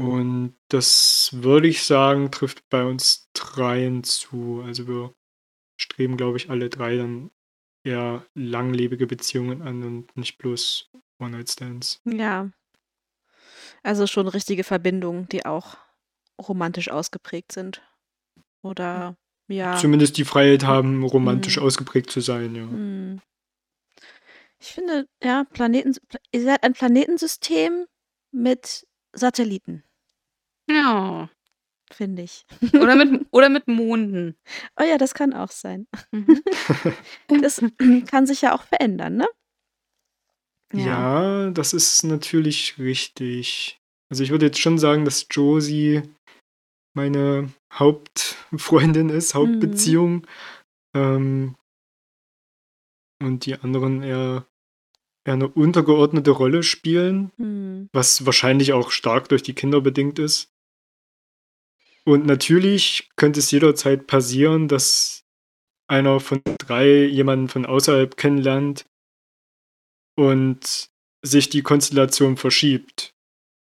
Und 0.00 0.56
das 0.68 1.30
würde 1.32 1.68
ich 1.68 1.82
sagen, 1.82 2.30
trifft 2.30 2.68
bei 2.70 2.84
uns 2.84 3.28
dreien 3.34 4.04
zu. 4.04 4.62
Also 4.64 4.86
wir 4.86 5.12
streben, 5.76 6.16
glaube 6.16 6.36
ich, 6.36 6.50
alle 6.50 6.68
drei 6.70 6.96
dann 6.96 7.30
eher 7.84 8.24
langlebige 8.34 9.06
Beziehungen 9.06 9.62
an 9.62 9.82
und 9.82 10.16
nicht 10.16 10.38
bloß 10.38 10.90
One-Night-Stands. 11.20 12.00
Ja. 12.04 12.50
Also 13.82 14.06
schon 14.06 14.28
richtige 14.28 14.64
Verbindungen, 14.64 15.28
die 15.28 15.44
auch 15.44 15.76
romantisch 16.40 16.90
ausgeprägt 16.90 17.52
sind. 17.52 17.82
Oder 18.62 19.16
ja. 19.48 19.76
Zumindest 19.76 20.16
die 20.18 20.24
Freiheit 20.24 20.64
haben, 20.64 21.02
romantisch 21.02 21.56
Mhm. 21.56 21.62
ausgeprägt 21.64 22.10
zu 22.10 22.20
sein, 22.20 22.54
ja. 22.54 22.62
Hm. 22.62 23.20
Ich 24.60 24.68
finde, 24.68 25.08
ja, 25.22 25.44
Planeten, 25.44 25.94
ihr 26.32 26.42
seid 26.42 26.62
ein 26.64 26.72
Planetensystem 26.72 27.86
mit 28.32 28.86
Satelliten, 29.12 29.84
Ja. 30.68 31.28
finde 31.92 32.22
ich. 32.22 32.44
Oder 32.74 32.94
mit, 32.96 33.26
oder 33.32 33.48
mit 33.48 33.66
Monden. 33.68 34.36
Oh 34.78 34.84
ja, 34.84 34.98
das 34.98 35.14
kann 35.14 35.32
auch 35.34 35.50
sein. 35.50 35.86
Mhm. 36.12 36.42
Das 37.42 37.62
kann 38.10 38.26
sich 38.26 38.42
ja 38.42 38.54
auch 38.54 38.62
verändern, 38.64 39.16
ne? 39.16 39.26
Ja, 40.74 41.50
das 41.50 41.72
ist 41.72 42.02
natürlich 42.04 42.78
richtig. 42.78 43.78
Also 44.10 44.22
ich 44.22 44.30
würde 44.30 44.46
jetzt 44.46 44.60
schon 44.60 44.78
sagen, 44.78 45.04
dass 45.06 45.26
Josie 45.30 46.02
meine 46.94 47.50
Hauptfreundin 47.72 49.08
ist, 49.08 49.34
Hauptbeziehung. 49.34 50.26
Ähm, 50.94 51.54
und 53.22 53.46
die 53.46 53.54
anderen 53.54 54.02
eher, 54.02 54.46
eher 55.26 55.32
eine 55.34 55.48
untergeordnete 55.48 56.30
Rolle 56.30 56.62
spielen, 56.62 57.30
Mhm. 57.38 57.88
was 57.92 58.26
wahrscheinlich 58.26 58.72
auch 58.74 58.90
stark 58.90 59.28
durch 59.28 59.42
die 59.42 59.54
Kinder 59.54 59.80
bedingt 59.80 60.18
ist. 60.18 60.50
Und 62.04 62.26
natürlich 62.26 63.10
könnte 63.16 63.40
es 63.40 63.50
jederzeit 63.50 64.06
passieren, 64.06 64.68
dass 64.68 65.24
einer 65.88 66.20
von 66.20 66.42
drei 66.58 67.04
jemanden 67.04 67.48
von 67.48 67.66
außerhalb 67.66 68.16
kennenlernt 68.16 68.86
und 70.16 70.90
sich 71.22 71.48
die 71.48 71.62
Konstellation 71.62 72.36
verschiebt 72.36 73.14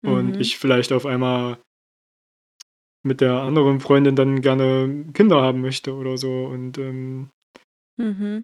und 0.05 0.35
Mhm. 0.35 0.41
ich 0.41 0.57
vielleicht 0.57 0.91
auf 0.91 1.05
einmal 1.05 1.59
mit 3.03 3.21
der 3.21 3.33
anderen 3.41 3.79
Freundin 3.79 4.15
dann 4.15 4.41
gerne 4.41 5.05
Kinder 5.13 5.41
haben 5.41 5.61
möchte 5.61 5.93
oder 5.93 6.17
so. 6.17 6.45
Und 6.45 6.77
ähm, 6.77 7.29
Mhm. 7.97 8.43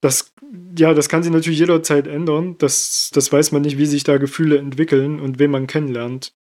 das, 0.00 0.32
ja, 0.76 0.94
das 0.94 1.08
kann 1.08 1.22
sich 1.22 1.32
natürlich 1.32 1.58
jederzeit 1.58 2.06
ändern. 2.06 2.56
Das, 2.58 3.10
das 3.12 3.32
weiß 3.32 3.52
man 3.52 3.62
nicht, 3.62 3.78
wie 3.78 3.86
sich 3.86 4.04
da 4.04 4.16
Gefühle 4.16 4.58
entwickeln 4.58 5.20
und 5.20 5.38
wen 5.38 5.50
man 5.50 5.66
kennenlernt. 5.66 6.32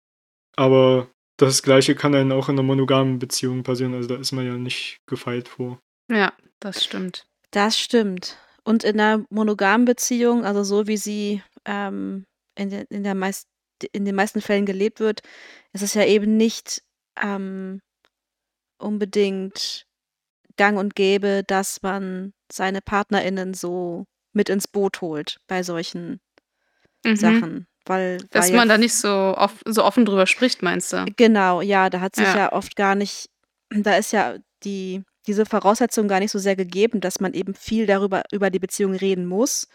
Aber 0.56 1.10
das 1.36 1.62
Gleiche 1.62 1.94
kann 1.94 2.14
einem 2.14 2.32
auch 2.32 2.48
in 2.48 2.54
einer 2.54 2.62
monogamen 2.62 3.18
Beziehung 3.18 3.62
passieren. 3.62 3.94
Also 3.94 4.08
da 4.08 4.16
ist 4.16 4.32
man 4.32 4.46
ja 4.46 4.54
nicht 4.54 4.98
gefeit 5.06 5.48
vor. 5.48 5.78
Ja, 6.10 6.32
das 6.60 6.84
stimmt. 6.84 7.26
Das 7.50 7.78
stimmt. 7.78 8.38
Und 8.64 8.84
in 8.84 8.98
einer 9.00 9.24
monogamen 9.30 9.84
Beziehung, 9.84 10.44
also 10.44 10.64
so 10.64 10.86
wie 10.86 10.96
sie 10.96 11.42
ähm, 11.64 12.24
in, 12.56 12.70
der, 12.70 12.90
in, 12.90 13.04
der 13.04 13.14
meist, 13.14 13.48
in 13.92 14.04
den 14.04 14.14
meisten 14.14 14.40
Fällen 14.40 14.66
gelebt 14.66 15.00
wird, 15.00 15.20
ist 15.72 15.82
es 15.82 15.94
ja 15.94 16.04
eben 16.04 16.36
nicht 16.36 16.82
ähm, 17.20 17.80
unbedingt 18.78 19.86
gang 20.56 20.78
und 20.78 20.94
gäbe, 20.94 21.42
dass 21.46 21.82
man 21.82 22.32
seine 22.50 22.80
PartnerInnen 22.80 23.54
so 23.54 24.06
mit 24.32 24.48
ins 24.48 24.68
Boot 24.68 25.00
holt 25.00 25.38
bei 25.46 25.62
solchen 25.62 26.20
Mhm. 27.06 27.16
Sachen. 27.16 27.66
Weil, 27.86 28.18
Dass 28.30 28.50
man 28.52 28.68
da 28.68 28.78
nicht 28.78 28.94
so, 28.94 29.08
off 29.08 29.54
so 29.64 29.84
offen 29.84 30.04
drüber 30.04 30.26
spricht, 30.26 30.62
meinst 30.62 30.92
du? 30.92 31.06
Genau, 31.16 31.60
ja, 31.60 31.88
da 31.88 32.00
hat 32.00 32.16
sich 32.16 32.26
Ja. 32.26 32.36
ja 32.36 32.52
oft 32.52 32.76
gar 32.76 32.94
nicht, 32.94 33.30
da 33.70 33.96
ist 33.96 34.12
ja 34.12 34.36
die, 34.64 35.02
diese 35.26 35.46
Voraussetzung 35.46 36.08
gar 36.08 36.20
nicht 36.20 36.30
so 36.30 36.38
sehr 36.38 36.56
gegeben, 36.56 37.00
dass 37.00 37.20
man 37.20 37.32
eben 37.34 37.54
viel 37.54 37.86
darüber, 37.86 38.22
über 38.32 38.50
die 38.50 38.58
Beziehung 38.58 38.94
reden 38.94 39.26
muss 39.26 39.68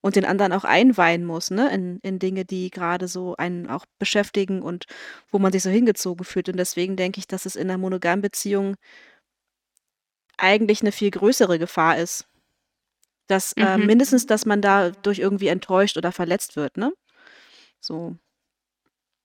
und 0.00 0.16
den 0.16 0.24
anderen 0.24 0.52
auch 0.52 0.64
einweihen 0.64 1.24
muss, 1.24 1.50
ne, 1.50 1.70
in, 1.72 1.98
in 2.02 2.18
Dinge, 2.18 2.44
die 2.44 2.70
gerade 2.70 3.08
so 3.08 3.36
einen 3.36 3.68
auch 3.68 3.84
beschäftigen 3.98 4.62
und 4.62 4.84
wo 5.30 5.38
man 5.38 5.52
sich 5.52 5.62
so 5.62 5.70
hingezogen 5.70 6.24
fühlt. 6.24 6.48
Und 6.48 6.56
deswegen 6.56 6.96
denke 6.96 7.18
ich, 7.20 7.26
dass 7.28 7.46
es 7.46 7.56
in 7.56 7.68
einer 7.70 7.78
monogamen 7.78 8.22
Beziehung 8.22 8.76
eigentlich 10.38 10.82
eine 10.82 10.92
viel 10.92 11.10
größere 11.10 11.58
Gefahr 11.58 11.96
ist. 11.98 12.26
Dass 13.28 13.52
äh, 13.54 13.76
Mhm. 13.76 13.86
mindestens, 13.86 14.26
dass 14.26 14.46
man 14.46 14.60
dadurch 14.60 15.18
irgendwie 15.18 15.48
enttäuscht 15.48 15.96
oder 15.96 16.12
verletzt 16.12 16.56
wird, 16.56 16.76
ne? 16.76 16.92
So. 17.86 18.16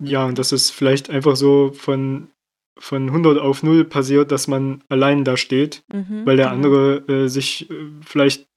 Ja, 0.03 0.25
und 0.25 0.37
dass 0.39 0.51
es 0.51 0.69
vielleicht 0.71 1.09
einfach 1.09 1.35
so 1.35 1.71
von, 1.73 2.29
von 2.79 3.07
100 3.09 3.37
auf 3.37 3.61
0 3.63 3.85
passiert, 3.85 4.31
dass 4.31 4.47
man 4.47 4.83
allein 4.89 5.23
da 5.23 5.37
steht, 5.37 5.83
Mhm, 5.93 6.25
weil 6.25 6.37
der 6.37 6.47
genau. 6.49 6.55
andere 6.55 6.97
äh, 7.07 7.27
sich 7.27 7.69
äh, 7.69 7.75
vielleicht 8.05 8.47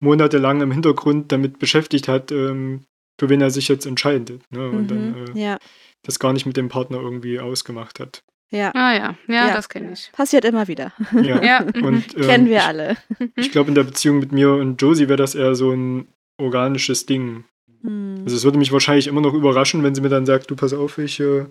monatelang 0.00 0.60
im 0.60 0.72
Hintergrund 0.72 1.30
damit 1.30 1.58
beschäftigt 1.58 2.08
hat, 2.08 2.32
ähm, 2.32 2.84
für 3.20 3.28
wen 3.28 3.40
er 3.40 3.50
sich 3.50 3.68
jetzt 3.68 3.86
entscheidet. 3.86 4.42
Ne? 4.50 4.68
Und 4.70 4.90
dann 4.90 5.10
Mhm, 5.12 5.36
äh, 5.36 5.40
ja, 5.40 5.58
das 6.02 6.18
gar 6.18 6.32
nicht 6.32 6.46
mit 6.46 6.56
dem 6.56 6.68
Partner 6.68 6.98
irgendwie 7.00 7.38
ausgemacht 7.38 8.00
hat. 8.00 8.24
ja. 8.50 8.72
Ah 8.74 8.92
ja, 8.94 9.16
ja, 9.28 9.48
Ja. 9.48 9.54
das 9.54 9.68
kenne 9.68 9.92
ich. 9.92 10.10
Passiert 10.12 10.44
immer 10.44 10.66
wieder. 10.66 10.92
Ja. 11.22 11.40
Ja. 11.42 11.60
Und 11.82 12.04
ähm, 12.16 12.22
Kennen 12.22 12.46
wir 12.46 12.56
ich, 12.58 12.62
alle. 12.64 12.96
ich 13.36 13.52
glaube, 13.52 13.68
in 13.68 13.76
der 13.76 13.84
Beziehung 13.84 14.18
mit 14.18 14.32
mir 14.32 14.52
und 14.54 14.82
Josie 14.82 15.06
wäre 15.08 15.16
das 15.18 15.34
eher 15.36 15.54
so 15.54 15.70
ein 15.70 16.08
organisches 16.38 17.06
Ding. 17.06 17.44
Hm. 17.82 18.22
Also 18.24 18.36
es 18.36 18.44
würde 18.44 18.58
mich 18.58 18.72
wahrscheinlich 18.72 19.06
immer 19.06 19.20
noch 19.20 19.34
überraschen, 19.34 19.82
wenn 19.82 19.94
sie 19.94 20.00
mir 20.00 20.08
dann 20.08 20.26
sagt, 20.26 20.50
du 20.50 20.56
pass 20.56 20.72
auf, 20.72 20.98
ich 20.98 21.20
äh, 21.20 21.46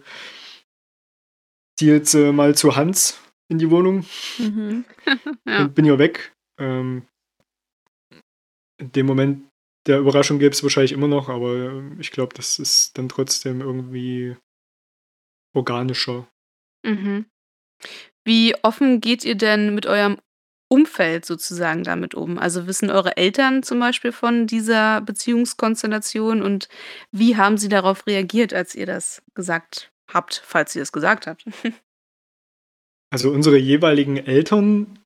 ziehe 1.77 1.93
jetzt 1.93 2.13
äh, 2.13 2.31
mal 2.31 2.55
zu 2.55 2.75
Hans 2.75 3.19
in 3.49 3.57
die 3.59 3.69
Wohnung 3.69 4.05
Mhm. 4.37 4.85
Ja. 5.45 5.61
und 5.65 5.75
bin 5.75 5.85
ja 5.85 5.97
weg. 5.99 6.33
Ähm, 6.59 7.07
in 8.79 8.91
dem 8.93 9.05
Moment 9.05 9.47
der 9.87 9.99
Überraschung 9.99 10.39
gäbe 10.39 10.53
es 10.53 10.63
wahrscheinlich 10.63 10.91
immer 10.91 11.07
noch, 11.07 11.27
aber 11.27 11.55
ähm, 11.55 11.99
ich 11.99 12.11
glaube, 12.11 12.33
das 12.35 12.59
ist 12.59 12.97
dann 12.97 13.09
trotzdem 13.09 13.61
irgendwie 13.61 14.37
organischer. 15.55 16.27
Mhm. 16.85 17.25
Wie 18.23 18.55
offen 18.63 19.01
geht 19.01 19.25
ihr 19.25 19.35
denn 19.35 19.73
mit 19.73 19.85
eurem 19.87 20.17
Umfeld 20.71 21.25
sozusagen 21.25 21.83
damit 21.83 22.15
um? 22.15 22.37
Also 22.37 22.65
wissen 22.65 22.89
eure 22.89 23.17
Eltern 23.17 23.61
zum 23.61 23.79
Beispiel 23.79 24.13
von 24.13 24.47
dieser 24.47 25.01
Beziehungskonstellation 25.01 26.41
und 26.41 26.69
wie 27.11 27.35
haben 27.35 27.57
sie 27.57 27.67
darauf 27.67 28.07
reagiert, 28.07 28.53
als 28.53 28.73
ihr 28.73 28.85
das 28.85 29.21
gesagt 29.33 29.91
habt, 30.09 30.41
falls 30.45 30.75
ihr 30.75 30.81
es 30.81 30.91
gesagt 30.91 31.27
habt? 31.27 31.45
Also 33.13 33.29
unsere 33.29 33.57
jeweiligen 33.57 34.15
Eltern 34.15 34.97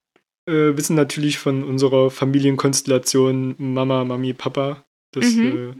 äh, 0.47 0.77
wissen 0.77 0.95
natürlich 0.95 1.39
von 1.39 1.63
unserer 1.63 2.11
Familienkonstellation 2.11 3.55
Mama, 3.57 4.03
Mami, 4.03 4.33
Papa. 4.33 4.85
Das 5.11 5.33
Mhm. 5.33 5.75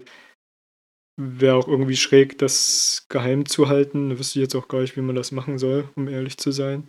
äh, 1.22 1.22
wäre 1.22 1.56
auch 1.56 1.68
irgendwie 1.68 1.98
schräg, 1.98 2.40
das 2.40 3.06
geheim 3.10 3.46
zu 3.46 3.68
halten. 3.70 4.10
Da 4.10 4.18
wüsste 4.18 4.40
ich 4.40 4.44
jetzt 4.44 4.56
auch 4.56 4.68
gar 4.68 4.82
nicht, 4.82 4.98
wie 4.98 5.02
man 5.02 5.16
das 5.16 5.32
machen 5.32 5.60
soll, 5.60 5.88
um 5.96 6.08
ehrlich 6.08 6.40
zu 6.40 6.52
sein. 6.52 6.88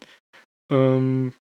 Ähm, 0.72 1.34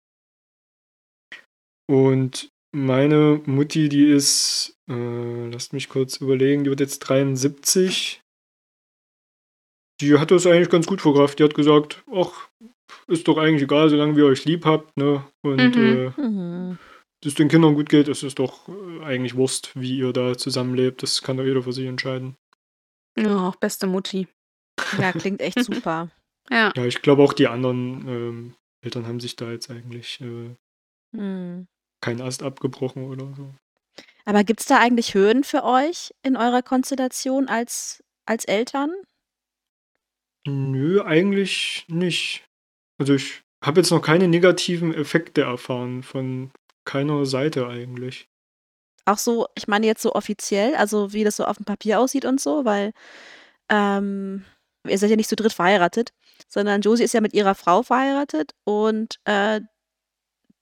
und 1.87 2.49
meine 2.72 3.41
Mutti, 3.47 3.89
die 3.89 4.07
ist, 4.07 4.76
äh, 4.91 5.49
lasst 5.49 5.72
mich 5.72 5.89
kurz 5.89 6.16
überlegen, 6.18 6.64
die 6.64 6.70
wird 6.70 6.80
jetzt 6.80 7.01
73. 7.01 8.20
Die 10.01 10.18
hat 10.18 10.30
das 10.30 10.47
eigentlich 10.47 10.70
ganz 10.70 10.87
gut 10.87 11.01
verkraftet. 11.01 11.39
Die 11.39 11.45
hat 11.45 11.55
gesagt, 11.55 12.03
ach, 12.12 12.49
ist 13.07 13.28
doch 13.28 13.39
eigentlich 13.39 13.62
egal, 13.62 13.89
solange 13.91 14.18
ihr 14.18 14.26
euch 14.26 14.45
lieb 14.45 14.64
habt, 14.64 14.97
ne? 14.97 15.24
Und 15.43 15.76
Mhm. 15.76 16.12
äh, 16.18 16.20
Mhm. 16.20 16.78
es 17.24 17.35
den 17.35 17.49
Kindern 17.49 17.74
gut 17.74 17.89
geht, 17.89 18.09
ist 18.09 18.22
es 18.22 18.35
doch 18.35 18.68
äh, 18.68 19.05
eigentlich 19.05 19.37
Wurst, 19.37 19.70
wie 19.80 19.99
ihr 19.99 20.12
da 20.12 20.37
zusammenlebt. 20.37 21.03
Das 21.03 21.22
kann 21.22 21.37
doch 21.37 21.45
jeder 21.45 21.62
für 21.62 21.72
sich 21.72 21.87
entscheiden. 21.87 22.37
Oh, 23.18 23.53
beste 23.61 23.87
Mutti. 23.87 24.26
Ja, 24.99 25.12
klingt 25.12 25.41
echt 25.41 25.57
super. 25.64 26.11
Ja. 26.51 26.72
Ja, 26.76 26.85
ich 26.85 27.01
glaube 27.01 27.22
auch 27.22 27.32
die 27.32 27.47
anderen 27.47 28.09
ähm, 28.09 28.55
Eltern 28.85 29.07
haben 29.07 29.20
sich 29.20 29.37
da 29.37 29.51
jetzt 29.53 29.70
eigentlich 29.70 30.20
äh, 30.20 30.55
Hm. 31.16 31.66
Keinen 32.05 32.20
Ast 32.20 32.42
abgebrochen 32.42 33.11
oder 33.11 33.32
so. 33.34 33.55
Aber 34.26 34.44
gibt 34.44 34.61
es 34.61 34.66
da 34.66 34.78
eigentlich 34.78 35.14
Hürden 35.14 35.44
für 35.44 35.64
euch 35.64 36.14
in 36.22 36.36
eurer 36.36 36.62
Konstellation 36.62 37.48
als, 37.48 38.02
als 38.26 38.44
Eltern? 38.44 38.92
Nö, 40.46 41.02
eigentlich 41.02 41.84
nicht. 41.88 42.44
Also 42.98 43.14
ich 43.14 43.42
habe 43.62 43.80
jetzt 43.80 43.90
noch 43.90 44.02
keine 44.02 44.28
negativen 44.28 44.92
Effekte 44.94 45.42
erfahren 45.42 46.02
von 46.02 46.50
keiner 46.84 47.24
Seite 47.24 47.66
eigentlich. 47.66 48.28
Auch 49.07 49.18
so, 49.18 49.46
ich 49.55 49.68
meine 49.68 49.86
jetzt 49.86 50.02
so 50.02 50.14
offiziell, 50.14 50.74
also 50.76 51.12
wie 51.12 51.24
das 51.24 51.36
so 51.36 51.44
auf 51.44 51.57
dem 51.57 51.64
Papier 51.64 52.00
aussieht 52.00 52.24
und 52.26 52.40
so, 52.40 52.64
weil 52.64 52.92
ähm, 53.70 54.44
ihr 54.86 54.98
seid 54.98 55.11
ja 55.11 55.16
nicht 55.16 55.28
zu 55.28 55.36
dritt 55.36 55.52
verheiratet, 55.52 56.12
sondern 56.48 56.82
Josie 56.82 57.05
ist 57.05 57.14
ja 57.14 57.20
mit 57.20 57.32
ihrer 57.32 57.55
Frau 57.55 57.82
verheiratet 57.82 58.52
und 58.64 59.18
äh, 59.24 59.61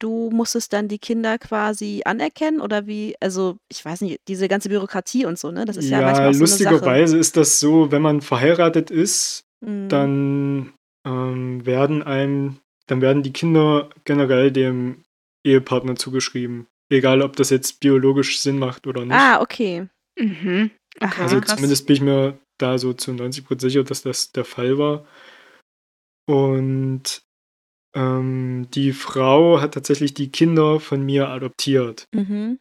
du 0.03 0.30
musstest 0.30 0.72
dann 0.72 0.88
die 0.88 0.98
Kinder 0.98 1.38
quasi 1.38 2.03
anerkennen 2.05 2.61
oder 2.61 2.86
wie, 2.86 3.14
also 3.20 3.57
ich 3.70 3.84
weiß 3.84 4.00
nicht, 4.03 4.20
diese 4.28 4.48
ganze 4.48 4.68
Bürokratie 4.68 5.24
und 5.26 5.38
so, 5.38 5.50
ne? 5.50 5.64
Das 5.64 5.76
ist 5.76 5.88
ja, 5.90 6.00
manchmal 6.00 6.28
auch 6.30 6.34
so 6.34 6.40
lustigerweise 6.40 7.16
ist 7.18 7.36
das 7.36 7.61
so, 7.61 7.90
wenn 7.92 8.03
man 8.03 8.20
verheiratet 8.20 8.90
ist, 8.90 9.44
Mhm. 9.64 9.88
dann 9.88 10.72
ähm, 11.07 11.64
werden 11.64 12.03
einem, 12.03 12.59
dann 12.88 13.00
werden 13.00 13.22
die 13.22 13.32
Kinder 13.32 13.90
generell 14.05 14.50
dem 14.50 15.05
Ehepartner 15.46 15.94
zugeschrieben. 15.96 16.66
Egal, 16.90 17.22
ob 17.22 17.36
das 17.36 17.50
jetzt 17.50 17.78
biologisch 17.80 18.40
Sinn 18.40 18.59
macht 18.59 18.86
oder 18.88 19.05
nicht. 19.05 19.14
Ah, 19.14 19.40
okay. 19.40 19.86
Mhm. 20.18 20.70
Okay, 21.00 21.22
also 21.22 21.40
krass. 21.40 21.55
zumindest 21.55 21.86
bin 21.86 21.94
ich 21.96 22.03
mir 22.03 22.38
da 22.59 22.76
so 22.76 22.92
zu 22.92 23.12
90% 23.12 23.61
sicher, 23.61 23.84
dass 23.84 24.03
das 24.03 24.32
der 24.32 24.44
Fall 24.44 24.78
war. 24.78 25.07
Und 26.26 27.22
ähm, 27.95 28.68
die 28.74 28.93
Frau 28.93 29.61
hat 29.61 29.74
tatsächlich 29.74 30.14
die 30.14 30.30
Kinder 30.30 30.80
von 30.80 31.03
mir 31.05 31.28
adoptiert. 31.28 32.09
Mhm. 32.14 32.59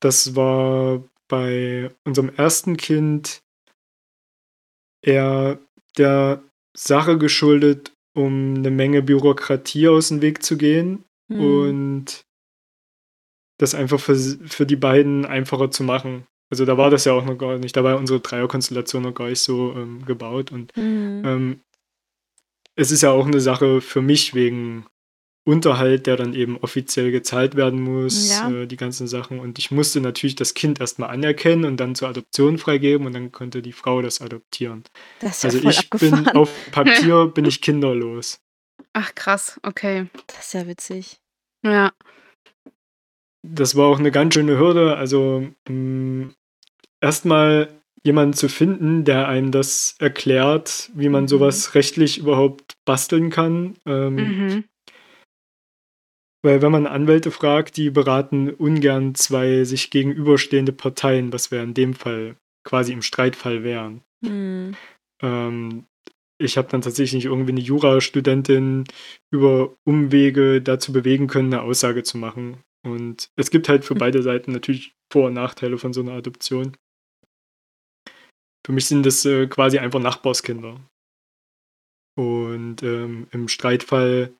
Das 0.00 0.36
war 0.36 1.04
bei 1.28 1.90
unserem 2.04 2.30
ersten 2.30 2.76
Kind 2.76 3.42
eher 5.02 5.58
der 5.96 6.42
Sache 6.76 7.18
geschuldet, 7.18 7.92
um 8.14 8.54
eine 8.56 8.70
Menge 8.70 9.02
Bürokratie 9.02 9.88
aus 9.88 10.08
dem 10.08 10.22
Weg 10.22 10.42
zu 10.42 10.56
gehen 10.56 11.04
Mhm. 11.30 11.40
und 11.40 12.24
das 13.58 13.74
einfach 13.74 14.00
für, 14.00 14.16
für 14.16 14.66
die 14.66 14.76
beiden 14.76 15.26
einfacher 15.26 15.70
zu 15.70 15.82
machen. 15.82 16.26
Also 16.50 16.64
da 16.64 16.78
war 16.78 16.88
das 16.90 17.04
ja 17.04 17.12
auch 17.12 17.24
noch 17.24 17.36
gar 17.36 17.58
nicht, 17.58 17.76
da 17.76 17.84
war 17.84 17.98
unsere 17.98 18.20
Dreierkonstellation 18.20 19.02
noch 19.02 19.12
gar 19.14 19.28
nicht 19.28 19.40
so 19.40 19.72
ähm, 19.76 20.04
gebaut 20.06 20.50
und 20.52 20.74
Mhm. 20.76 21.22
ähm, 21.24 21.60
es 22.78 22.90
ist 22.92 23.02
ja 23.02 23.10
auch 23.10 23.26
eine 23.26 23.40
Sache 23.40 23.80
für 23.80 24.00
mich 24.00 24.34
wegen 24.34 24.86
Unterhalt, 25.44 26.06
der 26.06 26.16
dann 26.16 26.34
eben 26.34 26.58
offiziell 26.58 27.10
gezahlt 27.10 27.56
werden 27.56 27.80
muss, 27.80 28.28
Ja. 28.30 28.50
äh, 28.50 28.66
die 28.66 28.76
ganzen 28.76 29.06
Sachen. 29.08 29.40
Und 29.40 29.58
ich 29.58 29.70
musste 29.70 30.00
natürlich 30.00 30.36
das 30.36 30.54
Kind 30.54 30.78
erstmal 30.78 31.08
anerkennen 31.10 31.64
und 31.64 31.78
dann 31.78 31.94
zur 31.94 32.08
Adoption 32.08 32.58
freigeben 32.58 33.06
und 33.06 33.14
dann 33.14 33.32
konnte 33.32 33.62
die 33.62 33.72
Frau 33.72 34.02
das 34.02 34.20
adoptieren. 34.20 34.84
Das 35.20 35.38
ist 35.38 35.42
ja 35.44 35.48
Also 35.48 35.60
voll 35.60 35.70
ich 35.70 35.78
abgefahren. 35.78 36.24
bin 36.24 36.36
auf 36.36 36.50
Papier 36.70 37.26
bin 37.34 37.46
ich 37.46 37.60
kinderlos. 37.62 38.40
Ach 38.92 39.14
krass, 39.14 39.58
okay. 39.62 40.06
das 40.26 40.46
ist 40.46 40.54
ja 40.54 40.66
witzig. 40.66 41.18
Ja. 41.64 41.92
Das 43.42 43.74
war 43.74 43.86
auch 43.86 43.98
eine 43.98 44.10
ganz 44.10 44.34
schöne 44.34 44.58
Hürde. 44.58 44.96
Also 44.96 45.48
mh, 45.68 46.30
erstmal 47.00 47.77
jemanden 48.04 48.34
zu 48.34 48.48
finden, 48.48 49.04
der 49.04 49.28
einem 49.28 49.50
das 49.50 49.96
erklärt, 49.98 50.90
wie 50.94 51.08
man 51.08 51.24
Mhm. 51.24 51.28
sowas 51.28 51.74
rechtlich 51.74 52.18
überhaupt 52.18 52.74
basteln 52.84 53.30
kann. 53.30 53.74
Ähm, 53.86 54.14
Mhm. 54.14 54.64
Weil 56.42 56.62
wenn 56.62 56.70
man 56.72 56.86
Anwälte 56.86 57.30
fragt, 57.32 57.76
die 57.76 57.90
beraten 57.90 58.50
ungern 58.50 59.14
zwei 59.14 59.64
sich 59.64 59.90
gegenüberstehende 59.90 60.72
Parteien, 60.72 61.32
was 61.32 61.50
wir 61.50 61.62
in 61.62 61.74
dem 61.74 61.94
Fall 61.94 62.36
quasi 62.64 62.92
im 62.92 63.02
Streitfall 63.02 63.64
wären. 63.64 64.02
Hm. 64.24 64.76
Ähm, 65.20 65.84
ich 66.40 66.56
habe 66.56 66.68
dann 66.68 66.82
tatsächlich 66.82 67.24
irgendwie 67.24 67.50
eine 67.50 67.60
Jurastudentin 67.60 68.84
über 69.32 69.74
Umwege 69.84 70.62
dazu 70.62 70.92
bewegen 70.92 71.26
können, 71.26 71.52
eine 71.52 71.62
Aussage 71.62 72.04
zu 72.04 72.18
machen. 72.18 72.58
Und 72.86 73.30
es 73.34 73.50
gibt 73.50 73.68
halt 73.68 73.84
für 73.84 73.94
Hm. 73.94 73.98
beide 73.98 74.22
Seiten 74.22 74.52
natürlich 74.52 74.92
Vor- 75.12 75.26
und 75.26 75.34
Nachteile 75.34 75.76
von 75.78 75.92
so 75.92 76.02
einer 76.02 76.12
Adoption. 76.12 76.76
Für 78.68 78.72
mich 78.74 78.84
sind 78.84 79.06
das 79.06 79.24
äh, 79.24 79.46
quasi 79.46 79.78
einfach 79.78 79.98
Nachbarskinder. 79.98 80.78
Und 82.18 82.82
ähm, 82.82 83.26
im 83.30 83.48
Streitfall 83.48 84.34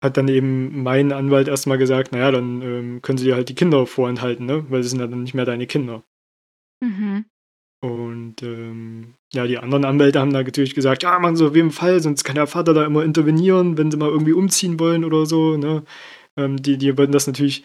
hat 0.00 0.16
dann 0.16 0.28
eben 0.28 0.84
mein 0.84 1.10
Anwalt 1.10 1.48
erstmal 1.48 1.78
gesagt, 1.78 2.12
naja, 2.12 2.30
dann 2.30 2.62
ähm, 2.62 3.02
können 3.02 3.18
sie 3.18 3.24
dir 3.24 3.34
halt 3.34 3.48
die 3.48 3.56
Kinder 3.56 3.86
vorenthalten, 3.88 4.46
ne? 4.46 4.70
Weil 4.70 4.84
sie 4.84 4.90
sind 4.90 5.00
ja 5.00 5.08
dann 5.08 5.24
nicht 5.24 5.34
mehr 5.34 5.44
deine 5.44 5.66
Kinder. 5.66 6.04
Mhm. 6.80 7.24
Und 7.82 8.44
ähm, 8.44 9.14
ja, 9.32 9.48
die 9.48 9.58
anderen 9.58 9.84
Anwälte 9.84 10.20
haben 10.20 10.32
da 10.32 10.44
natürlich 10.44 10.76
gesagt, 10.76 11.02
ja, 11.02 11.18
machen 11.18 11.34
Sie 11.34 11.44
auf 11.44 11.56
jeden 11.56 11.72
Fall, 11.72 11.98
sonst 11.98 12.22
kann 12.22 12.36
der 12.36 12.46
Vater 12.46 12.72
da 12.72 12.86
immer 12.86 13.02
intervenieren, 13.02 13.78
wenn 13.78 13.90
sie 13.90 13.96
mal 13.96 14.10
irgendwie 14.10 14.32
umziehen 14.32 14.78
wollen 14.78 15.04
oder 15.04 15.26
so. 15.26 15.56
Ne? 15.56 15.82
Ähm, 16.36 16.62
die, 16.62 16.78
die 16.78 16.96
wollten 16.96 17.12
das 17.12 17.26
natürlich, 17.26 17.64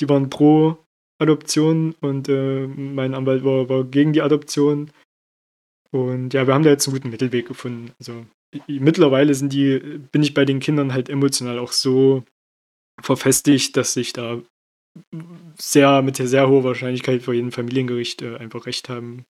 die 0.00 0.08
waren 0.08 0.30
pro 0.30 0.78
Adoption 1.24 1.94
und 2.00 2.28
äh, 2.28 2.66
mein 2.66 3.14
Anwalt 3.14 3.44
war, 3.44 3.68
war 3.68 3.84
gegen 3.84 4.12
die 4.12 4.22
Adoption. 4.22 4.90
Und 5.90 6.34
ja, 6.34 6.46
wir 6.46 6.54
haben 6.54 6.64
da 6.64 6.70
jetzt 6.70 6.86
einen 6.88 6.96
guten 6.96 7.10
Mittelweg 7.10 7.46
gefunden. 7.46 7.92
Also 7.98 8.24
mittlerweile 8.68 9.34
sind 9.34 9.52
die, 9.52 9.78
bin 10.12 10.22
ich 10.22 10.34
bei 10.34 10.44
den 10.44 10.60
Kindern 10.60 10.92
halt 10.92 11.08
emotional 11.08 11.58
auch 11.58 11.72
so 11.72 12.24
verfestigt, 13.00 13.76
dass 13.76 13.96
ich 13.96 14.12
da 14.12 14.40
sehr 15.58 16.02
mit 16.02 16.16
sehr 16.16 16.48
hoher 16.48 16.64
Wahrscheinlichkeit 16.64 17.22
vor 17.22 17.34
jedem 17.34 17.52
Familiengericht 17.52 18.22
äh, 18.22 18.36
einfach 18.36 18.66
Recht 18.66 18.88
haben 18.88 19.24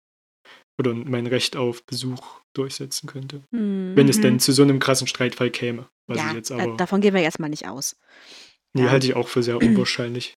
oder 0.77 0.93
mein 0.93 1.27
Recht 1.27 1.55
auf 1.55 1.83
Besuch 1.85 2.41
durchsetzen 2.53 3.07
könnte. 3.07 3.43
Hm. 3.53 3.93
Wenn 3.95 4.09
es 4.09 4.17
Mhm. 4.17 4.21
denn 4.23 4.39
zu 4.39 4.51
so 4.51 4.63
einem 4.63 4.79
krassen 4.79 5.07
Streitfall 5.07 5.51
käme. 5.51 5.87
Was 6.07 6.17
ja, 6.17 6.29
ich 6.29 6.35
jetzt 6.35 6.51
aber, 6.51 6.75
davon 6.75 6.99
gehen 7.01 7.13
wir 7.13 7.21
erstmal 7.21 7.49
nicht 7.49 7.67
aus. 7.67 7.95
nee, 8.73 8.83
ja. 8.83 8.89
halte 8.91 9.07
ich 9.07 9.15
auch 9.15 9.27
für 9.27 9.43
sehr 9.43 9.57
unwahrscheinlich. 9.61 10.33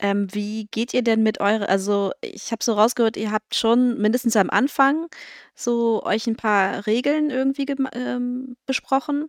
Ähm, 0.00 0.28
wie 0.32 0.66
geht 0.70 0.94
ihr 0.94 1.02
denn 1.02 1.22
mit 1.22 1.40
eure, 1.40 1.68
also 1.68 2.12
ich 2.22 2.52
habe 2.52 2.64
so 2.64 2.72
rausgehört, 2.72 3.16
ihr 3.18 3.32
habt 3.32 3.54
schon 3.54 3.98
mindestens 4.00 4.34
am 4.36 4.50
Anfang 4.50 5.08
so 5.54 6.02
euch 6.04 6.26
ein 6.26 6.36
paar 6.36 6.86
Regeln 6.86 7.30
irgendwie 7.30 7.64
gema- 7.64 7.94
ähm, 7.94 8.56
besprochen. 8.66 9.28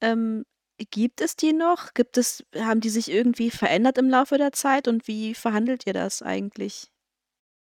Ähm, 0.00 0.44
gibt 0.90 1.20
es 1.20 1.36
die 1.36 1.52
noch? 1.52 1.94
Gibt 1.94 2.18
es, 2.18 2.44
haben 2.56 2.80
die 2.80 2.90
sich 2.90 3.10
irgendwie 3.10 3.50
verändert 3.50 3.98
im 3.98 4.10
Laufe 4.10 4.38
der 4.38 4.52
Zeit 4.52 4.88
und 4.88 5.08
wie 5.08 5.34
verhandelt 5.34 5.86
ihr 5.86 5.94
das 5.94 6.22
eigentlich? 6.22 6.90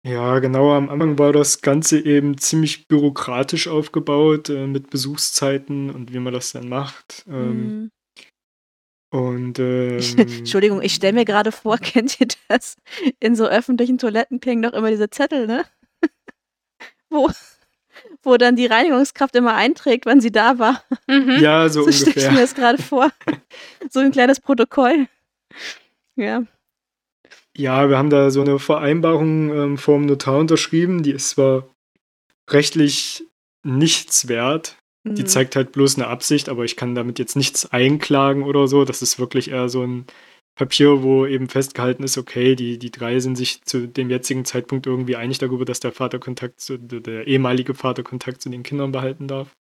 Ja, 0.06 0.38
genau. 0.38 0.72
Am 0.74 0.90
Anfang 0.90 1.18
war 1.18 1.32
das 1.32 1.62
Ganze 1.62 1.98
eben 1.98 2.36
ziemlich 2.36 2.88
bürokratisch 2.88 3.68
aufgebaut, 3.68 4.50
äh, 4.50 4.66
mit 4.66 4.90
Besuchszeiten 4.90 5.90
und 5.90 6.12
wie 6.12 6.18
man 6.18 6.32
das 6.34 6.52
dann 6.52 6.68
macht. 6.68 7.24
Ähm, 7.26 7.74
Hm. 7.74 7.90
Und 9.14 9.58
ähm, 9.60 10.00
Entschuldigung, 10.16 10.82
ich 10.82 10.92
stelle 10.94 11.12
mir 11.12 11.24
gerade 11.24 11.52
vor, 11.52 11.78
kennt 11.82 12.20
ihr 12.20 12.26
das? 12.48 12.76
In 13.20 13.36
so 13.36 13.46
öffentlichen 13.46 13.96
Toiletten 13.96 14.40
klingen 14.40 14.62
doch 14.62 14.72
immer 14.72 14.90
diese 14.90 15.08
Zettel, 15.08 15.46
ne? 15.46 15.64
wo, 17.10 17.30
wo 18.24 18.36
dann 18.36 18.56
die 18.56 18.66
Reinigungskraft 18.66 19.36
immer 19.36 19.54
einträgt, 19.54 20.04
wann 20.04 20.20
sie 20.20 20.32
da 20.32 20.58
war. 20.58 20.82
Mhm. 21.06 21.38
ja, 21.40 21.68
so, 21.68 21.84
So 21.84 21.92
stelle 21.92 22.10
ich 22.10 22.16
ungefähr. 22.16 22.32
mir 22.32 22.40
das 22.40 22.54
gerade 22.56 22.82
vor. 22.82 23.12
So 23.88 24.00
ein 24.00 24.10
kleines 24.10 24.40
Protokoll. 24.40 25.06
Ja. 26.16 26.42
Ja, 27.56 27.88
wir 27.88 27.96
haben 27.96 28.10
da 28.10 28.30
so 28.30 28.40
eine 28.40 28.58
Vereinbarung 28.58 29.54
ähm, 29.56 29.78
vom 29.78 30.06
Notar 30.06 30.38
unterschrieben, 30.38 31.04
die 31.04 31.12
ist 31.12 31.30
zwar 31.30 31.68
rechtlich 32.50 33.24
nichts 33.62 34.26
wert, 34.26 34.76
die 35.04 35.22
Hm. 35.22 35.26
zeigt 35.26 35.56
halt 35.56 35.72
bloß 35.72 35.96
eine 35.96 36.06
Absicht, 36.06 36.48
aber 36.48 36.64
ich 36.64 36.76
kann 36.76 36.94
damit 36.94 37.18
jetzt 37.18 37.36
nichts 37.36 37.70
einklagen 37.70 38.42
oder 38.42 38.66
so. 38.68 38.84
Das 38.84 39.02
ist 39.02 39.18
wirklich 39.18 39.50
eher 39.50 39.68
so 39.68 39.82
ein 39.82 40.06
Papier, 40.56 41.02
wo 41.02 41.26
eben 41.26 41.48
festgehalten 41.48 42.04
ist, 42.04 42.16
okay, 42.16 42.54
die, 42.54 42.78
die 42.78 42.90
drei 42.90 43.18
sind 43.20 43.36
sich 43.36 43.62
zu 43.62 43.88
dem 43.88 44.08
jetzigen 44.08 44.44
Zeitpunkt 44.44 44.86
irgendwie 44.86 45.16
einig 45.16 45.38
darüber, 45.38 45.64
dass 45.64 45.80
der 45.80 45.92
Vater 45.92 46.18
Kontakt 46.18 46.60
zu, 46.60 46.78
der 46.78 47.26
ehemalige 47.26 47.74
Vater 47.74 48.02
Kontakt 48.02 48.40
zu 48.40 48.48
den 48.50 48.62
Kindern 48.62 48.92
behalten 48.92 49.26
darf. 49.26 49.52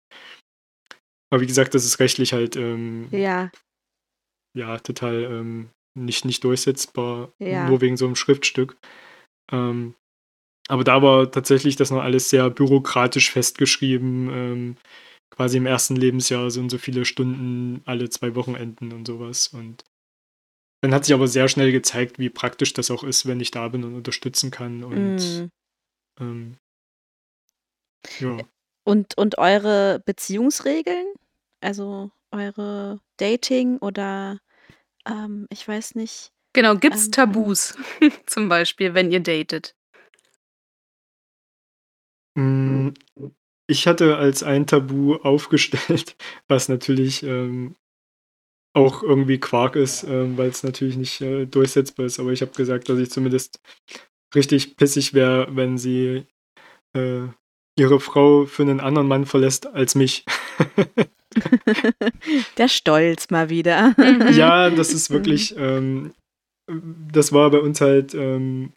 Aber 1.33 1.41
wie 1.41 1.47
gesagt, 1.47 1.75
das 1.75 1.87
ist 1.87 1.99
rechtlich 1.99 2.35
halt 2.35 2.57
ähm, 2.57 3.09
Ja, 3.11 3.51
ja, 4.55 4.79
total 4.79 5.23
ähm, 5.25 5.71
nicht, 5.99 6.25
nicht 6.25 6.45
durchsetzbar, 6.45 7.33
Ja. 7.41 7.69
nur 7.69 7.81
wegen 7.81 7.97
so 7.97 8.07
einem 8.07 8.17
Schriftstück. 8.17 8.77
Ähm, 9.51 9.95
aber 10.69 10.85
da 10.85 11.03
war 11.03 11.31
tatsächlich 11.31 11.77
das 11.77 11.91
noch 11.91 12.03
alles 12.03 12.31
sehr 12.31 12.49
bürokratisch 12.51 13.31
festgeschrieben. 13.31 14.77
Ähm, 15.33 15.37
quasi 15.37 15.57
im 15.57 15.67
ersten 15.67 15.97
Lebensjahr 15.97 16.51
so 16.51 16.61
und 16.61 16.71
so 16.71 16.79
viele 16.79 17.05
Stunden 17.05 17.83
alle 17.87 18.09
zwei 18.11 18.35
Wochenenden 18.35 18.93
und 18.93 19.07
sowas. 19.07 19.49
Und 19.49 19.85
dann 20.83 20.95
hat 20.95 21.05
sich 21.05 21.15
aber 21.15 21.29
sehr 21.29 21.49
schnell 21.49 21.73
gezeigt, 21.73 22.19
wie 22.19 22.31
praktisch 22.31 22.73
das 22.75 22.91
auch 22.91 23.05
ist, 23.05 23.27
wenn 23.27 23.41
ich 23.41 23.51
da 23.51 23.69
bin 23.69 23.85
und 23.85 23.95
unterstützen 23.95 24.51
kann. 24.51 24.85
Und 24.85 25.17
mm. 25.17 25.51
ähm, 26.21 26.57
ja. 28.19 28.39
und, 28.85 29.17
und 29.17 29.39
eure 29.39 30.03
Beziehungsregeln? 30.05 31.07
Also 31.61 32.11
eure 32.31 33.01
Dating 33.19 33.79
oder 33.79 34.41
ähm, 35.07 35.47
ich 35.51 35.67
weiß 35.67 35.95
nicht. 35.95 36.33
Genau, 36.53 36.77
gibt's 36.77 37.07
Ähm, 37.07 37.13
Tabus 37.13 37.77
zum 38.27 38.49
Beispiel, 38.49 38.95
wenn 38.95 39.11
ihr 39.11 39.21
datet? 39.21 39.75
Ich 43.73 43.87
hatte 43.87 44.19
als 44.19 44.43
ein 44.43 44.67
Tabu 44.67 45.15
aufgestellt, 45.15 46.15
was 46.47 46.69
natürlich 46.69 47.23
ähm, 47.23 47.75
auch 48.75 49.03
irgendwie 49.03 49.39
Quark 49.39 49.77
ist, 49.77 50.03
ähm, 50.05 50.37
weil 50.37 50.51
es 50.51 50.63
natürlich 50.63 50.99
nicht 50.99 51.23
äh, 51.23 51.47
durchsetzbar 51.47 52.05
ist. 52.05 52.21
Aber 52.21 52.33
ich 52.33 52.43
habe 52.43 52.53
gesagt, 52.53 52.91
dass 52.91 52.99
ich 52.99 53.11
zumindest 53.11 53.61
richtig 54.35 54.77
pissig 54.77 55.15
wäre, 55.15 55.49
wenn 55.57 55.79
sie 55.79 56.27
äh, 56.95 57.23
ihre 57.79 57.99
Frau 57.99 58.45
für 58.45 58.63
einen 58.63 58.81
anderen 58.81 59.09
Mann 59.09 59.25
verlässt 59.25 59.67
als 59.67 59.95
mich. 59.95 60.27
Der 62.59 62.69
Stolz 62.69 63.31
mal 63.31 63.49
wieder. 63.49 63.95
Mhm. 63.97 64.35
ja, 64.35 64.69
das 64.69 64.93
ist 64.93 65.09
wirklich, 65.09 65.57
ähm, 65.57 66.13
das 67.11 67.33
war 67.33 67.51
bei 67.51 67.61
uns 67.61 67.81
halt 67.81 68.13
ähm, 68.13 68.75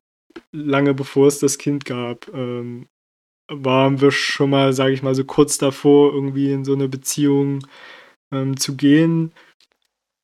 lange 0.54 0.94
bevor 0.94 1.28
es 1.28 1.40
das 1.40 1.58
Kind 1.58 1.84
gab. 1.84 2.34
Ähm, 2.34 2.88
waren 3.50 4.02
wir 4.02 4.12
schon 4.12 4.50
mal, 4.50 4.74
sage 4.74 4.94
ich 4.94 5.04
mal, 5.04 5.16
so 5.16 5.24
kurz 5.24 5.58
davor, 5.58 6.14
irgendwie 6.14 6.52
in 6.52 6.66
so 6.66 6.74
eine 6.74 6.88
Beziehung 6.88 7.66
ähm, 8.34 8.58
zu 8.58 8.76
gehen. 8.76 9.34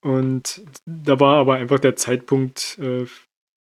Und 0.03 0.63
da 0.85 1.19
war 1.19 1.37
aber 1.37 1.55
einfach 1.55 1.79
der 1.79 1.95
Zeitpunkt 1.95 2.79
äh, 2.79 3.05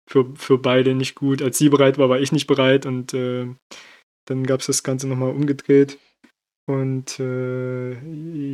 für, 0.10 0.34
für 0.36 0.58
beide 0.58 0.96
nicht 0.96 1.16
gut. 1.16 1.42
Als 1.42 1.58
sie 1.58 1.70
bereit 1.70 1.98
war, 1.98 2.10
war 2.10 2.20
ich 2.20 2.32
nicht 2.32 2.48
bereit 2.48 2.86
und 2.86 3.14
äh, 3.14 3.48
dann 4.28 4.44
gab 4.46 4.62
es 4.62 4.68
das 4.68 4.84
Ganze 4.84 5.08
nochmal 5.08 5.32
umgedreht. 5.32 6.00
Und 6.68 7.20
äh, 7.20 7.94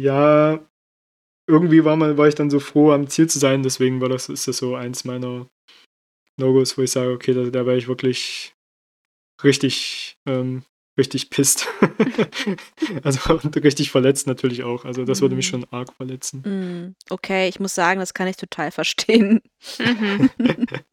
ja, 0.02 0.60
irgendwie 1.48 1.86
war, 1.86 1.96
mal, 1.96 2.18
war 2.18 2.28
ich 2.28 2.36
dann 2.36 2.50
so 2.50 2.60
froh, 2.60 2.92
am 2.92 3.08
Ziel 3.08 3.30
zu 3.30 3.40
sein. 3.40 3.64
Deswegen 3.64 4.02
war 4.02 4.10
das, 4.10 4.28
ist 4.30 4.48
das 4.48 4.58
so 4.58 4.76
eins 4.76 5.06
meiner 5.06 5.48
No-Gos, 6.38 6.78
wo 6.78 6.82
ich 6.82 6.92
sage, 6.92 7.12
okay, 7.12 7.34
da, 7.34 7.50
da 7.50 7.66
wäre 7.66 7.78
ich 7.78 7.88
wirklich 7.88 8.54
richtig, 9.44 10.18
ähm, 10.28 10.64
richtig 10.98 11.30
pisst. 11.30 11.68
also 13.04 13.34
und 13.36 13.56
richtig 13.64 13.92
verletzt 13.92 14.28
natürlich 14.28 14.64
auch. 14.64 14.86
Also 14.86 15.06
das 15.06 15.22
würde 15.22 15.36
mich 15.36 15.48
Mhm. 15.48 15.50
schon 15.50 15.66
arg 15.72 15.94
verletzen. 15.94 16.46
Mm, 16.46 16.96
Okay, 17.10 17.48
ich 17.50 17.60
muss 17.60 17.76
sagen, 17.76 18.00
das 18.00 18.14
kann 18.14 18.28
ich 18.28 18.38
total 18.38 18.72
verstehen. 18.72 19.42
Mhm. 19.80 20.30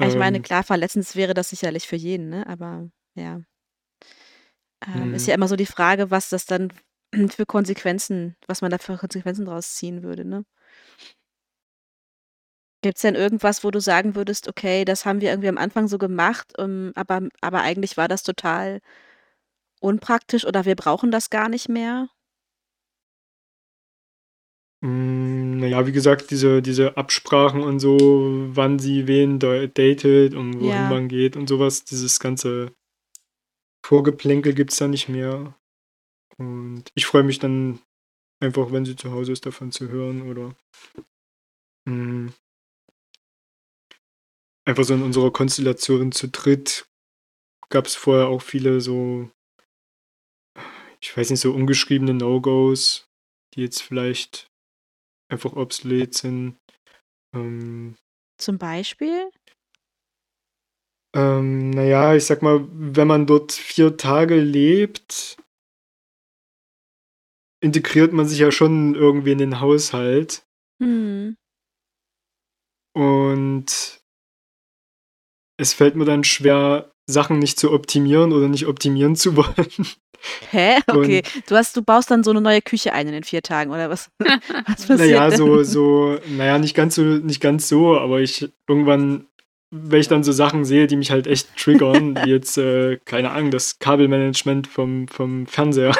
Ich 0.00 0.16
meine, 0.16 0.38
Ähm. 0.38 0.42
klar, 0.42 0.64
verletzend 0.64 1.14
wäre 1.16 1.34
das 1.34 1.50
sicherlich 1.50 1.86
für 1.86 1.96
jeden, 1.96 2.28
ne? 2.28 2.46
Aber 2.46 2.88
ja. 3.14 3.40
Ähm, 4.86 5.14
Ist 5.14 5.26
Mhm. 5.26 5.28
ja 5.28 5.34
immer 5.34 5.48
so 5.48 5.56
die 5.56 5.66
Frage, 5.66 6.10
was 6.10 6.28
das 6.28 6.46
dann 6.46 6.72
für 7.30 7.46
Konsequenzen, 7.46 8.36
was 8.46 8.60
man 8.62 8.70
da 8.70 8.78
für 8.78 8.96
Konsequenzen 8.96 9.44
draus 9.46 9.74
ziehen 9.74 10.02
würde, 10.02 10.24
ne? 10.24 10.44
Gibt's 12.82 13.00
denn 13.02 13.14
irgendwas, 13.14 13.64
wo 13.64 13.70
du 13.70 13.80
sagen 13.80 14.14
würdest: 14.14 14.46
„Okay, 14.48 14.84
das 14.84 15.06
haben 15.06 15.20
wir 15.20 15.30
irgendwie 15.30 15.48
am 15.48 15.58
Anfang 15.58 15.88
so 15.88 15.96
gemacht, 15.98 16.52
ähm, 16.58 16.92
aber 16.94 17.22
aber 17.40 17.62
eigentlich 17.62 17.96
war 17.96 18.08
das 18.08 18.22
total 18.22 18.80
unpraktisch 19.84 20.44
oder 20.46 20.64
wir 20.64 20.76
brauchen 20.76 21.10
das 21.10 21.30
gar 21.30 21.48
nicht 21.48 21.68
mehr?“ 21.68 22.08
Hm, 24.82 25.60
na 25.60 25.66
ja, 25.66 25.86
wie 25.86 25.92
gesagt, 25.92 26.30
diese 26.30 26.60
diese 26.60 26.96
Absprachen 26.96 27.62
und 27.62 27.80
so, 27.80 27.96
wann 28.54 28.78
sie 28.78 29.06
wen 29.06 29.38
da 29.38 29.66
datet 29.66 30.34
und 30.34 30.60
wohin 30.60 30.70
Ja. 30.70 30.88
man 30.88 31.08
geht 31.08 31.36
und 31.36 31.48
sowas, 31.48 31.84
dieses 31.84 32.20
ganze 32.20 32.72
Vorgeplänkel 33.86 34.54
gibt's 34.54 34.76
da 34.78 34.88
nicht 34.88 35.08
mehr. 35.08 35.54
Und 36.38 36.84
ich 36.94 37.06
freue 37.06 37.22
mich 37.24 37.38
dann 37.38 37.80
einfach, 38.40 38.72
wenn 38.72 38.84
sie 38.84 38.96
zu 38.96 39.12
Hause 39.12 39.32
ist, 39.32 39.46
davon 39.46 39.72
zu 39.72 39.88
hören 39.88 40.22
oder 40.30 40.56
hm 41.86 42.28
einfach 44.66 44.84
so 44.84 44.94
in 44.94 45.02
unserer 45.02 45.30
Konstellation 45.32 46.12
zu 46.12 46.28
dritt 46.28 46.88
gab's 47.68 47.94
vorher 47.96 48.28
auch 48.28 48.42
viele 48.42 48.80
so 48.80 49.30
ich 51.04 51.16
weiß 51.16 51.30
nicht, 51.30 51.40
so 51.40 51.52
ungeschriebene 51.52 52.14
No-Gos, 52.14 53.06
die 53.54 53.60
jetzt 53.60 53.82
vielleicht 53.82 54.48
einfach 55.30 55.52
obsolet 55.52 56.14
sind. 56.14 56.56
Ähm 57.34 57.96
Zum 58.40 58.58
Beispiel? 58.58 59.30
Ähm, 61.14 61.70
na 61.70 61.84
ja, 61.84 62.14
ich 62.14 62.24
sage 62.24 62.44
mal, 62.44 62.66
wenn 62.70 63.06
man 63.06 63.26
dort 63.26 63.52
4 63.52 63.96
Tage 63.96 64.40
lebt 64.40 65.36
integriert 67.64 68.12
man 68.12 68.28
sich 68.28 68.38
ja 68.38 68.52
schon 68.52 68.94
irgendwie 68.94 69.32
in 69.32 69.38
den 69.38 69.60
Haushalt. 69.60 70.46
Mhm. 70.80 71.36
Und 72.94 74.02
es 75.58 75.72
fällt 75.72 75.96
mir 75.96 76.04
dann 76.04 76.24
schwer, 76.24 76.92
Sachen 77.06 77.38
nicht 77.38 77.58
zu 77.60 77.72
optimieren 77.72 78.32
oder 78.32 78.48
nicht 78.48 78.66
optimieren 78.66 79.16
zu 79.16 79.36
wollen. 79.36 79.86
Hä? 80.50 80.78
Okay. 80.86 81.22
Und 81.34 81.50
Du 81.50 81.56
hast 81.56 81.76
du 81.76 81.82
baust 81.82 82.10
dann 82.10 82.24
so 82.24 82.32
'ne 82.32 82.40
neue 82.40 82.62
Küche 82.62 82.92
ein 82.94 83.06
in 83.08 83.12
den 83.12 83.24
4 83.24 83.42
Tagen 83.42 83.70
oder 83.70 83.90
was? 83.90 84.10
Was 84.20 84.88
na 84.88 84.96
passiert 84.96 85.10
ja, 85.10 85.28
denn? 85.28 85.36
so 85.38 85.62
so 85.64 86.18
na 86.28 86.46
ja, 86.46 86.58
nicht 86.58 86.74
ganz 86.74 86.94
so 86.94 87.02
nicht 87.02 87.40
ganz 87.40 87.68
so, 87.68 87.98
aber 87.98 88.20
ich 88.20 88.48
irgendwann 88.68 89.26
wenn 89.70 90.00
ich 90.00 90.08
dann 90.08 90.22
so 90.22 90.30
Sachen 90.32 90.64
sehe, 90.64 90.86
die 90.86 90.96
mich 90.96 91.10
halt 91.10 91.26
echt 91.26 91.56
triggern, 91.56 92.16
wie 92.24 92.30
jetzt, 92.30 92.56
äh, 92.58 92.98
keine 93.04 93.32
Ahnung, 93.32 93.50
das 93.50 93.80
Kabelmanagement 93.80 94.68
vom 94.68 95.08
vom 95.08 95.46
Fernseher. 95.48 95.92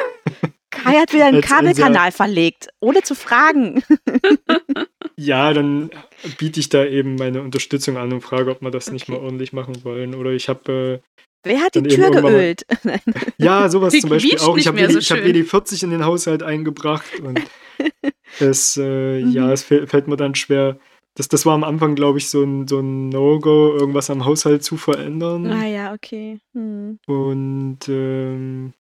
Kai 0.70 0.94
hat 1.00 1.12
wieder 1.12 1.26
'n 1.26 1.34
Als 1.36 1.44
ein 1.50 1.74
sehr 1.74 1.84
Kabelkanal 1.84 2.12
verlegt, 2.12 2.68
ohne 2.80 3.02
zu 3.02 3.14
fragen. 3.14 3.82
Ja, 5.19 5.53
dann 5.53 5.91
biete 6.39 6.59
ich 6.61 6.69
da 6.69 6.85
eben 6.85 7.15
meine 7.17 7.41
Unterstützung 7.43 7.97
an 7.97 8.12
und 8.12 8.21
frage, 8.21 8.51
ob 8.51 8.62
wir 8.62 8.71
das 8.71 8.91
nicht 8.91 9.09
mal 9.09 9.17
Okay. 9.17 9.25
ordentlich 9.27 9.53
machen 9.53 9.85
wollen. 9.85 10.15
Oder 10.15 10.33
ich 10.33 10.49
habe, 10.49 11.01
äh, 11.03 11.19
Wer 11.45 11.61
hat 11.61 11.75
die 11.75 11.83
Tür 11.83 12.11
mal 12.11 12.23
geölt? 12.23 12.67
Ja, 13.39 13.69
sowas 13.69 13.93
Die 13.95 14.01
zum 14.01 14.11
Beispiel 14.11 14.39
auch. 14.39 14.57
Ich 14.59 14.67
habe 14.67 14.77
mehr 14.77 14.89
WD 14.89 14.93
so 15.03 15.15
habe 15.15 15.23
schön. 15.23 15.45
WD-40 15.45 15.85
in 15.85 15.91
den 15.91 16.05
Haushalt 16.05 16.43
eingebracht 16.43 17.21
und 17.21 17.49
es, 18.41 18.77
äh 18.79 19.19
ja, 19.21 19.47
Mhm. 19.49 19.53
es 19.53 19.62
fäll 19.65 19.87
fällt 19.87 20.09
mir 20.09 20.17
dann 20.17 20.35
schwer 20.35 20.79
das 21.17 21.29
das 21.29 21.47
war 21.47 21.55
am 21.55 21.65
Anfang, 21.65 21.95
glaube 21.97 22.19
ich, 22.19 22.29
so 22.31 22.43
'n 22.43 22.69
so 22.69 22.81
'n 22.81 23.09
No-Go, 23.11 23.75
irgendwas 23.77 24.11
am 24.11 24.25
Haushalt 24.25 24.65
zu 24.65 24.77
Ah 24.77 24.79
verändern. 24.79 25.67
ja, 25.67 25.95
okay. 25.95 26.41
Mhm. 26.55 26.99
Und, 27.07 27.81
ähm, 27.89 28.73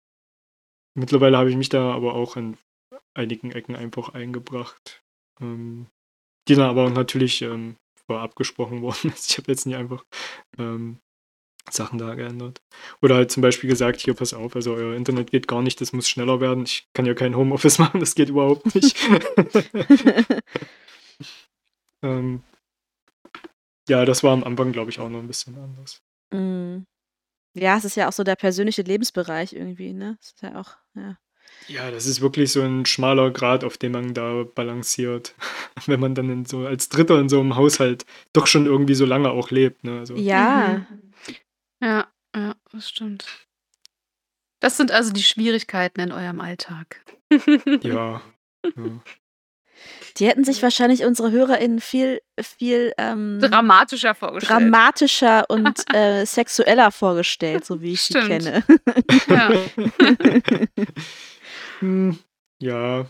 mittlerweile 0.95 1.37
habe 1.37 1.49
ich 1.49 1.57
mich 1.57 1.69
da 1.69 1.93
aber 1.93 2.15
auch 2.15 2.37
in 2.37 2.57
einigen 3.15 3.51
Ecken 3.51 3.75
einfach 3.75 4.09
eingebracht, 4.15 5.03
ähm, 5.41 5.87
die 6.47 6.55
dann 6.55 6.69
aber 6.69 6.85
auch 6.85 6.91
natürlich, 6.91 7.41
ähm, 7.41 7.75
vorher 8.07 8.23
abgesprochen 8.23 8.81
wurden. 8.83 9.11
Also, 9.11 9.25
ich 9.29 9.37
habe 9.37 9.51
jetzt 9.51 9.65
nicht 9.65 9.75
einfach, 9.77 10.03
ähm, 10.57 10.99
Sachen 11.71 11.99
da 11.99 12.15
geändert. 12.15 12.61
Oder 13.01 13.15
halt 13.15 13.31
zum 13.31 13.41
Beispiel 13.41 13.69
gesagt: 13.69 14.01
„Hier, 14.01 14.13
pass 14.15 14.33
auf, 14.33 14.55
also 14.55 14.73
euer 14.73 14.95
Internet 14.95 15.31
geht 15.31 15.47
gar 15.47 15.61
nicht, 15.61 15.81
das 15.81 15.93
muss 15.93 16.09
schneller 16.09 16.41
werden. 16.41 16.63
Ich 16.65 16.87
kann 16.93 17.05
ja 17.05 17.13
kein 17.13 17.35
Homeoffice 17.37 17.79
machen, 17.79 17.99
das 18.01 18.15
geht 18.15 18.29
überhaupt 18.29 18.75
nicht.“ 18.75 18.97
Ähm 22.03 22.43
ja, 23.89 24.05
das 24.05 24.23
war 24.23 24.31
am 24.33 24.43
Anfang, 24.43 24.71
glaube 24.71 24.89
ich, 24.91 24.99
auch 24.99 25.09
noch 25.09 25.19
'n 25.19 25.27
bisschen 25.27 25.57
anders. 25.57 26.01
Mhm. 26.31 26.85
Ja, 27.55 27.77
es 27.77 27.85
ist 27.85 27.95
ja 27.97 28.07
auch 28.09 28.13
so 28.13 28.23
der 28.23 28.35
persönliche 28.37 28.83
Lebensbereich 28.83 29.53
irgendwie, 29.53 29.93
ne? 29.93 30.17
Das 30.19 30.27
ist 30.29 30.41
ja 30.43 30.59
auch 30.61 30.77
ja. 30.95 31.17
Ja, 31.67 31.91
das 31.91 32.05
ist 32.05 32.19
wirklich 32.21 32.51
so 32.51 32.61
'n 32.61 32.85
schmaler 32.85 33.31
Grat, 33.31 33.63
auf 33.63 33.77
dem 33.77 33.93
man 33.93 34.13
da 34.13 34.43
balanciert, 34.43 35.33
wenn 35.85 35.99
man 35.99 36.13
dann 36.15 36.29
in 36.29 36.45
so 36.45 36.65
als 36.65 36.89
Dritter 36.89 37.19
in 37.19 37.29
so 37.29 37.41
'nem 37.41 37.55
Haushalt 37.55 38.05
doch 38.33 38.47
schon 38.47 38.65
irgendwie 38.65 38.95
so 38.95 39.05
lange 39.05 39.31
auch 39.31 39.49
lebt, 39.51 39.83
ne? 39.83 39.99
Also 39.99 40.15
Ja. 40.15 40.85
Mhm. 40.89 41.13
Ja, 41.81 42.07
ja, 42.35 42.55
das 42.71 42.89
stimmt. 42.89 43.25
Das 44.61 44.77
sind 44.77 44.91
also 44.91 45.11
die 45.11 45.23
Schwierigkeiten 45.23 45.99
in 45.99 46.11
eurem 46.13 46.39
Alltag. 46.39 47.03
ja, 47.81 48.21
ja. 48.63 49.01
Die 50.17 50.27
hätten 50.27 50.43
sich 50.45 50.61
wahrscheinlich 50.63 51.03
unsere 51.03 51.31
HörerInnen 51.31 51.81
viel 51.81 52.21
viel, 52.39 52.93
ähm 52.97 53.39
Dramatischer 53.41 54.15
vorgestellt. 54.15 54.61
dramatischer 54.61 55.49
und, 55.49 55.83
äh, 55.93 56.25
sexueller 56.25 56.91
vorgestellt, 56.91 57.65
so 57.65 57.81
wie 57.81 57.93
ich 57.93 58.01
sie 58.01 58.13
Stimmt. 58.13 58.27
kenne. 58.27 58.63
Ja. 59.27 59.49
Hm, 61.83 62.15
ja. 62.61 63.05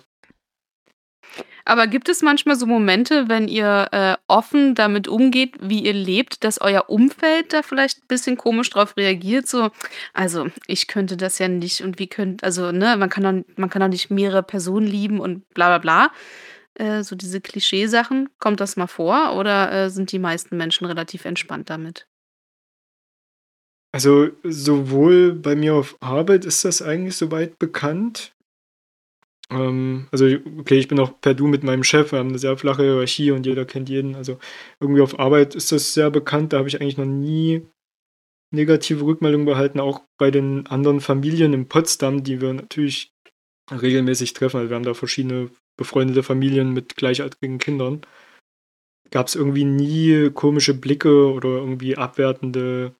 Aber 1.65 1.87
gibt 1.87 2.09
es 2.09 2.21
manchmal 2.21 2.55
so 2.57 2.65
Momente, 2.65 3.29
wenn 3.29 3.47
ihr, 3.47 3.87
äh, 3.91 4.15
offen 4.27 4.75
damit 4.75 5.07
umgeht, 5.07 5.55
wie 5.61 5.79
ihr 5.85 5.93
lebt, 5.93 6.43
dass 6.43 6.59
euer 6.59 6.89
Umfeld 6.89 7.53
da 7.53 7.61
vielleicht 7.61 7.99
'n 7.99 8.07
bisschen 8.07 8.37
komisch 8.37 8.69
drauf 8.69 8.97
reagiert? 8.97 9.47
So: 9.47 9.71
„Also, 10.13 10.47
ich 10.67 10.87
könnte 10.87 11.15
das 11.17 11.39
ja 11.39 11.47
nicht 11.47 11.81
und 11.81 11.99
wie 11.99 12.07
könnt“ 12.07 12.43
also, 12.43 12.71
ne, 12.71 12.97
man 12.97 13.09
kann 13.09 13.23
doch 13.23 13.55
man 13.57 13.69
kann 13.69 13.81
doch 13.81 13.87
nicht 13.89 14.11
mehrere 14.11 14.43
Personen 14.43 14.87
lieben 14.87 15.19
und 15.19 15.47
bla 15.53 15.67
bla 15.69 15.77
bla. 15.79 16.11
Äh, 16.75 17.03
so 17.03 17.15
diese 17.15 17.41
Klischeesachen. 17.41 18.29
Kommt 18.39 18.59
das 18.61 18.75
mal 18.77 18.87
vor 18.87 19.35
oder, 19.37 19.71
äh, 19.71 19.89
sind 19.89 20.11
die 20.11 20.19
meisten 20.19 20.57
Menschen 20.57 20.85
relativ 20.87 21.25
entspannt 21.25 21.69
damit? 21.69 22.05
Also, 23.95 24.29
sowohl 24.43 25.33
bei 25.33 25.55
mir 25.55 25.75
auf 25.75 25.97
Arbeit 26.01 26.45
ist 26.45 26.65
das 26.65 26.81
eigentlich 26.81 27.15
so 27.15 27.29
weit 27.29 27.59
bekannt. 27.59 28.32
Ähm, 29.51 30.07
also, 30.11 30.25
okay, 30.59 30.77
ich 30.77 30.87
bin 30.87 30.99
auch 30.99 31.19
per 31.21 31.33
Du 31.33 31.47
mit 31.47 31.63
meinem 31.63 31.83
Chef. 31.83 32.11
Wir 32.11 32.19
haben 32.19 32.29
'ne 32.31 32.39
sehr 32.39 32.57
flache 32.57 32.83
Hierarchie 32.83 33.31
und 33.31 33.45
jeder 33.45 33.65
kennt 33.65 33.89
jeden. 33.89 34.15
Also, 34.15 34.39
irgendwie 34.79 35.01
auf 35.01 35.19
Arbeit 35.19 35.55
ist 35.55 35.71
das 35.71 35.93
sehr 35.93 36.09
bekannt. 36.11 36.53
Da 36.53 36.57
habe 36.59 36.67
ich 36.67 36.79
eigentlich 36.81 36.97
noch 36.97 37.05
nie 37.05 37.65
negative 38.51 39.05
Rückmeldungen 39.05 39.45
behalten, 39.47 39.79
auch 39.79 40.01
bei 40.19 40.31
den 40.31 40.67
anderen 40.67 41.01
Familien 41.01 41.53
in 41.53 41.67
Potsdam, 41.69 42.23
die 42.23 42.41
wir 42.41 42.53
natürlich 42.53 43.13
regelmäßig 43.71 44.33
treffen. 44.33 44.57
Also, 44.59 44.69
wir 44.71 44.75
haben 44.77 44.83
da 44.85 44.93
verschiedene 44.95 45.49
befreundete 45.77 46.23
Familien 46.23 46.73
mit 46.73 46.95
gleichaltrigen 46.97 47.59
Kindern. 47.59 48.01
Gab's 49.11 49.35
irgendwie 49.35 49.65
nie 49.65 50.31
komische 50.31 50.73
Blicke 50.73 51.31
oder 51.31 51.49
irgendwie 51.49 51.97
abwertende 51.97 52.95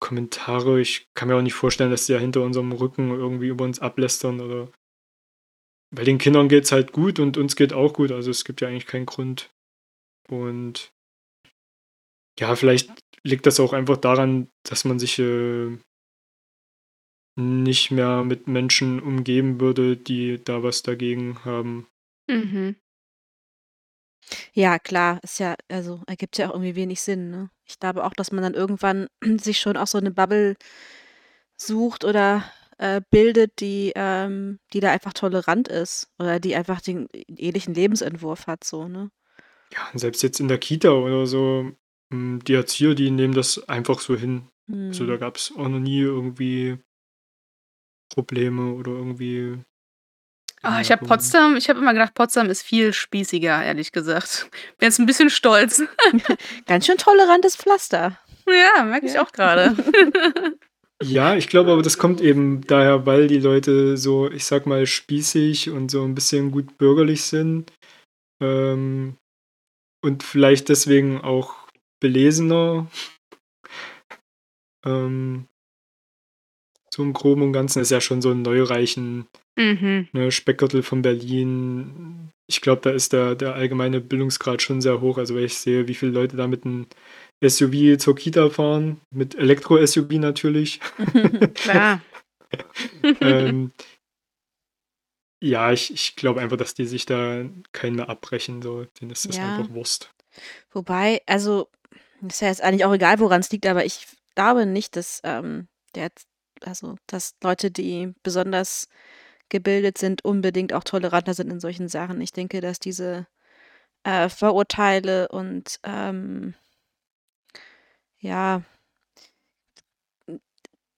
Kommentare. 0.00 0.80
Ich 0.80 1.06
kann 1.14 1.28
mir 1.28 1.36
auch 1.36 1.42
nicht 1.42 1.54
vorstellen, 1.54 1.90
dass 1.90 2.06
die 2.06 2.12
da 2.12 2.18
hinter 2.18 2.42
unserem 2.42 2.72
Rücken 2.72 3.10
irgendwie 3.10 3.48
über 3.48 3.64
uns 3.64 3.78
ablästern 3.78 4.40
oder 4.40 4.68
weil 5.92 6.04
den 6.06 6.18
Kindern 6.18 6.48
geht's 6.48 6.72
halt 6.72 6.92
gut 6.92 7.20
und 7.20 7.36
uns 7.38 7.56
geht 7.56 7.72
auch 7.72 7.92
gut. 7.94 8.12
Also, 8.12 8.30
es 8.32 8.44
gibt 8.44 8.60
ja 8.62 8.68
eigentlich 8.68 8.86
keinen 8.86 9.06
Grund. 9.06 9.50
Und 10.28 10.92
ja, 12.38 12.54
vielleicht 12.56 12.90
liegt 13.24 13.46
das 13.46 13.60
auch 13.60 13.72
einfach 13.72 13.96
daran, 13.96 14.48
dass 14.64 14.84
man 14.84 14.98
sich, 14.98 15.18
äh 15.18 15.76
nicht 17.38 17.90
mehr 17.90 18.24
mit 18.24 18.46
Menschen 18.46 19.00
umgeben 19.00 19.58
würde, 19.58 19.96
die 19.96 20.42
da 20.44 20.62
was 20.62 20.82
dagegen 20.82 21.42
haben. 21.46 21.86
Mhm. 22.28 22.76
Ja, 24.54 24.78
klar, 24.78 25.18
ist 25.22 25.38
ja 25.40 25.54
also, 25.70 26.02
ergibt 26.06 26.36
ja 26.36 26.48
auch 26.50 26.52
irgendwie 26.54 26.74
wenig 26.76 27.00
Sinn, 27.00 27.30
ne? 27.30 27.48
Ich 27.64 27.78
glaube 27.80 28.04
auch, 28.04 28.12
dass 28.12 28.32
man 28.32 28.42
dann 28.42 28.52
irgendwann 28.54 29.08
sich 29.40 29.58
schon 29.60 29.78
auch 29.78 29.86
so 29.86 29.98
'ne 29.98 30.10
Bubble 30.10 30.56
sucht 31.60 32.04
oder, 32.04 32.44
äh, 32.78 33.00
bildet, 33.10 33.60
die, 33.60 33.92
ähm 33.96 34.58
die 34.72 34.80
da 34.80 34.90
einfach 34.92 35.12
tolerant 35.12 35.68
ist 35.68 36.08
oder 36.18 36.40
die 36.40 36.54
einfach 36.56 36.80
den 36.80 37.08
ähnlichen 37.12 37.74
Lebensentwurf 37.74 38.46
hat 38.46 38.64
so, 38.64 38.88
ne? 38.88 39.10
Ja, 39.72 39.88
und 39.92 39.98
selbst 40.00 40.22
jetzt 40.22 40.40
in 40.40 40.48
der 40.48 40.58
Kita 40.58 40.90
oder 40.90 41.26
so, 41.26 41.72
hm, 42.12 42.40
die 42.44 42.54
Erzieher, 42.54 42.94
die 42.94 43.10
nehmen 43.10 43.34
das 43.34 43.68
einfach 43.68 44.00
so 44.00 44.16
hin. 44.16 44.48
Also, 44.88 45.06
da 45.06 45.14
Mhm. 45.14 45.18
gab's 45.20 45.52
auch 45.56 45.68
noch 45.68 45.78
nie 45.80 46.00
irgendwie 46.00 46.78
Probleme 48.10 48.74
oder 48.74 48.92
irgendwie 48.92 49.58
Ah, 50.64 50.80
ich 50.80 50.92
habe. 50.92 51.04
Potsdam 51.04 51.56
ich 51.56 51.68
habe 51.68 51.80
immer 51.80 51.92
gedacht, 51.92 52.14
Potsdam 52.14 52.48
ist 52.48 52.62
viel 52.62 52.92
spießiger, 52.92 53.64
ehrlich 53.64 53.90
gesagt. 53.90 54.48
Bin 54.78 54.86
jetzt 54.86 55.00
'n 55.00 55.06
bisschen 55.06 55.30
stolz. 55.30 55.82
Ganz 56.66 56.86
schön 56.86 56.98
tolerantes 56.98 57.56
Pflaster. 57.56 58.18
Ja, 58.46 58.84
merke 58.84 59.06
ich 59.06 59.14
Ja. 59.14 59.22
auch 59.22 59.32
grade. 59.32 59.74
Ja, 61.02 61.36
ich 61.36 61.48
glaube 61.48 61.72
aber, 61.72 61.82
das 61.82 61.98
kommt 61.98 62.20
eben 62.20 62.62
daher, 62.62 63.06
weil 63.06 63.26
die 63.26 63.38
Leute 63.38 63.96
so, 63.96 64.30
ich 64.30 64.44
sag 64.44 64.66
mal, 64.66 64.86
spießig 64.86 65.70
und 65.70 65.90
so 65.90 66.04
ein 66.04 66.14
bisschen 66.14 66.50
gut 66.50 66.78
bürgerlich 66.78 67.22
sind. 67.22 67.72
Ähm, 68.42 69.16
und 70.04 70.22
vielleicht 70.22 70.68
deswegen 70.68 71.20
auch 71.20 71.54
belesener. 72.00 72.90
Ähm, 74.84 75.46
so 76.92 77.02
im 77.02 77.12
Groben 77.12 77.42
und 77.42 77.52
Ganzen 77.52 77.80
ist 77.80 77.90
ja 77.90 78.00
schon 78.00 78.20
so 78.20 78.30
ein 78.30 78.42
neureichen 78.42 79.26
Mhm. 79.58 80.08
ne, 80.12 80.30
Speckgürtel 80.32 80.82
von 80.82 81.02
Berlin. 81.02 82.30
Ich 82.46 82.60
glaube, 82.60 82.80
da 82.82 82.90
ist 82.90 83.12
der, 83.12 83.34
der 83.34 83.54
allgemeine 83.54 84.00
Bildungsgrad 84.00 84.62
schon 84.62 84.80
sehr 84.80 85.00
hoch. 85.00 85.18
Also 85.18 85.34
wenn 85.34 85.44
ich 85.44 85.58
sehe, 85.58 85.88
wie 85.88 85.94
viele 85.94 86.12
Leute 86.12 86.36
da 86.36 86.46
mit 86.46 86.64
einem 86.64 86.86
SUV 87.42 87.98
zur 87.98 88.14
Kita 88.14 88.50
fahren, 88.50 89.00
mit 89.10 89.34
Elektro-SUV 89.34 90.12
natürlich. 90.12 90.80
Klar. 91.54 92.00
ähm, 93.20 93.72
ja, 95.42 95.72
ich, 95.72 95.92
ich 95.92 96.16
glaube 96.16 96.40
einfach, 96.40 96.56
dass 96.56 96.74
die 96.74 96.86
sich 96.86 97.04
da 97.04 97.44
keinen 97.72 97.96
mehr 97.96 98.08
abbrechen. 98.08 98.62
So. 98.62 98.84
Denen 99.00 99.10
ist 99.10 99.28
das 99.28 99.36
Ja. 99.36 99.56
einfach 99.56 99.72
Wurst. 99.74 100.10
Wobei, 100.70 101.20
also, 101.26 101.68
ist 102.26 102.40
ja 102.40 102.48
jetzt 102.48 102.62
eigentlich 102.62 102.84
auch 102.84 102.94
egal, 102.94 103.18
woran 103.18 103.40
es 103.40 103.50
liegt, 103.50 103.66
aber 103.66 103.84
ich 103.84 104.06
glaube 104.36 104.66
nicht, 104.66 104.94
dass 104.96 105.20
ähm, 105.24 105.66
der, 105.96 106.10
also, 106.64 106.96
dass 107.08 107.34
Leute, 107.42 107.70
die 107.70 108.14
besonders 108.22 108.88
gebildet 109.48 109.98
sind, 109.98 110.24
unbedingt 110.24 110.72
auch 110.72 110.84
toleranter 110.84 111.34
sind 111.34 111.50
in 111.50 111.60
solchen 111.60 111.88
Sachen. 111.88 112.20
Ich 112.20 112.32
denke, 112.32 112.60
dass 112.60 112.78
diese 112.78 113.26
äh, 114.04 114.28
Vorurteile 114.28 115.28
und 115.28 115.80
ähm, 115.82 116.54
ja, 118.22 118.62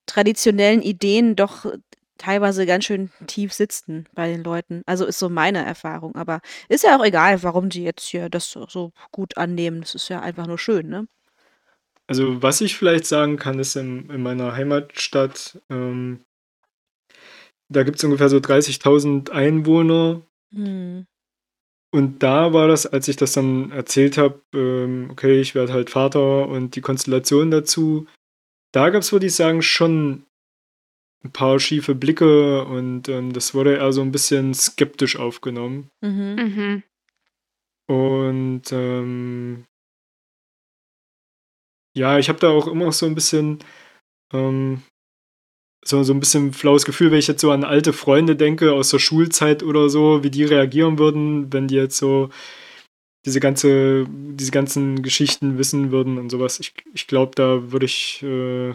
traditionellen 0.07 0.83
Ideen 0.83 1.37
doch 1.37 1.67
teilweise 2.19 2.67
ganz 2.67 2.85
schön 2.85 3.11
tief 3.27 3.53
sitzen 3.53 4.07
bei 4.15 4.31
den 4.31 4.45
Leuten. 4.45 4.83
Also 4.87 5.05
ist 5.05 5.19
so 5.19 5.29
meine 5.29 5.65
Erfahrung. 5.65 6.15
Aber 6.15 6.41
ist 6.69 6.85
ja 6.85 6.97
auch 6.97 7.05
egal, 7.05 7.43
warum 7.43 7.69
die 7.69 7.83
jetzt 7.83 8.07
hier 8.07 8.29
das 8.29 8.51
so- 8.51 8.93
gut 9.11 9.37
annehmen. 9.37 9.81
Das 9.81 9.95
ist 9.95 10.09
ja 10.09 10.21
einfach 10.21 10.47
nur 10.47 10.59
schön, 10.59 10.89
ne? 10.89 11.07
Also 12.07 12.43
was 12.43 12.61
ich 12.61 12.77
vielleicht 12.77 13.07
sagen 13.07 13.37
kann, 13.37 13.59
ist 13.59 13.77
in, 13.77 14.11
in 14.11 14.23
meiner 14.23 14.55
Heimatstadt, 14.55 15.59
ähm, 15.71 16.21
da 17.71 17.83
gibt 17.83 17.97
es 17.97 18.05
ungefähr 18.05 18.29
so 18.29 18.41
30.000 18.41 19.31
Einwohner. 19.31 20.21
Hm. 20.53 21.07
Und 21.95 22.25
da 22.25 22.53
war 22.53 22.67
das, 22.67 22.87
als 22.87 23.07
ich 23.07 23.15
das 23.15 23.35
dann 23.35 23.71
erzählt 23.71 24.19
habe, 24.19 24.43
ähm, 24.53 25.11
okay, 25.13 25.41
ich 25.41 25.55
werde 25.55 25.73
halt 25.73 25.91
Vater 25.91 26.49
und 26.49 26.75
die 26.75 26.81
Konstellation 26.81 27.53
dazu, 27.53 28.09
da 28.73 28.91
gab 28.91 29.03
es, 29.03 29.13
würde 29.13 29.27
ich 29.27 29.37
sagen, 29.37 29.63
schon 29.63 30.27
ein 31.23 31.31
paar 31.31 31.61
schiefe 31.61 31.95
Blicke 31.95 32.65
und 32.65 33.09
ähm, 33.09 33.33
das 33.33 33.55
wurde 33.55 33.77
eher 33.77 33.93
so 33.93 34.03
ein 34.03 34.11
bisschen 34.11 34.55
skeptisch 34.55 35.15
aufgenommen. 35.15 35.89
Mhm. 36.01 36.35
Mhm. 36.35 36.83
Und 37.87 38.73
ähm, 38.73 39.65
ja, 41.97 42.19
ich 42.19 42.29
habe 42.29 42.41
da 42.41 42.49
auch 42.49 42.67
immer 42.67 42.91
so 42.91 43.07
ein 43.07 43.15
bisschen 43.15 43.61
ähm, 44.33 44.83
so, 45.85 46.03
so 46.03 46.13
ein 46.13 46.21
bisschen 46.21 46.53
flaues 46.53 46.85
Gefühl, 46.85 47.11
wenn 47.11 47.19
ich 47.19 47.29
jetzt 47.29 47.41
so 47.41 47.51
an 47.51 47.65
alte 47.65 47.93
Freunde 47.93 48.37
denke 48.37 48.73
aus 48.73 48.91
der 48.91 48.99
Schulzeit 48.99 49.63
oder 49.63 49.89
so, 49.89 50.23
wie 50.23 50.31
die 50.31 50.45
reagieren 50.45 50.99
würden, 50.99 51.53
wenn 51.53 51.69
die 51.69 51.75
jetzt 51.77 51.97
so 51.97 52.31
diese 53.25 53.41
ganze, 53.41 54.07
diese 54.09 54.51
ganzen 54.51 55.03
Geschichten 55.03 55.59
wissen 55.59 55.91
würden 55.91 56.19
und 56.19 56.31
sowas. 56.31 56.61
Ich, 56.61 56.75
ich 56.93 57.07
glaube, 57.07 57.33
da 57.35 57.73
würde 57.73 57.87
ich, 57.87 58.23
äh, 58.23 58.75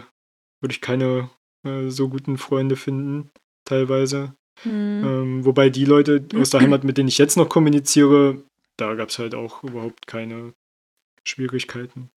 würde 0.60 0.70
ich 0.70 0.80
keine 0.80 1.30
äh, 1.64 1.88
so 1.88 2.08
guten 2.08 2.38
Freunde 2.38 2.76
finden, 2.76 3.30
teilweise. 3.64 4.34
Hm. 4.62 5.04
Ähm, 5.04 5.44
wobei 5.44 5.70
die 5.70 5.84
Leute 5.84 6.24
aus 6.36 6.50
der 6.50 6.60
Heimat, 6.60 6.84
mit 6.84 6.98
denen 6.98 7.08
ich 7.08 7.18
jetzt 7.18 7.36
noch 7.36 7.48
kommuniziere, 7.48 8.42
da 8.76 8.94
gab 8.94 9.10
es 9.10 9.18
halt 9.18 9.34
auch 9.34 9.62
überhaupt 9.62 10.06
keine 10.06 10.52
Schwierigkeiten. 11.24 12.10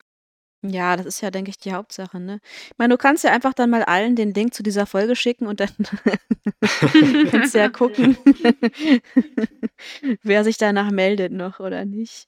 Ja, 0.66 0.96
das 0.96 1.06
ist 1.06 1.22
ja, 1.22 1.30
denke 1.30 1.50
ich, 1.50 1.58
die 1.58 1.74
Hauptsache, 1.74 2.20
ne? 2.20 2.40
Ich 2.68 2.78
meine, 2.78 2.94
du 2.94 2.98
kannst 2.98 3.26
ja 3.26 3.32
einfach 3.32 3.54
dann 3.54 3.70
mal 3.70 3.84
allen 3.84 4.16
den 4.16 4.34
Link 4.34 4.54
zu 4.54 4.64
dieser 4.64 4.86
Folge 4.86 5.16
schicken 5.16 5.46
und 5.46 5.60
dann 5.60 5.70
kannst 7.32 7.54
du 7.54 7.60
ja 7.60 7.68
gucken, 7.68 8.16
wer 10.24 10.44
sich 10.46 10.58
danach 10.58 10.90
meldet 10.90 11.34
noch 11.34 11.60
oder 11.60 11.84
nicht. 11.84 12.26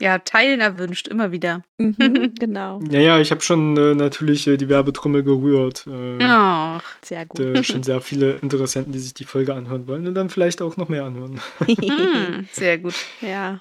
Ja, 0.00 0.18
teilen 0.18 0.60
erwünscht, 0.60 1.08
immer 1.08 1.30
wieder. 1.30 1.62
Mhm, 1.76 2.32
genau. 2.38 2.80
Ja, 2.90 3.00
ja, 3.00 3.20
ich 3.20 3.30
habe 3.30 3.42
schon 3.42 3.76
äh, 3.76 3.94
natürlich 3.94 4.46
äh, 4.46 4.56
die 4.56 4.70
Werbetrommel 4.70 5.22
gerührt. 5.22 5.86
Äh, 5.86 6.18
Ach, 6.22 6.96
Sehr 7.04 7.26
gut. 7.26 7.40
äh, 7.40 7.62
schon 7.62 7.82
sehr 7.82 8.00
viele 8.00 8.36
Interessenten, 8.36 8.92
die 8.94 8.98
sich 8.98 9.12
die 9.12 9.24
Folge 9.24 9.54
anhören 9.54 9.86
wollen 9.86 10.06
und 10.06 10.14
dann 10.14 10.30
vielleicht 10.30 10.62
auch 10.62 10.78
noch 10.78 10.88
mehr 10.88 11.04
anhören. 11.04 11.38
hm, 11.66 12.48
sehr 12.52 12.78
gut. 12.78 12.94
ja. 13.20 13.60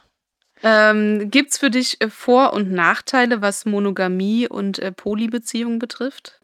Ähm, 0.62 1.32
Gibt 1.32 1.52
es 1.52 1.58
für 1.58 1.70
dich 1.70 2.02
äh, 2.02 2.10
Vor- 2.10 2.54
und 2.54 2.72
Nachteile, 2.72 3.42
was 3.42 3.66
Monogamie 3.66 4.48
und 4.48 4.80
äh, 4.80 4.92
Polybeziehungen 4.92 5.80
betrifft? 5.80 6.42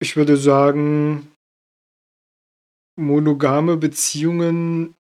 Ich 0.00 0.16
würde 0.16 0.36
sagen, 0.36 1.32
monogame 2.98 3.76
Beziehungen 3.76 4.94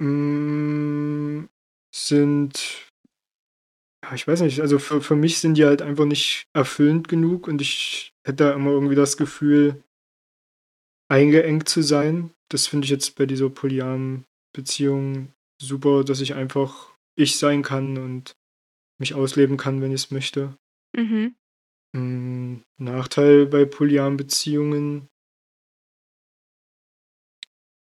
mh, 0.00 1.48
sind, 1.94 2.88
ja, 4.04 4.14
ich 4.14 4.26
weiß 4.26 4.42
nicht, 4.42 4.60
also 4.60 4.78
für, 4.78 5.00
für 5.00 5.16
mich 5.16 5.38
sind 5.38 5.54
die 5.54 5.64
halt 5.64 5.82
einfach 5.82 6.04
nicht 6.04 6.46
erfüllend 6.52 7.08
genug 7.08 7.48
und 7.48 7.60
ich 7.60 8.12
hätte 8.26 8.44
da 8.44 8.52
immer 8.54 8.70
irgendwie 8.70 8.94
das 8.94 9.16
Gefühl, 9.16 9.82
eingeengt 11.08 11.68
zu 11.68 11.82
sein. 11.82 12.35
Das 12.48 12.66
finde 12.66 12.84
ich 12.84 12.90
jetzt 12.90 13.16
bei 13.16 13.26
dieser 13.26 13.50
polyamen 13.50 14.24
Beziehung 14.54 15.32
super, 15.60 16.04
dass 16.04 16.20
ich 16.20 16.34
einfach 16.34 16.94
ich 17.16 17.38
sein 17.38 17.62
kann 17.62 17.98
und 17.98 18.36
mich 18.98 19.14
ausleben 19.14 19.56
kann, 19.56 19.80
wenn 19.80 19.90
ich 19.90 20.04
es 20.04 20.10
möchte. 20.10 20.56
Mhm. 20.96 21.34
Mm, 21.94 22.62
Nachteil 22.78 23.46
bei 23.46 23.64
polyamen 23.64 24.16
Beziehungen. 24.16 25.08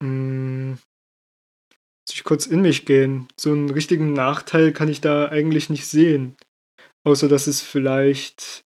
Mm, 0.02 0.72
Muss 0.72 2.14
ich 2.14 2.24
kurz 2.24 2.46
in 2.46 2.62
mich 2.62 2.86
gehen. 2.86 3.28
So 3.40 3.52
einen 3.52 3.70
richtigen 3.70 4.14
Nachteil 4.14 4.74
kann 4.74 4.90
ich 4.90 5.02
da 5.02 5.30
eigentlich 5.30 5.70
nicht 5.70 5.88
sehen. 5.88 6.36
Außer 7.06 7.28
dass 7.28 7.48
es 7.48 7.62
vielleicht 7.62 8.66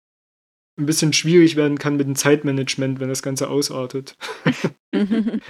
ein 0.80 0.86
bisschen 0.86 1.14
schwierig 1.14 1.56
werden 1.56 1.78
kann 1.78 1.98
mit 1.98 2.08
dem 2.08 2.16
Zeitmanagement, 2.16 3.00
wenn 3.00 3.10
das 3.10 3.22
Ganze 3.22 3.50
ausartet. 3.50 4.16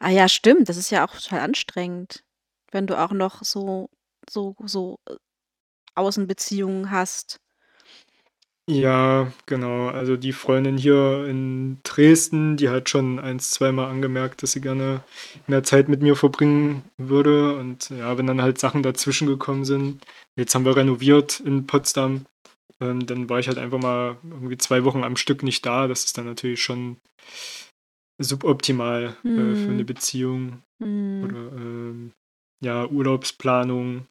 ah 0.00 0.10
ja, 0.10 0.28
stimmt. 0.28 0.68
Das 0.68 0.76
ist 0.76 0.90
ja 0.90 1.06
auch 1.06 1.14
total 1.14 1.40
anstrengend, 1.40 2.24
wenn 2.70 2.86
du 2.86 2.98
auch 2.98 3.12
noch 3.12 3.42
so, 3.42 3.90
so, 4.28 4.56
so 4.64 4.98
äh, 5.08 5.14
Außenbeziehungen 5.94 6.90
hast. 6.90 7.40
Ja, 8.70 9.32
genau. 9.46 9.88
Also 9.88 10.18
die 10.18 10.32
Freundin 10.32 10.76
hier 10.76 11.24
in 11.26 11.78
Dresden, 11.84 12.58
die 12.58 12.68
hat 12.68 12.90
schon 12.90 13.18
eins, 13.18 13.50
zweimal 13.50 13.86
angemerkt, 13.90 14.42
dass 14.42 14.52
sie 14.52 14.60
gerne 14.60 15.02
mehr 15.46 15.62
Zeit 15.62 15.88
mit 15.88 16.02
mir 16.02 16.16
verbringen 16.16 16.82
würde. 16.98 17.56
Und 17.56 17.88
ja, 17.88 18.18
wenn 18.18 18.26
dann 18.26 18.42
halt 18.42 18.58
Sachen 18.58 18.82
dazwischen 18.82 19.26
gekommen 19.26 19.64
sind, 19.64 20.04
jetzt 20.36 20.54
haben 20.54 20.66
wir 20.66 20.76
renoviert 20.76 21.40
in 21.40 21.66
Potsdam, 21.66 22.26
ähm, 22.80 23.06
dann 23.06 23.30
war 23.30 23.38
ich 23.38 23.48
halt 23.48 23.56
einfach 23.56 23.78
mal 23.78 24.18
irgendwie 24.22 24.58
zwei 24.58 24.84
Wochen 24.84 25.02
am 25.02 25.16
Stück 25.16 25.42
nicht 25.42 25.64
da. 25.64 25.88
Das 25.88 26.04
ist 26.04 26.18
dann 26.18 26.26
natürlich 26.26 26.62
schon 26.62 26.98
suboptimal 28.18 29.04
äh, 29.04 29.12
für 29.22 29.54
Hm. 29.66 29.70
eine 29.70 29.84
Beziehung 29.84 30.62
Hm. 30.82 31.24
oder 31.24 31.52
ähm, 31.52 32.12
ja, 32.64 32.86
Urlaubsplanung. 32.86 34.06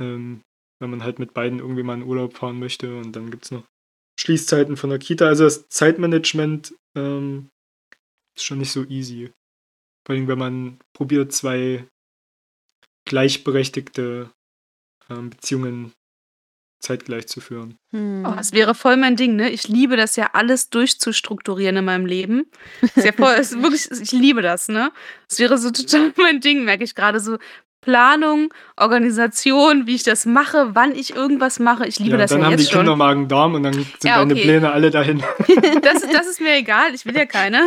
Ähm, 0.00 0.42
wenn 0.80 0.90
man 0.90 1.04
halt 1.04 1.20
mit 1.20 1.32
beiden 1.32 1.60
irgendwie 1.60 1.84
mal 1.84 1.94
in 1.94 2.02
Urlaub 2.02 2.36
fahren 2.36 2.58
möchte 2.58 2.96
und 2.96 3.14
dann 3.14 3.30
gibt 3.30 3.44
es 3.44 3.50
noch 3.52 3.64
Schließzeiten 4.18 4.76
von 4.76 4.90
der 4.90 4.98
Kita. 4.98 5.26
Also 5.26 5.44
das 5.44 5.68
Zeitmanagement 5.68 6.74
ähm, 6.96 7.50
ist 8.36 8.44
schon 8.44 8.58
nicht 8.58 8.72
so 8.72 8.84
easy. 8.84 9.30
Vor 10.04 10.16
allem, 10.16 10.26
wenn 10.26 10.38
man 10.38 10.78
probiert, 10.92 11.32
zwei 11.32 11.86
gleichberechtigte 13.06 14.30
ähm, 15.08 15.30
Beziehungen 15.30 15.92
zeitgleich 16.82 17.26
zu 17.28 17.40
führen. 17.40 17.78
Hm. 17.92 18.26
Oh, 18.26 18.34
es 18.38 18.52
wäre 18.52 18.74
voll 18.74 18.96
mein 18.96 19.16
Ding, 19.16 19.36
ne? 19.36 19.50
Ich 19.50 19.68
liebe 19.68 19.96
das 19.96 20.16
ja 20.16 20.30
alles 20.32 20.68
durchzustrukturieren 20.70 21.76
in 21.76 21.84
meinem 21.84 22.06
Leben. 22.06 22.50
Ist 22.82 23.04
ja 23.04 23.12
voll, 23.16 23.34
ist 23.34 23.60
wirklich, 23.62 23.90
ich 23.90 24.12
liebe 24.12 24.42
das, 24.42 24.68
ne? 24.68 24.92
Es 25.30 25.38
wäre 25.38 25.58
so 25.58 25.70
total 25.70 26.12
mein 26.16 26.40
Ding, 26.40 26.64
merke 26.64 26.84
ich 26.84 26.94
gerade 26.94 27.20
so. 27.20 27.38
Planung, 27.82 28.54
Organisation, 28.76 29.88
wie 29.88 29.96
ich 29.96 30.04
das 30.04 30.24
mache, 30.24 30.70
wann 30.76 30.94
ich 30.94 31.16
irgendwas 31.16 31.58
mache. 31.58 31.84
Ich 31.84 31.98
liebe 31.98 32.12
ja, 32.12 32.18
das 32.18 32.30
dann 32.30 32.38
ja 32.38 32.44
haben 32.46 32.52
jetzt 32.52 32.68
die 32.68 32.72
Kinder 32.72 32.92
schon. 32.92 32.98
Magen-Darm 32.98 33.54
und 33.56 33.64
dann 33.64 33.72
sind 33.72 33.88
Ja, 34.04 34.18
deine 34.18 34.34
okay. 34.34 34.42
Pläne 34.42 34.72
alle 34.72 34.90
dahin. 34.92 35.20
Das, 35.82 36.02
das 36.02 36.28
ist 36.28 36.40
mir 36.40 36.54
egal, 36.54 36.94
ich 36.94 37.04
will 37.06 37.16
ja 37.16 37.26
keine. 37.26 37.66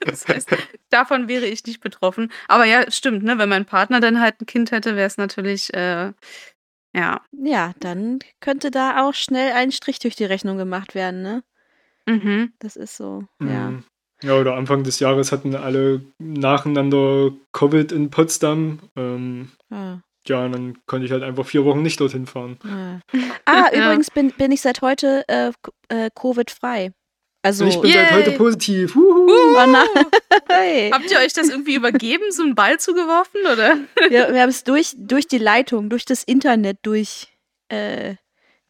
Das 0.00 0.28
heißt, 0.28 0.50
davon 0.90 1.26
wäre 1.26 1.46
ich 1.46 1.64
nicht 1.64 1.80
betroffen. 1.80 2.30
Aber 2.48 2.66
ja, 2.66 2.90
stimmt, 2.90 3.22
ne? 3.22 3.38
Wenn 3.38 3.48
mein 3.48 3.64
Partner 3.64 4.00
dann 4.00 4.20
halt 4.20 4.42
ein 4.42 4.46
Kind 4.46 4.72
hätte, 4.72 4.94
wäre 4.94 5.06
es 5.06 5.16
natürlich 5.16 5.72
äh, 5.72 6.12
Ja. 6.94 7.20
Ja, 7.32 7.72
dann 7.80 8.18
könnte 8.40 8.70
da 8.70 9.06
auch 9.06 9.14
schnell 9.14 9.52
ein 9.52 9.72
Strich 9.72 9.98
durch 10.00 10.16
die 10.16 10.24
Rechnung 10.24 10.56
gemacht 10.58 10.94
werden, 10.94 11.22
ne? 11.22 11.42
Mhm. 12.06 12.52
Das 12.58 12.76
ist 12.76 12.96
so, 12.96 13.24
ja. 13.40 13.70
Mhm. 13.70 13.84
Ja, 14.22 14.34
oder 14.38 14.54
Anfang 14.54 14.82
des 14.82 15.00
Jahres 15.00 15.32
hatten 15.32 15.54
alle 15.54 16.02
nacheinander 16.18 17.30
Covid 17.52 17.90
in 17.92 18.10
Potsdam. 18.10 18.80
Ähm, 18.96 19.50
Ah, 19.70 20.00
ja, 20.26 20.44
und 20.44 20.52
dann 20.52 20.78
konnte 20.86 21.06
ich 21.06 21.12
halt 21.12 21.22
einfach 21.22 21.46
vier 21.46 21.64
Wochen 21.64 21.80
nicht 21.82 22.00
dorthin 22.00 22.26
fahren. 22.26 22.58
ah. 22.64 23.00
ah 23.46 23.70
Ja. 23.72 23.84
übrigens 23.84 24.10
bin, 24.10 24.30
bin 24.32 24.52
ich 24.52 24.60
seit 24.60 24.82
heute 24.82 25.24
äh, 25.28 25.52
äh, 25.88 26.10
Covid-frei. 26.14 26.92
Also, 27.42 27.64
ich 27.64 27.80
bin 27.80 27.90
seit 27.90 28.10
Yay. 28.10 28.18
heute 28.18 28.32
positiv. 28.32 28.94
Huhu. 28.94 29.26
oh 29.30 29.66
nein. 29.66 29.86
Hey. 30.48 30.90
Habt 30.92 31.10
ihr 31.10 31.18
euch 31.18 31.32
das 31.32 31.48
irgendwie 31.48 31.74
übergeben, 31.74 32.24
so 32.30 32.42
einen 32.42 32.54
Ball 32.54 32.78
zugeworfen, 32.78 33.40
oder? 33.50 33.78
wir, 34.10 34.32
wir 34.32 34.42
haben 34.42 34.50
es 34.50 34.62
durch, 34.64 34.94
durch 34.98 35.26
die 35.26 35.38
Leitung, 35.38 35.88
durch 35.88 36.04
das 36.04 36.22
Internet 36.22 36.78
durch, 36.82 37.28
äh, 37.68 38.16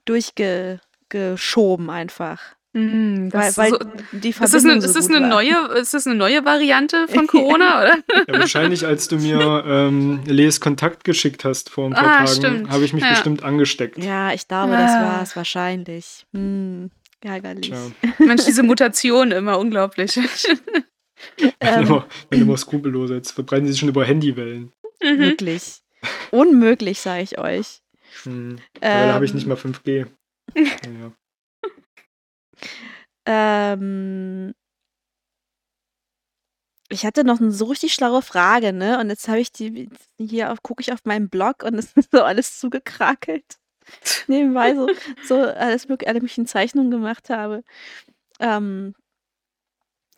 durchgeschoben 0.05 1.91
einfach. 1.91 2.41
Weil, 2.73 3.29
das 3.31 3.59
weil 3.59 3.71
so, 3.71 3.79
die 4.13 4.29
ist, 4.29 4.41
das 4.41 4.55
eine, 4.65 4.81
so 4.81 4.87
ist, 4.87 4.95
das 4.95 5.09
gut 5.09 5.17
eine 5.17 5.23
war. 5.29 5.29
neue, 5.43 5.57
ist 5.81 5.93
das 5.93 6.07
eine 6.07 6.15
neue 6.15 6.45
Variante 6.45 7.09
von 7.09 7.27
Corona, 7.27 7.83
oder? 7.83 7.99
Ja, 8.29 8.39
wahrscheinlich, 8.39 8.87
als 8.87 9.09
du 9.09 9.17
mir 9.17 9.65
ähm, 9.67 10.21
Les 10.27 10.61
Kontakt 10.61 11.03
geschickt 11.03 11.45
hast 11.45 11.69
vor 11.71 11.87
ein 11.87 11.95
paar 11.95 12.21
Ah, 12.21 12.25
Tagen, 12.27 12.71
habe 12.71 12.85
ich 12.85 12.93
mich 12.93 13.03
Ja. 13.03 13.11
bestimmt 13.11 13.43
angesteckt. 13.43 13.99
Ja, 13.99 14.33
ich 14.33 14.47
glaube, 14.47 14.71
das 14.75 14.93
Ah. 14.93 15.03
war 15.03 15.23
es 15.23 15.35
wahrscheinlich. 15.35 16.27
Hm, 16.33 16.93
ärgerlich. 17.23 17.73
Mensch, 18.19 18.45
diese 18.45 18.63
Mutation 18.63 19.31
immer 19.33 19.59
unglaublich. 19.59 20.17
wenn, 21.37 21.53
Ähm, 21.61 21.87
immer, 21.87 22.07
wenn 22.31 22.41
immer 22.43 22.57
skrupelloser. 22.57 23.15
Jetzt 23.17 23.33
verbreiten 23.33 23.67
sie 23.67 23.73
sich 23.73 23.81
schon 23.81 23.89
über 23.89 24.05
Handywellen. 24.05 24.73
Mhm. 25.03 25.19
Wirklich. 25.19 25.83
Unmöglich, 26.31 27.01
sage 27.01 27.23
ich 27.23 27.39
euch. 27.39 27.83
Hm. 28.25 28.59
Aber 28.77 29.07
da 29.07 29.13
habe 29.15 29.25
ich 29.25 29.31
Ähm, 29.33 29.37
nicht 29.37 29.47
mal 29.47 29.57
5G. 29.57 30.07
Naja. 30.55 31.13
Ähm, 33.27 34.53
ich 36.89 37.05
hatte 37.07 37.23
noch 37.23 37.41
eine 37.41 37.53
so 37.53 37.67
richtig 37.67 37.95
schlaue 37.95 38.23
Frage, 38.23 38.73
ne? 38.73 38.99
Und 38.99 39.11
jetzt 39.11 39.29
habe 39.29 39.41
ich 39.41 39.53
die 39.53 39.89
hier 40.19 40.51
auf, 40.51 40.63
gucke 40.63 40.81
ich 40.81 40.93
auf 40.93 41.05
meinen 41.05 41.29
Blog 41.29 41.63
und 41.63 41.75
es 41.75 41.93
ist 41.93 42.11
so 42.11 42.23
alles 42.23 42.59
zugekrakelt. 42.59 43.60
Nebenbei 44.29 44.75
so, 44.75 44.89
so 45.25 45.35
alles 45.37 45.89
mögliche, 45.89 46.09
alle 46.09 46.21
möglichen 46.21 46.47
Zeichnungen 46.47 46.91
gemacht 46.91 47.31
habe. 47.31 47.63
Ähm, 48.41 48.95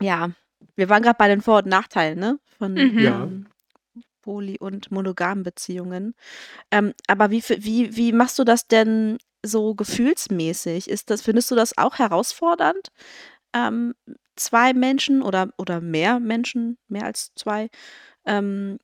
ja, 0.01 0.31
wir 0.75 0.89
waren 0.89 1.03
gerade 1.03 1.17
bei 1.17 1.27
den 1.27 1.41
Vor- 1.41 1.59
und 1.59 1.67
Nachteilen, 1.67 2.19
ne? 2.19 2.39
Von 2.57 2.73
Mhm. 2.75 2.99
Ja. 2.99 3.23
ähm, 3.23 3.47
Poly- 4.21 4.59
und 4.59 4.91
monogamen 4.91 5.43
Beziehungen. 5.43 6.15
Ähm, 6.71 6.93
aber 7.07 7.29
wie, 7.31 7.43
wie, 7.43 7.95
wie 7.95 8.13
machst 8.13 8.39
du 8.39 8.43
das 8.45 8.67
denn 8.67 9.17
so 9.43 9.75
gefühlsmäßig? 9.75 10.89
Ist 10.89 11.09
das, 11.09 11.21
findest 11.21 11.51
du 11.51 11.55
das 11.55 11.77
auch 11.77 11.99
herausfordernd? 11.99 12.89
Ähm, 13.53 13.95
zwei 14.35 14.73
Menschen 14.73 15.21
oder, 15.21 15.49
oder 15.57 15.81
mehr 15.81 16.19
Menschen, 16.19 16.77
mehr 16.87 17.05
als 17.05 17.33
zwei, 17.35 17.69
ähm, 18.25 18.79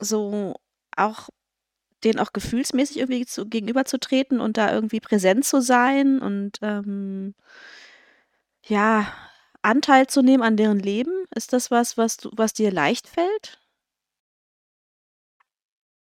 so 0.00 0.54
auch 0.96 1.30
denen 2.04 2.18
auch 2.18 2.32
gefühlsmäßig 2.32 2.98
irgendwie 2.98 3.26
zu, 3.26 3.46
gegenüberzutreten 3.46 4.40
und 4.40 4.56
da 4.56 4.72
irgendwie 4.72 5.00
präsent 5.00 5.44
zu 5.44 5.60
sein 5.60 6.20
und 6.20 6.58
ähm, 6.62 7.34
ja, 8.66 9.12
Anteil 9.62 10.06
zu 10.06 10.22
nehmen 10.22 10.42
an 10.42 10.56
deren 10.56 10.78
Leben? 10.78 11.12
Ist 11.34 11.52
das 11.52 11.70
was, 11.70 11.96
was 11.96 12.16
du, 12.16 12.30
was 12.34 12.52
dir 12.52 12.70
leicht 12.70 13.08
fällt? 13.08 13.58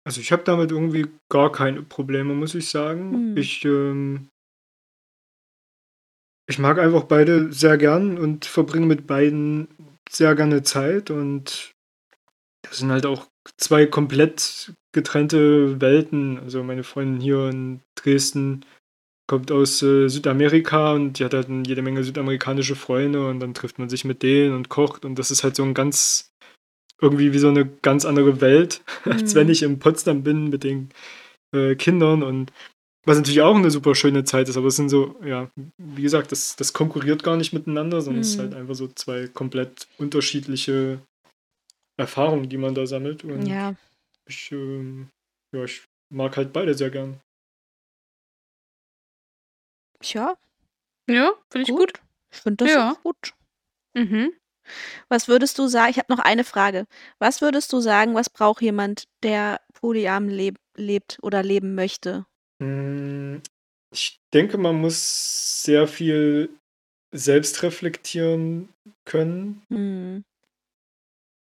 Also 0.05 0.21
ich 0.21 0.31
habe 0.31 0.45
damit 0.45 0.71
irgendwie 0.71 1.07
gar 1.29 1.51
keine 1.51 1.83
Probleme, 1.83 2.35
muss 2.35 2.55
ich 2.55 2.71
sagen. 2.71 3.13
Hm. 3.13 3.37
Ich, 3.37 3.65
ähm, 3.65 4.29
ich 6.49 6.59
mag 6.59 6.79
einfach 6.79 7.05
beide 7.05 7.53
sehr 7.53 7.77
gern 7.77 8.19
und 8.19 8.45
verbringe 8.45 8.87
mit 8.87 9.07
beiden 9.07 9.69
sehr 10.09 10.37
gerne 10.37 10.63
Zeit 10.63 11.11
und 11.11 11.73
das 12.63 12.79
sind 12.79 12.93
halt 12.93 13.05
auch 13.05 13.27
zwei 13.57 13.87
komplett 13.87 14.73
getrennte 14.93 15.81
Welten. 15.81 16.39
Also 16.39 16.63
meine 16.63 16.85
Freundin 16.85 17.21
hier 17.21 17.49
in 17.49 17.81
Dresden 17.97 18.65
kommt 19.29 19.51
aus 19.51 19.83
äh, 19.83 20.09
Südamerika 20.09 20.93
und 20.93 21.19
die 21.19 21.25
hat 21.25 21.35
halt 21.35 21.49
jede 21.67 21.83
Menge 21.83 22.05
südamerikanische 22.05 22.77
Freunde 22.77 23.29
und 23.29 23.41
dann 23.41 23.55
trifft 23.55 23.79
man 23.79 23.89
sich 23.89 24.05
mit 24.05 24.23
denen 24.23 24.55
und 24.55 24.69
kocht 24.69 25.05
und 25.05 25.19
das 25.19 25.31
ist 25.31 25.43
halt 25.45 25.57
so 25.57 25.65
ein 25.65 25.75
ganz 25.75 26.31
irgendwie 27.03 27.33
wie 27.33 27.39
so 27.39 27.49
eine 27.49 27.67
ganz 27.67 28.05
andere 28.05 28.41
Welt, 28.41 28.83
als 29.05 29.35
Mhm. 29.35 29.39
wenn 29.39 29.49
ich 29.51 29.63
in 29.63 29.79
Potsdam 29.79 30.23
bin 30.23 30.49
mit 30.49 30.65
den 30.65 30.91
äh, 31.55 31.75
Kindern 31.75 32.23
und 32.23 32.53
was 33.05 33.19
natürlich 33.19 33.43
auch 33.43 33.55
eine 33.55 33.71
super 33.71 33.95
schöne 33.95 34.25
Zeit 34.25 34.49
ist, 34.49 34.57
aber 34.57 34.67
es 34.69 34.77
sind 34.77 34.89
so, 34.89 35.15
ja, 35.25 35.49
wie 35.79 36.03
gesagt, 36.03 36.33
das, 36.33 36.57
das 36.57 36.73
konkurriert 36.73 37.23
gar 37.23 37.37
nicht 37.37 37.53
miteinander, 37.53 38.01
sondern 38.01 38.23
es 38.23 38.31
ist 38.31 38.37
Mhm. 38.39 38.43
halt 38.43 38.55
einfach 38.55 38.75
so 38.75 38.89
zwei 38.89 39.29
komplett 39.29 39.87
unterschiedliche 39.99 41.01
Erfahrungen, 41.97 42.49
die 42.49 42.59
man 42.59 42.75
da 42.75 42.87
sammelt. 42.87 43.25
Und 43.25 43.47
Ja. 43.47 43.75
ich, 44.29 44.53
ähm, 44.53 45.09
ja, 45.55 45.65
ich 45.65 45.85
mag 46.13 46.37
halt 46.37 46.53
beide 46.53 46.75
sehr 46.75 46.91
gern. 46.91 47.21
Tja, 50.01 50.37
Ja, 51.09 51.33
finde 51.51 51.71
ich 51.71 51.77
gut. 51.77 52.03
Ich 52.33 52.41
finde 52.41 52.65
das 52.65 52.73
Ja. 52.75 52.93
auch 52.93 53.03
gut. 53.03 53.35
Mhm. 53.95 54.33
Was 55.09 55.29
würdest 55.29 55.59
du 55.59 55.69
sagen? 55.69 55.91
Ich 55.91 55.99
habe 55.99 56.13
noch 56.13 56.19
eine 56.19 56.45
Frage. 56.45 56.87
Was 57.19 57.41
würdest 57.41 57.73
du 57.73 57.81
sagen, 57.81 58.15
was 58.15 58.29
braucht 58.29 58.61
jemand, 58.63 59.09
der 59.23 59.61
polyam 59.75 60.29
leb 60.29 60.59
lebt 60.77 61.19
oder 61.23 61.43
leben 61.43 61.75
möchte? 61.75 62.27
Mm, 62.59 63.37
Ich 63.93 64.19
denke, 64.35 64.59
man 64.59 64.77
muss 64.81 65.63
sehr 65.63 65.87
viel 65.87 66.51
selbst 67.15 67.63
reflektieren 67.63 68.69
können. 69.07 69.63
Hm. 69.71 70.25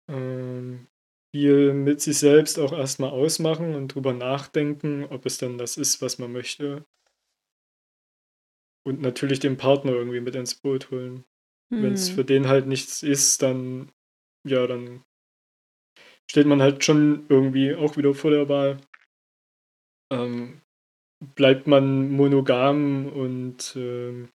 Ähm, 0.07 0.87
viel 1.35 1.73
mit 1.73 2.01
sich 2.01 2.17
selbst 2.17 2.59
auch 2.59 2.71
erstmal 2.73 3.09
ausmachen 3.11 3.75
und 3.75 3.93
drüber 3.93 4.13
nachdenken, 4.13 5.05
ob 5.05 5.25
es 5.25 5.37
dann 5.37 5.57
das 5.57 5.77
ist, 5.77 6.01
was 6.01 6.17
man 6.19 6.31
möchte. 6.31 6.85
Und 8.85 9.01
natürlich 9.01 9.39
den 9.39 9.57
Partner 9.57 9.93
irgendwie 9.93 10.21
mit 10.21 10.35
ins 10.35 10.55
Boot 10.55 10.91
holen. 10.91 11.25
Wenn 11.71 11.93
es 11.93 12.09
Hm. 12.09 12.15
für 12.15 12.23
den 12.25 12.47
halt 12.47 12.67
nichts 12.67 13.03
ist, 13.03 13.41
dann, 13.41 13.91
ja, 14.47 14.65
dann 14.67 15.03
steht 16.29 16.45
man 16.47 16.61
halt 16.61 16.83
schon 16.83 17.25
irgendwie 17.29 17.75
auch 17.75 17.97
wieder 17.97 18.13
vor 18.13 18.31
der 18.31 18.47
Wahl. 18.47 18.77
Ähm, 20.11 20.61
bleibt 21.35 21.67
man 21.67 22.11
monogam 22.11 23.07
und 23.07 23.75
ähm, 23.75 24.29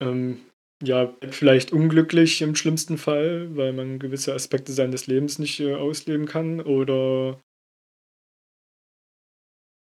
ähm, 0.00 0.40
ja, 0.82 1.14
vielleicht 1.30 1.72
unglücklich 1.72 2.42
im 2.42 2.54
schlimmsten 2.54 2.98
Fall, 2.98 3.56
weil 3.56 3.72
man 3.72 3.98
gewisse 3.98 4.34
Aspekte 4.34 4.72
seines 4.72 5.06
Lebens 5.06 5.38
nicht 5.38 5.60
äh, 5.60 5.74
ausleben 5.74 6.26
kann, 6.26 6.60
oder 6.60 7.40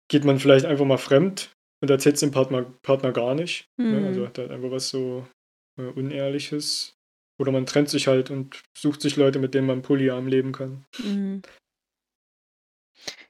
geht 0.09 0.25
man 0.25 0.39
vielleicht 0.39 0.67
einfach 0.67 0.85
mal 0.85 0.99
fremd 0.99 1.53
und 1.83 1.91
erzählt 1.91 2.15
es 2.15 2.21
dem 2.21 2.31
Partner, 2.31 2.63
Partner 2.83 3.13
gar 3.13 3.35
nicht. 3.35 3.69
Ne? 3.79 4.07
Also 4.07 4.21
Hm. 4.21 4.27
hat 4.29 4.39
halt 4.39 4.51
einfach 4.51 4.71
was 4.71 4.89
so 4.89 5.27
äh, 5.79 5.83
Unehrliches. 5.83 6.93
Oder 7.39 7.53
man 7.53 7.67
trennt 7.67 7.91
sich 7.91 8.07
halt 8.07 8.31
und 8.31 8.63
sucht 8.77 9.03
sich 9.03 9.17
Leute, 9.17 9.39
mit 9.39 9.53
denen 9.53 9.67
man 9.67 9.83
polyam 9.83 10.27
leben 10.27 10.53
kann. 10.53 10.87
Mhm. 10.99 11.43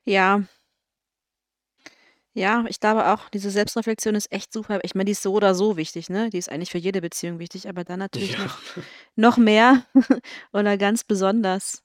Ja. 0.04 0.44
Ja, 2.36 2.66
ich 2.68 2.80
glaube 2.80 3.06
auch, 3.06 3.30
diese 3.30 3.50
Selbstreflexion 3.50 4.14
ist 4.14 4.30
echt 4.30 4.52
super. 4.52 4.80
Ich 4.82 4.94
meine, 4.94 5.06
die 5.06 5.12
ist 5.12 5.22
so 5.22 5.32
oder 5.32 5.54
so 5.54 5.78
wichtig, 5.78 6.10
ne? 6.10 6.28
Die 6.28 6.36
ist 6.36 6.50
eigentlich 6.50 6.70
für 6.70 6.76
jede 6.76 7.00
Beziehung 7.00 7.38
wichtig, 7.38 7.66
aber 7.66 7.82
dann 7.82 7.98
natürlich 8.00 8.32
Ja. 8.36 8.44
noch, 8.44 8.58
noch 9.16 9.36
mehr 9.38 9.82
oder 10.52 10.76
ganz 10.76 11.02
besonders. 11.02 11.82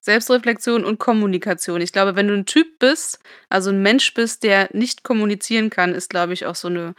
Selbstreflexion 0.00 0.84
und 0.84 0.98
Kommunikation. 0.98 1.80
Ich 1.80 1.92
glaube, 1.92 2.16
wenn 2.16 2.26
du 2.26 2.34
ein 2.34 2.46
Typ 2.46 2.80
bist, 2.80 3.20
also 3.48 3.70
ein 3.70 3.80
Mensch 3.80 4.12
bist, 4.12 4.42
der 4.42 4.70
nicht 4.72 5.04
kommunizieren 5.04 5.70
kann, 5.70 5.94
ist, 5.94 6.10
glaube 6.10 6.32
ich, 6.32 6.46
auch 6.46 6.56
so 6.56 6.66
eine, 6.66 6.96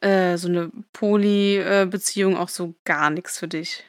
äh, 0.00 0.36
so 0.36 0.48
eine 0.48 0.72
Poly-Beziehung 0.92 2.36
auch 2.36 2.48
so 2.48 2.74
gar 2.84 3.10
nichts 3.10 3.38
für 3.38 3.46
dich. 3.48 3.84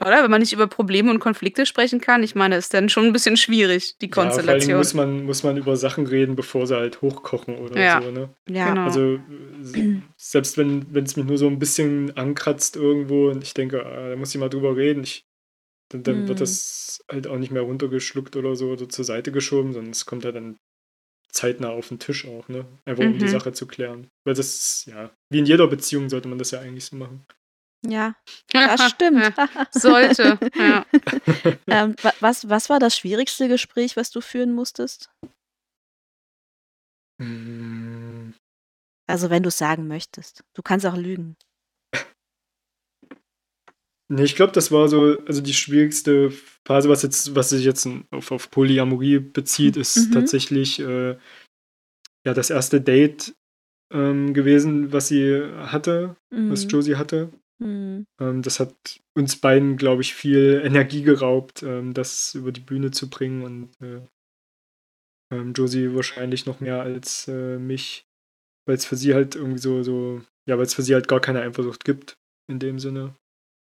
Oder? 0.00 0.22
Wenn 0.22 0.30
man 0.30 0.40
nicht 0.40 0.52
über 0.52 0.66
Probleme 0.66 1.10
und 1.10 1.20
Konflikte 1.20 1.66
sprechen 1.66 2.00
kann, 2.00 2.22
ich 2.22 2.34
meine, 2.34 2.56
ist 2.56 2.74
dann 2.74 2.88
schon 2.88 3.06
ein 3.06 3.12
bisschen 3.12 3.36
schwierig, 3.36 3.96
die 3.98 4.06
Ja, 4.06 4.12
vor 4.12 4.22
allen 4.22 4.34
Dingen 4.36 4.42
Konstellation. 4.42 4.78
muss 4.78 4.94
man, 4.94 5.24
muss 5.24 5.42
man 5.42 5.56
über 5.56 5.76
Sachen 5.76 6.06
reden, 6.06 6.36
bevor 6.36 6.66
sie 6.66 6.76
halt 6.76 7.00
hochkochen 7.02 7.56
oder 7.58 7.80
Ja. 7.80 8.02
so, 8.02 8.10
ne? 8.10 8.28
Ja. 8.48 8.70
Genau. 8.70 8.84
Also 8.84 9.18
selbst 10.16 10.58
wenn 10.58 10.92
wenn 10.94 11.04
es 11.04 11.16
mich 11.16 11.26
nur 11.26 11.38
so 11.38 11.46
ein 11.46 11.58
bisschen 11.58 12.16
ankratzt 12.16 12.76
irgendwo 12.76 13.30
und 13.30 13.42
ich 13.42 13.54
denke, 13.54 13.84
ah, 13.84 14.10
da 14.10 14.16
muss 14.16 14.34
ich 14.34 14.40
mal 14.40 14.48
drüber 14.48 14.76
reden, 14.76 15.02
ich, 15.04 15.24
dann, 15.90 16.02
dann 16.02 16.22
Mhm. 16.22 16.28
wird 16.28 16.40
das 16.40 17.04
halt 17.10 17.26
auch 17.26 17.38
nicht 17.38 17.52
mehr 17.52 17.62
runtergeschluckt 17.62 18.36
oder 18.36 18.56
so 18.56 18.70
oder 18.72 18.88
zur 18.88 19.04
Seite 19.04 19.32
geschoben, 19.32 19.72
sondern 19.72 19.92
es 19.92 20.06
kommt 20.06 20.24
halt 20.24 20.36
dann 20.36 20.56
zeitnah 21.30 21.70
auf 21.70 21.88
den 21.88 21.98
Tisch 21.98 22.26
auch, 22.26 22.48
ne? 22.48 22.64
Einfach 22.84 23.04
um 23.04 23.18
die 23.18 23.24
Mhm. 23.24 23.28
Sache 23.28 23.52
zu 23.52 23.66
klären. 23.66 24.08
Weil 24.24 24.34
das, 24.34 24.86
ja, 24.86 25.10
wie 25.30 25.40
in 25.40 25.46
jeder 25.46 25.66
Beziehung 25.66 26.08
sollte 26.08 26.28
man 26.28 26.38
das 26.38 26.52
ja 26.52 26.60
eigentlich 26.60 26.84
so 26.84 26.96
machen. 26.96 27.24
Ja, 27.86 28.14
das 28.52 28.90
stimmt. 28.90 29.32
Sollte, 29.72 30.38
ja. 30.56 30.86
ähm, 31.66 31.94
wa 32.02 32.12
was 32.20 32.48
was 32.48 32.70
war 32.70 32.78
das 32.78 32.96
schwierigste 32.96 33.48
Gespräch, 33.48 33.96
was 33.96 34.10
du 34.10 34.20
führen 34.20 34.52
musstest? 34.54 35.10
Hm. 37.20 38.34
Also, 39.06 39.28
wenn 39.30 39.42
du's 39.42 39.58
sagen 39.58 39.86
möchtest. 39.86 40.44
Du 40.54 40.62
kannst 40.62 40.86
auch 40.86 40.96
lügen. 40.96 41.36
Ne, 44.10 44.22
ich 44.22 44.36
glaube, 44.36 44.52
das 44.52 44.70
war 44.70 44.88
so 44.88 45.16
also 45.26 45.40
die 45.40 45.54
schwierigste 45.54 46.30
Phase, 46.66 46.88
was 46.88 47.02
jetzt 47.02 47.34
was 47.34 47.50
sich 47.50 47.64
jetzt 47.64 47.88
auf 48.10 48.30
auf 48.32 48.50
Polyamorie 48.50 49.18
bezieht, 49.18 49.76
ist 49.76 50.08
Mhm. 50.08 50.12
tatsächlich, 50.12 50.78
äh, 50.78 51.16
ja, 52.26 52.34
das 52.34 52.50
erste 52.50 52.80
Date, 52.80 53.34
ähm, 53.92 54.34
gewesen, 54.34 54.92
was 54.92 55.08
sie 55.08 55.42
hatte 55.56 56.16
was 56.30 56.64
Mhm. 56.64 56.68
Josie 56.70 56.96
hatte. 56.96 57.32
Mhm. 57.60 58.06
Das 58.18 58.60
hat 58.60 59.00
uns 59.16 59.36
beiden, 59.36 59.76
glaube 59.76 60.02
ich, 60.02 60.14
viel 60.14 60.60
Energie 60.64 61.02
geraubt, 61.02 61.62
ähm, 61.62 61.94
das 61.94 62.34
über 62.34 62.52
die 62.52 62.60
Bühne 62.60 62.90
zu 62.90 63.08
bringen 63.08 63.42
und, 63.42 63.80
äh 63.80 64.00
ähm, 65.32 65.52
Josie 65.54 65.94
wahrscheinlich 65.94 66.46
noch 66.46 66.60
mehr 66.60 66.82
als, 66.82 67.28
äh, 67.28 67.58
mich, 67.58 68.06
weil's 68.66 68.84
für 68.86 68.96
sie 68.96 69.14
halt 69.14 69.36
irgendwie 69.36 69.58
so 69.58 69.82
so 69.82 70.22
ja, 70.48 70.58
weil's 70.58 70.74
für 70.74 70.82
sie 70.82 70.94
halt 70.94 71.08
gar 71.08 71.20
keine 71.20 71.42
Eifersucht 71.42 71.84
gibt 71.84 72.18
in 72.50 72.58
dem 72.58 72.78
Sinne. 72.78 73.16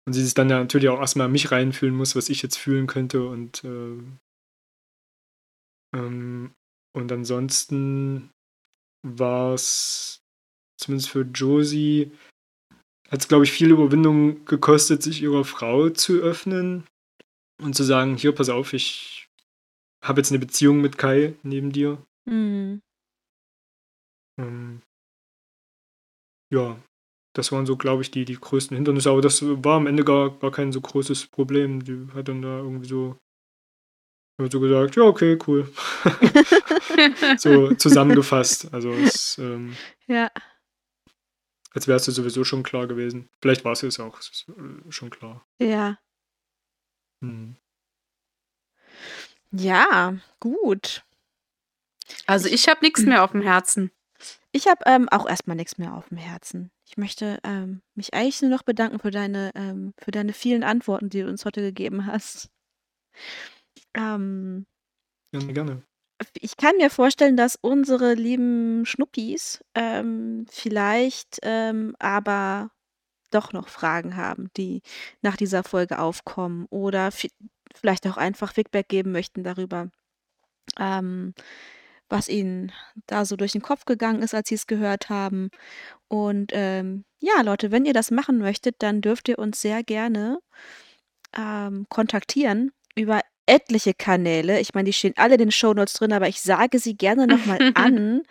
Und 0.06 0.14
sie 0.14 0.24
sich 0.24 0.34
dann 0.34 0.50
ja 0.50 0.60
natürlich 0.60 0.90
auch 0.90 1.00
erst 1.00 1.16
mal 1.16 1.26
in 1.28 1.32
mich 1.32 1.52
reinfühlen 1.52 1.96
muss, 1.96 2.16
was 2.16 2.30
ich 2.30 2.42
jetzt 2.42 2.58
fühlen 2.58 2.88
könnte 2.88 3.26
und, 3.26 3.64
äh 3.64 3.98
ähm, 5.96 6.54
und 6.96 7.12
ansonsten 7.12 8.32
war's 9.06 10.22
zumindest 10.80 11.10
für 11.10 11.22
Josie 11.22 12.12
hat's, 13.14 13.30
glaube 13.30 13.46
ich, 13.46 13.54
viel 13.54 13.72
Überwindung 13.72 14.46
gekostet, 14.46 15.04
sich 15.04 15.24
ihrer 15.24 15.46
Frau 15.46 15.90
zu 15.92 16.20
öffnen 16.22 16.86
und 17.64 17.76
zu 17.76 17.84
sagen: 17.84 18.18
„Hier, 18.18 18.34
pass 18.34 18.50
auf, 18.50 18.74
ich 18.74 19.30
habe 20.04 20.22
jetzt 20.22 20.32
'ne 20.32 20.40
Beziehung 20.40 20.82
mit 20.82 20.98
Kai 20.98 21.36
neben 21.44 21.72
dir.“ 21.74 22.00
Mhm. 22.28 22.82
Ähm 24.38 24.84
ja, 26.52 26.78
das 27.36 27.52
waren 27.52 27.66
so, 27.66 27.78
glaube 27.78 28.02
ich, 28.04 28.12
die 28.12 28.26
die 28.26 28.40
größten 28.40 28.76
Hindernisse, 28.78 29.10
aber 29.12 29.22
das 29.22 29.44
war 29.44 29.78
am 29.78 29.88
Ende 29.88 30.04
gar 30.04 30.32
gar 30.40 30.52
kein 30.52 30.72
so 30.72 30.82
großes 30.82 31.28
Problem. 31.28 31.84
Die 31.84 32.08
hat 32.14 32.28
dann 32.28 32.42
da 32.42 32.60
irgendwie 32.60 32.88
so 32.88 33.18
hat 34.42 34.52
so 34.52 34.60
gesagt: 34.60 34.96
„Ja, 34.96 35.04
okay, 35.04 35.38
cool.“ 35.48 35.68
So 37.38 37.74
zusammengefasst. 37.76 38.74
Also, 38.74 38.90
es, 38.94 39.38
ähm 39.40 39.74
Ja. 40.08 40.30
Als 41.74 41.88
wär's 41.88 42.08
ihr 42.08 42.14
sowieso 42.14 42.44
schon 42.44 42.64
klar 42.64 42.88
gewesen. 42.88 43.30
Vielleicht 43.42 43.66
auch, 43.66 43.72
es 44.20 44.46
äh, 44.48 44.92
schon 44.92 45.10
klar. 45.10 45.46
Ja. 45.60 45.98
Mhm. 47.20 47.56
Ja, 49.52 50.16
gut. 50.40 51.04
Also, 52.26 52.48
ich 52.48 52.68
habe 52.68 52.80
nix 52.84 53.02
mehr 53.04 53.24
aufm 53.24 53.42
Herzen. 53.42 53.92
Ich 54.52 54.68
habe, 54.68 54.82
ähm, 54.86 55.10
auch 55.10 55.28
erst 55.28 55.48
mal 55.48 55.56
nix 55.56 55.78
mehr 55.78 55.94
aufm 55.94 56.18
Herzen. 56.18 56.72
Ich 56.86 56.98
möchte, 56.98 57.40
ähm, 57.44 57.82
mich 57.96 58.14
eigentlich 58.14 58.42
nur 58.42 58.52
noch 58.52 58.64
bedanken 58.64 59.00
für 59.00 59.12
deine 59.12 59.52
ähm, 59.56 59.94
für 59.98 60.12
deine 60.12 60.34
vielen 60.34 60.64
Antworten, 60.64 61.10
die 61.10 61.22
du 61.22 61.28
uns 61.28 61.46
heute 61.46 61.62
gegeben 61.62 62.06
hast. 62.06 62.50
Ähm 63.96 64.66
Gerne, 65.32 65.54
gerne. 65.54 65.84
Ich 66.40 66.58
kann 66.58 66.78
mir 66.78 66.90
vorstellen, 66.90 67.38
dass 67.38 67.58
unsere 67.62 68.14
lieben 68.14 68.86
Schnuppis, 68.86 69.64
ähm, 69.76 70.46
vielleicht, 70.50 71.40
ähm, 71.44 71.96
aber 72.00 72.72
doch 73.32 73.54
noch 73.54 73.68
Fragen 73.70 74.16
haben, 74.18 74.50
die 74.58 74.82
nach 75.22 75.38
dieser 75.38 75.64
Folge 75.64 76.00
aufkommen 76.00 76.68
oder 76.70 77.12
vi 77.12 77.30
vielleicht 77.76 78.08
auch 78.08 78.18
einfach 78.18 78.54
Feedback 78.54 78.88
geben 78.90 79.12
möchten 79.12 79.44
darüber, 79.44 79.90
ähm, 80.80 81.34
was 82.10 82.30
ihnen 82.30 82.72
da 83.08 83.26
so 83.26 83.36
durch 83.36 83.54
den 83.54 83.62
Kopf 83.64 83.86
gegangen 83.86 84.22
ist, 84.22 84.36
als 84.36 84.50
sie's 84.50 84.68
gehört 84.68 85.10
haben. 85.10 85.50
Und, 86.10 86.52
ähm, 86.54 87.06
ja, 87.22 87.42
Leute, 87.42 87.72
wenn 87.72 87.86
ihr 87.86 87.94
das 87.94 88.12
machen 88.12 88.38
möchtet, 88.40 88.76
dann 88.80 89.02
dürft 89.02 89.30
ihr 89.30 89.40
uns 89.40 89.62
sehr 89.62 89.84
gerne, 89.84 90.40
ähm, 91.36 91.86
kontaktieren 91.90 92.72
über 92.96 93.22
etliche 93.46 93.94
Kanäle. 93.94 94.60
Ich 94.60 94.74
meine, 94.74 94.86
die 94.86 94.94
stehen 94.94 95.14
alle 95.18 95.36
in 95.36 95.40
den 95.40 95.52
Shownotes 95.52 95.94
drin, 95.94 96.14
aber 96.14 96.28
ich 96.28 96.42
sage 96.42 96.80
sie 96.80 96.96
gerne 96.96 97.28
noch 97.28 97.46
mal 97.46 97.60
an. 97.76 98.24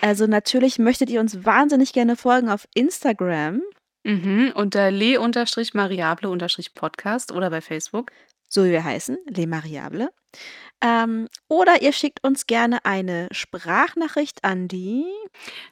Also, 0.00 0.26
natürlich 0.26 0.78
möchtet 0.78 1.10
ihr 1.10 1.20
uns 1.20 1.44
wahnsinnig 1.44 1.92
gerne 1.92 2.16
folgen 2.16 2.48
auf 2.48 2.66
Instagram. 2.74 3.60
Mhm, 4.04 4.52
unter 4.54 4.90
le-mariable-podcast 4.90 7.32
oder 7.32 7.50
bei 7.50 7.60
Facebook. 7.60 8.10
So 8.48 8.64
wie 8.64 8.70
wir 8.70 8.84
heißen, 8.84 9.18
Le 9.26 9.46
Mariable. 9.46 10.08
Ähm, 10.80 11.28
oder 11.48 11.82
ihr 11.82 11.92
schickt 11.92 12.24
uns 12.24 12.46
gerne 12.46 12.84
eine 12.84 13.28
Sprachnachricht 13.32 14.44
an 14.44 14.68
die 14.68 15.04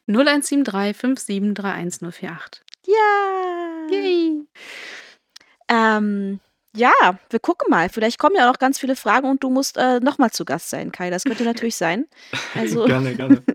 0173 0.08 0.96
5731 0.96 2.02
048. 2.02 2.64
Ja. 2.86 3.86
Yay. 3.90 4.42
Ähm, 5.68 6.40
ja, 6.76 6.92
wir 7.30 7.40
gucken 7.40 7.70
mal. 7.70 7.88
Vielleicht 7.88 8.18
kommen 8.18 8.36
ja 8.36 8.50
auch 8.50 8.58
ganz 8.58 8.78
viele 8.78 8.96
Fragen 8.96 9.28
und 9.28 9.42
du 9.42 9.50
musst, 9.50 9.76
äh, 9.76 9.98
noch 10.00 10.18
mal 10.18 10.30
zu 10.30 10.44
Gast 10.44 10.70
sein, 10.70 10.92
Kai. 10.92 11.10
Das 11.10 11.24
könnte 11.24 11.44
natürlich 11.44 11.76
sein. 11.76 12.06
Also 12.54 12.84
Gerne, 12.86 13.14
gerne. 13.14 13.42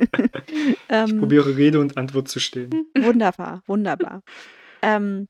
Ich 0.51 0.77
ähm, 0.89 1.19
probiere 1.19 1.55
Rede 1.55 1.79
und 1.79 1.97
Antwort 1.97 2.27
zu 2.27 2.39
stehen. 2.39 2.87
wunderbar, 2.97 3.63
wunderbar. 3.67 4.21
Ähm, 4.81 5.27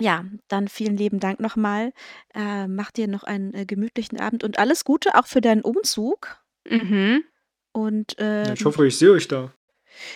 ja, 0.00 0.24
dann 0.48 0.68
vielen 0.68 0.96
lieben 0.96 1.20
Dank 1.20 1.40
noch 1.40 1.56
mal. 1.56 1.92
Äh, 2.34 2.66
mach 2.66 2.90
dir 2.90 3.08
noch 3.08 3.24
einen, 3.24 3.52
äh, 3.54 3.66
gemütlichen 3.66 4.18
Abend 4.18 4.44
und 4.44 4.58
alles 4.58 4.84
Gute 4.84 5.14
auch 5.14 5.26
für 5.26 5.40
deinen 5.40 5.62
Umzug. 5.62 6.38
Mhm. 6.68 7.24
Und, 7.72 8.16
Ja, 8.18 8.44
ähm 8.46 8.54
ich 8.54 8.64
hoffe, 8.64 8.86
ich 8.86 8.96
sehe 8.98 9.12
euch 9.12 9.28
da. 9.28 9.52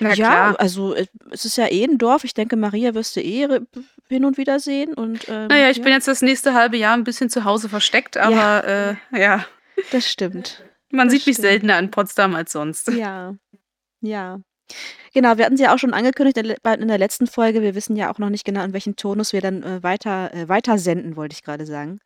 Na 0.01 0.11
Ja, 0.15 0.15
klar. 0.15 0.61
also, 0.61 0.95
äh, 0.95 1.07
es 1.31 1.45
ist 1.45 1.57
ja 1.57 1.67
eh 1.67 1.85
'n 1.85 1.99
Dorf. 1.99 2.25
Ich 2.25 2.35
denke, 2.35 2.57
Maria 2.57 2.95
wirst 2.95 3.17
du 3.17 3.21
eh 3.21 3.49
hin 4.09 4.25
und 4.25 4.37
wieder 4.39 4.59
sehen 4.61 4.95
und, 4.95 5.29
ähm, 5.29 5.47
Na 5.49 5.57
ja, 5.59 5.71
ich 5.71 5.79
ja. 5.79 5.85
bin 5.85 5.93
jetzt 5.93 6.09
das 6.09 6.23
nächste 6.23 6.55
halbe 6.55 6.77
Jahr 6.77 6.95
'n 6.97 7.05
bisschen 7.05 7.31
zu 7.31 7.45
Hause 7.45 7.69
versteckt, 7.69 8.17
Ja. 8.17 8.23
aber, 8.23 8.97
äh, 9.13 9.21
ja. 9.21 9.47
Das 9.93 10.09
stimmt. 10.11 10.65
Man 10.91 11.07
Das 11.09 11.13
sieht 11.15 11.27
mich 11.27 11.37
stimmt. 11.37 11.49
seltener 11.49 11.79
in 11.79 11.91
Potsdam 11.91 12.35
als 12.35 12.53
sonst. 12.53 12.89
Ja. 12.93 13.35
Ja. 14.01 14.41
Genau, 15.15 15.37
wir 15.39 15.45
hatten's 15.45 15.61
ja 15.61 15.75
auch 15.75 15.79
schon 15.79 15.95
angekündigt 15.95 16.37
in 16.39 16.89
der 16.89 16.99
letzten 16.99 17.27
Folge. 17.27 17.63
Wir 17.63 17.75
wissen 17.75 17.97
ja 17.97 18.13
auch 18.13 18.19
noch 18.19 18.31
nicht 18.31 18.45
genau, 18.45 18.63
in 18.65 18.73
welchem 18.73 18.95
Tonus 18.97 19.33
wir 19.33 19.41
dann, 19.41 19.63
äh, 19.65 19.83
weiter 19.83 20.33
äh, 20.35 20.49
weitersenden, 20.49 21.17
wollte 21.17 21.35
ich 21.35 21.43
grade 21.43 21.67
sagen. 21.67 22.01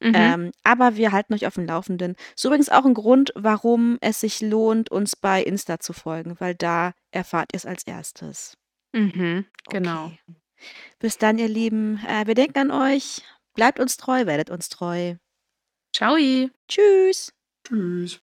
Mhm. 0.00 0.12
Ähm, 0.14 0.52
aber 0.64 0.96
wir 0.96 1.12
halten 1.12 1.34
euch 1.34 1.46
aufm 1.46 1.64
Laufenden. 1.66 2.16
Ist 2.34 2.44
übrigens 2.44 2.68
auch 2.68 2.84
'n 2.84 2.94
Grund, 2.94 3.32
warum 3.34 3.98
es 4.00 4.20
sich 4.20 4.40
lohnt, 4.40 4.90
uns 4.90 5.16
bei 5.16 5.42
Insta 5.42 5.78
zu 5.80 5.92
folgen, 5.92 6.36
weil 6.38 6.54
da 6.54 6.92
erfahrt 7.10 7.52
ihr's 7.54 7.66
als 7.66 7.86
Erstes. 7.86 8.56
Mhm, 8.94 9.46
genau. 9.68 10.06
Okay. 10.06 10.18
Bis 11.00 11.18
dann, 11.18 11.38
ihr 11.38 11.48
Lieben. 11.48 12.00
Äh, 12.08 12.26
wir 12.26 12.34
denken 12.34 12.58
an 12.58 12.70
euch. 12.70 13.22
Bleibt 13.54 13.80
uns 13.80 13.96
treu, 13.96 14.26
werdet 14.26 14.50
uns 14.50 14.68
treu. 14.68 15.16
Tschau. 15.92 16.16
Tschüss. 16.68 17.32
Tschüss. 17.64 18.20